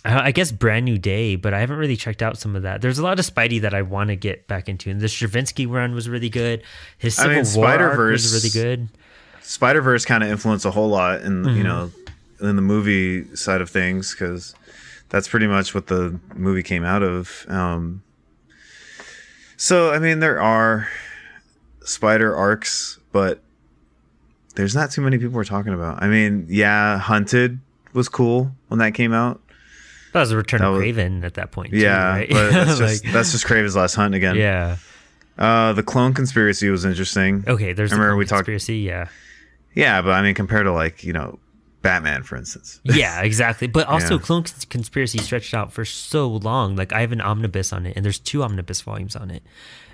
[0.05, 2.81] I I guess Brand New Day, but I haven't really checked out some of that.
[2.81, 5.69] There's a lot of Spidey that I want to get back into, and the Straczynski
[5.69, 6.63] run was really good.
[6.97, 8.89] His I Civil mean, War arc was Spider-Verse- is really good.
[9.41, 11.55] Spider Verse kind of influenced a whole lot in Mhm.
[11.57, 11.91] you know
[12.41, 14.53] in the movie side of things because
[15.09, 17.45] that's pretty much what the movie came out of.
[17.47, 18.03] Um,
[19.55, 20.87] so I mean, there are
[21.83, 23.41] spider arcs, but
[24.55, 26.01] there's not too many people we're talking about.
[26.03, 27.59] I mean, yeah, Hunted
[27.93, 29.41] was cool when that came out.
[30.17, 31.71] That was a Return That of was- Kraven at that point.
[31.71, 32.29] too, yeah, right?
[32.29, 34.35] but that's just Like, that's just Kraven's Last Hunt again.
[34.35, 34.77] yeah.
[35.37, 37.43] Uh, the clone conspiracy was interesting.
[37.47, 38.77] Okay, there's I remember we talked- conspiracy.
[38.79, 39.07] Yeah.
[39.75, 41.37] Yeah, but I mean, compared to like you know,
[41.83, 42.81] Batman, for instance.
[42.85, 43.67] Yeah, exactly.
[43.67, 44.21] But also, Yeah.
[44.21, 46.75] Clone Conspiracy stretched out for so long.
[46.75, 49.43] Like, I have an omnibus on it, and there's two omnibus volumes on it.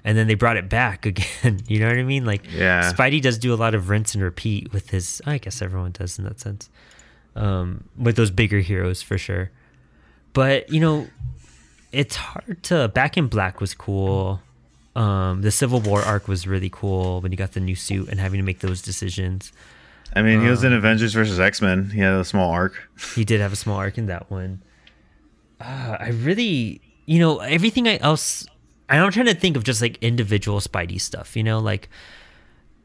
[0.06, 1.60] And then they brought it back again.
[1.68, 2.24] You know what I mean?
[2.26, 2.92] Like, Yeah.
[2.94, 5.22] Spidey does do a lot of rinse and repeat with his.
[5.26, 6.70] I guess everyone does in that sense.
[7.36, 9.52] Um, with those bigger heroes for sure.
[10.34, 11.08] But you know,
[11.92, 12.88] it's hard to.
[12.88, 14.42] Back in Black was cool.
[14.96, 18.20] Um, the Civil War arc was really cool when you got the new suit and
[18.20, 19.52] having to make those decisions.
[20.16, 21.90] I mean, he was in Avengers versus X Men.
[21.90, 22.90] He had a small arc.
[23.16, 24.62] He did have a small arc in that one.
[25.60, 28.46] Uh, I really, you know, everything I else,
[28.90, 31.36] I'm trying to think of just like individual Spidey stuff.
[31.36, 31.90] You know, like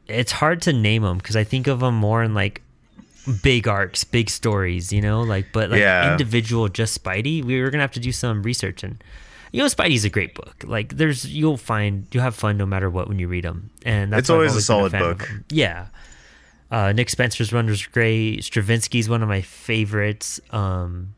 [0.07, 2.63] it's hard to name them because I think of them more in like
[3.41, 4.91] big arcs, big stories.
[4.93, 6.11] You know, like but like Yeah.
[6.11, 9.03] individual just Spidey, we were gonna have to do some research and.
[9.51, 10.63] You know, Spidey's a great book.
[10.63, 14.13] Like, there's you'll find you'll have fun no matter what when you read them, and
[14.13, 15.27] that's It's I've always a solid of book.
[15.49, 15.87] Yeah,
[16.69, 18.41] uh, Nick Spencer's run was great.
[18.41, 20.39] Straczynski's one of my favorites.
[20.51, 21.15] Um,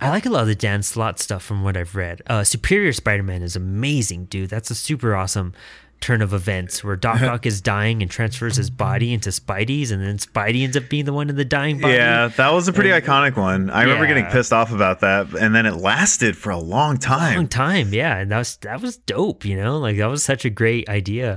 [0.00, 2.22] I like a lot of the Dan Slott stuff from what I've read.
[2.28, 4.50] Uh, Superior Spider-Man is amazing, dude.
[4.50, 5.54] That's a super awesome
[6.00, 10.02] turn of events where Doc Ock is dying and transfers his body into Spidey's, and
[10.02, 11.94] then Spidey ends up being the one in the dying body.
[11.94, 13.70] Yeah, that was a pretty And- iconic one.
[13.70, 17.36] I remember getting pissed off about that, and then it lasted for a long time.
[17.36, 17.92] long time.
[17.92, 19.44] Yeah, and that was that was dope.
[19.44, 21.34] You know, like that was such a great idea.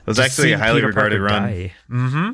[0.00, 1.42] It was Just actually a highly Peter regarded Parker run.
[1.42, 1.72] die.
[1.90, 2.30] Mm-hmm.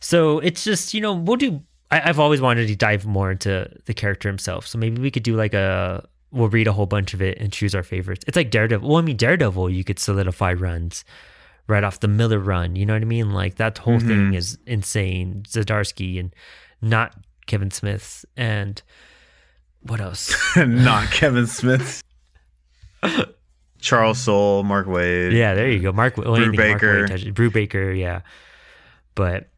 [0.00, 1.62] So it's just you know we'll do.
[1.90, 4.66] I, I've always wanted to dive more into the character himself.
[4.66, 6.06] So maybe we could do like a.
[6.32, 8.24] We'll read a whole bunch of it and choose our favorites.
[8.26, 8.86] It's like Daredevil.
[8.88, 11.04] Well, I mean Daredevil, you could solidify runs
[11.68, 12.76] right off the Miller run.
[12.76, 13.32] You know what I mean?
[13.32, 14.08] Like that whole Mm-hmm.
[14.08, 15.44] thing is insane.
[15.48, 16.34] Zdarsky and
[16.82, 17.14] not
[17.46, 18.82] Kevin Smith and
[19.82, 20.34] what else?
[20.56, 22.02] Not Kevin Smith.
[23.80, 25.32] Charles Soule, Mark Waid.
[25.32, 25.92] Yeah, there you go.
[25.92, 27.06] Mark well, Mark Baker.
[27.08, 28.22] Brubaker, yeah.
[29.14, 29.48] But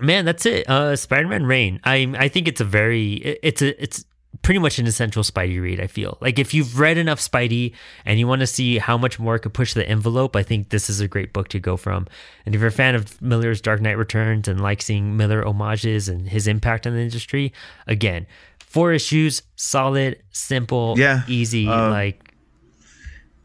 [0.00, 0.68] man, that's it.
[0.68, 1.80] Uh Spider-Man Reign.
[1.84, 4.04] I I think it's a very it- it's a it's
[4.46, 6.18] pretty much an essential Spidey read, I feel.
[6.20, 7.74] Like if you've read enough Spidey
[8.04, 10.68] and you want to see how much more it could push the envelope, I think
[10.68, 12.06] this is a great book to go from.
[12.44, 16.08] And if you're a fan of Miller's Dark Knight Returns and like seeing Miller homages
[16.08, 17.52] and his impact on the industry,
[17.88, 18.24] again,
[18.60, 22.32] four issues, solid, simple, Yeah, easy, uh, like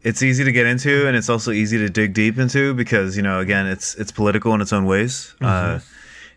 [0.02, 3.22] it's easy to get into and it's also easy to dig deep into because you
[3.22, 5.78] know again it's it's political in its own ways uh,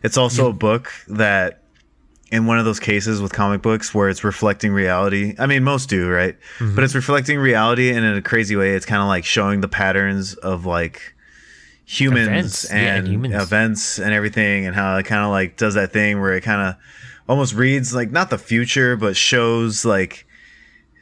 [0.03, 1.61] it's also a book that
[2.35, 5.89] in one of those cases with comic books where it's reflecting reality i mean most
[5.89, 6.83] do right but mm-hmm.
[6.83, 10.35] it's reflecting reality and in a crazy way it's kind of like showing the patterns
[10.35, 11.15] of like
[11.85, 13.35] humans Events, yeah, and humans.
[13.35, 16.61] events and everything and how it kind of like does that thing where it kind
[16.61, 16.75] of
[17.27, 20.25] almost reads like not the future but shows like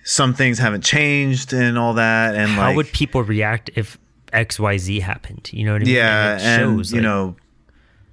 [0.04, 3.98] some things haven't changed and all that and how like would people react if
[4.34, 5.50] XYZ happened?
[5.54, 5.96] You know what I mean?
[5.96, 7.36] yeah it and, shows, you like- know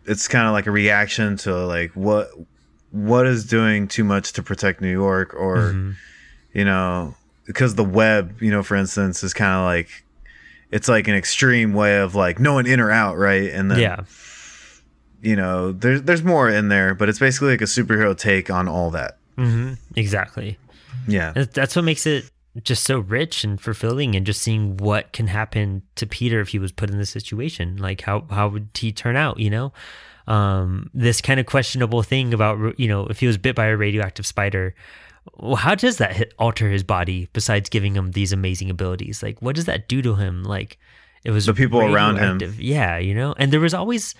[0.06, 2.30] it's kind of like a reaction to like what
[2.90, 5.90] what is doing too much to protect new york or Mm-hmm.
[6.54, 7.14] you know
[7.46, 10.04] because the web you know for instance is kind of like
[10.70, 13.78] it's like an extreme way of like no one in or out right and then
[13.80, 14.00] yeah.
[15.22, 18.68] you know there's there's more in there but it's basically like a superhero take on
[18.68, 20.58] all that hmm Exactly.
[21.08, 22.30] yeah That's what makes it
[22.64, 26.58] just so rich and fulfilling and just seeing what can happen to Peter if he
[26.58, 27.76] was put in this situation.
[27.76, 29.72] Like how how would he turn out, you know?
[30.26, 33.76] Um this kind of questionable thing about you know, if he was bit by a
[33.76, 34.74] radioactive spider,
[35.36, 39.22] well, how does that hit, alter his body besides giving him these amazing abilities?
[39.22, 40.44] Like what does that do to him?
[40.44, 40.78] Like
[41.24, 42.54] it was The people around him.
[42.58, 43.34] Yeah, you know.
[43.38, 44.14] And there was always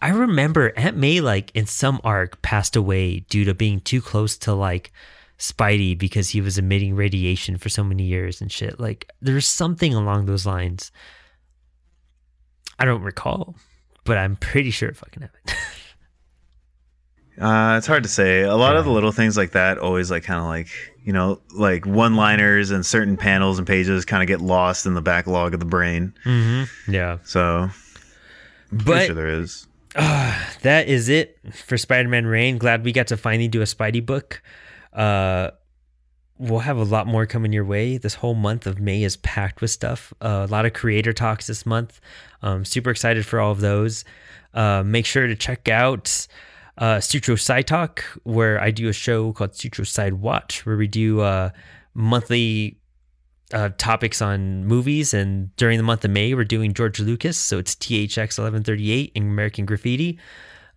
[0.00, 4.36] I remember Aunt May like in some arc passed away due to being too close
[4.38, 4.92] to like
[5.38, 8.80] Spidey because he was emitting radiation for so many years and shit.
[8.80, 10.90] Like there's something along those lines.
[12.80, 13.54] I don't recall,
[14.04, 15.56] but I'm pretty sure it fucking happened.
[17.40, 18.42] Uh, it's hard to say.
[18.42, 20.68] A lot of the little things like that always like kind of like
[21.02, 24.92] you know like one liners and certain panels and pages kind of get lost in
[24.94, 26.12] the backlog of the brain.
[26.24, 26.92] mm-hmm.
[26.92, 27.70] Yeah, So
[28.68, 29.66] pretty but sure there is.
[29.94, 32.58] that is it for Spider-Man Reign.
[32.58, 34.42] Glad we got to finally do a Spidey book.
[34.92, 35.52] Uh,
[36.42, 37.98] we'll have a lot more coming your way.
[37.98, 40.12] This whole month of May is packed with stuff.
[40.20, 42.00] Uh, a lot of creator talks this month.
[42.42, 44.04] Um, super excited for all of those.
[44.52, 46.26] Uh, make sure to check out
[46.78, 50.88] uh, Sutro Side Talk, where I do a show called Sutro Side Watch, where we
[50.88, 51.50] do uh,
[51.94, 52.78] monthly
[53.52, 55.14] uh, topics on movies.
[55.14, 57.38] And during the month of May, we're doing George Lucas.
[57.38, 60.18] So it's THX 1138 in American Graffiti.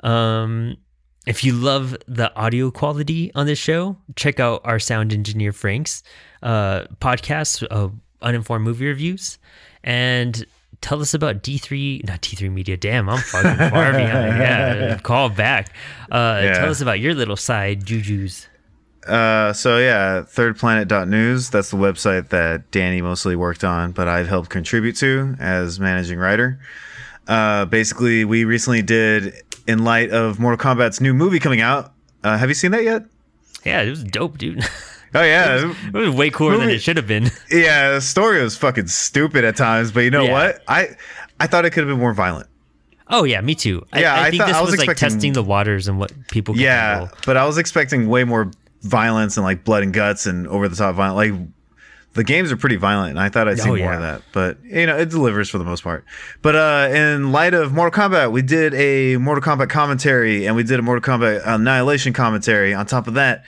[0.01, 0.77] Um,
[1.25, 6.03] if you love the audio quality on this show, check out our sound engineer Frank's
[6.43, 7.89] uh, podcast, uh,
[8.21, 9.37] Uninformed Movie Reviews,
[9.83, 10.45] and
[10.81, 12.77] tell us about D3, not D3 Media.
[12.77, 14.37] Damn, I'm fucking far behind.
[14.45, 15.69] Yeah, call back.
[16.11, 16.59] Uh, Yeah.
[16.59, 18.47] Tell us about your little side juju's.
[19.07, 21.49] Uh, so yeah, thirdplanet.news.
[21.51, 26.17] That's the website that Danny mostly worked on, but I've helped contribute to as managing
[26.17, 26.59] writer.
[27.27, 29.33] Uh, basically, we recently did,
[29.67, 31.93] in light of Mortal Kombat's new movie coming out.
[32.23, 33.03] Uh, have you seen that yet?
[33.63, 34.63] Yeah, it was dope, dude.
[35.13, 37.31] Oh yeah, It was way cooler than it should have been.
[37.49, 37.91] yeah.
[37.91, 40.31] The story was fucking stupid at times, but you know Yeah.
[40.33, 40.61] what?
[40.67, 40.89] I
[41.39, 42.49] I thought it could have been more violent.
[43.07, 43.85] Oh yeah, me too.
[43.93, 45.97] I, Yeah, I, I think thought- this I was, was like testing the waters and
[45.99, 46.57] what people.
[46.57, 47.17] Yeah, handle.
[47.25, 48.51] but I was expecting way more
[48.81, 51.31] violence and like blood and guts and over the top violence.
[51.31, 51.47] Like
[52.15, 54.23] the games are pretty violent, and I thought I'd see Oh, more of that.
[54.31, 56.03] But you know, it delivers for the most part.
[56.41, 60.63] But uh in light of Mortal Kombat, we did a Mortal Kombat commentary, and we
[60.63, 62.73] did a Mortal Kombat Annihilation commentary.
[62.73, 63.45] On top of that.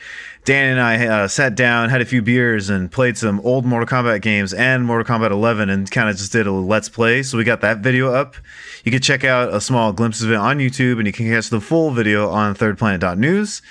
[0.47, 3.85] Dan and I uh, sat down, had a few beers, and played some old Mortal
[3.85, 7.21] Kombat games and Mortal Kombat 11, and kind of just did a let's play.
[7.21, 8.35] So we got that video up.
[8.85, 11.49] You can check out a small glimpse of it on YouTube, and you can catch
[11.49, 13.61] the full video on thirdplanet.news.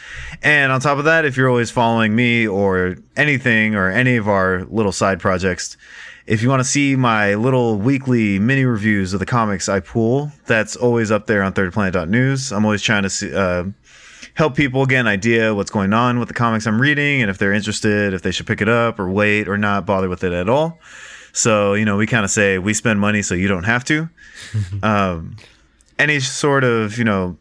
[0.43, 4.28] And on top of that, if you're always following me or anything or any of
[4.28, 5.78] our little side projects,
[6.27, 10.31] if you want to see my little weekly mini reviews of the comics I pull,
[10.44, 12.53] that's always up there on thirdplanet.news.
[12.53, 13.65] I'm always trying to see, uh,
[14.36, 17.38] help people get an idea what's going on with the comics I'm reading and if
[17.38, 20.32] they're interested, if they should pick it up or wait or not bother with it
[20.32, 20.78] at all.
[21.32, 24.08] So, you know, we kind of say we spend money so you don't have to.
[24.82, 25.36] um,
[25.98, 27.38] any sort of, you know,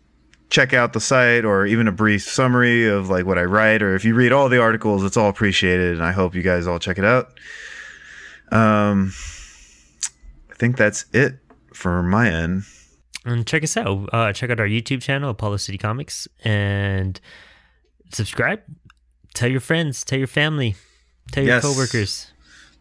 [0.50, 3.96] check out the site or even a brief summary of like what I write, or
[3.96, 5.96] if you read all the articles, it's all appreciated.
[5.96, 7.38] And I hope you guys all check it out.
[8.52, 9.12] Um,
[10.50, 11.40] I think that's it
[11.74, 12.64] for my end
[13.26, 14.10] and check us out.
[14.14, 17.20] Uh, check out our YouTube channel, Apollo City Comics, and
[18.12, 18.62] subscribe.
[19.34, 20.76] Tell your friends, tell your family,
[21.32, 21.64] tell your yes.
[21.64, 22.32] coworkers.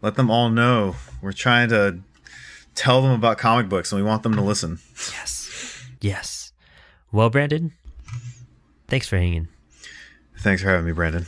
[0.02, 1.98] Let them all know we're trying to
[2.74, 4.78] tell them about comic books, and we want them to listen.
[5.12, 6.52] Yes, yes.
[7.10, 7.72] Well, Brandon,
[8.86, 9.48] thanks for hanging.
[10.38, 11.26] Thanks for having me, Brandon.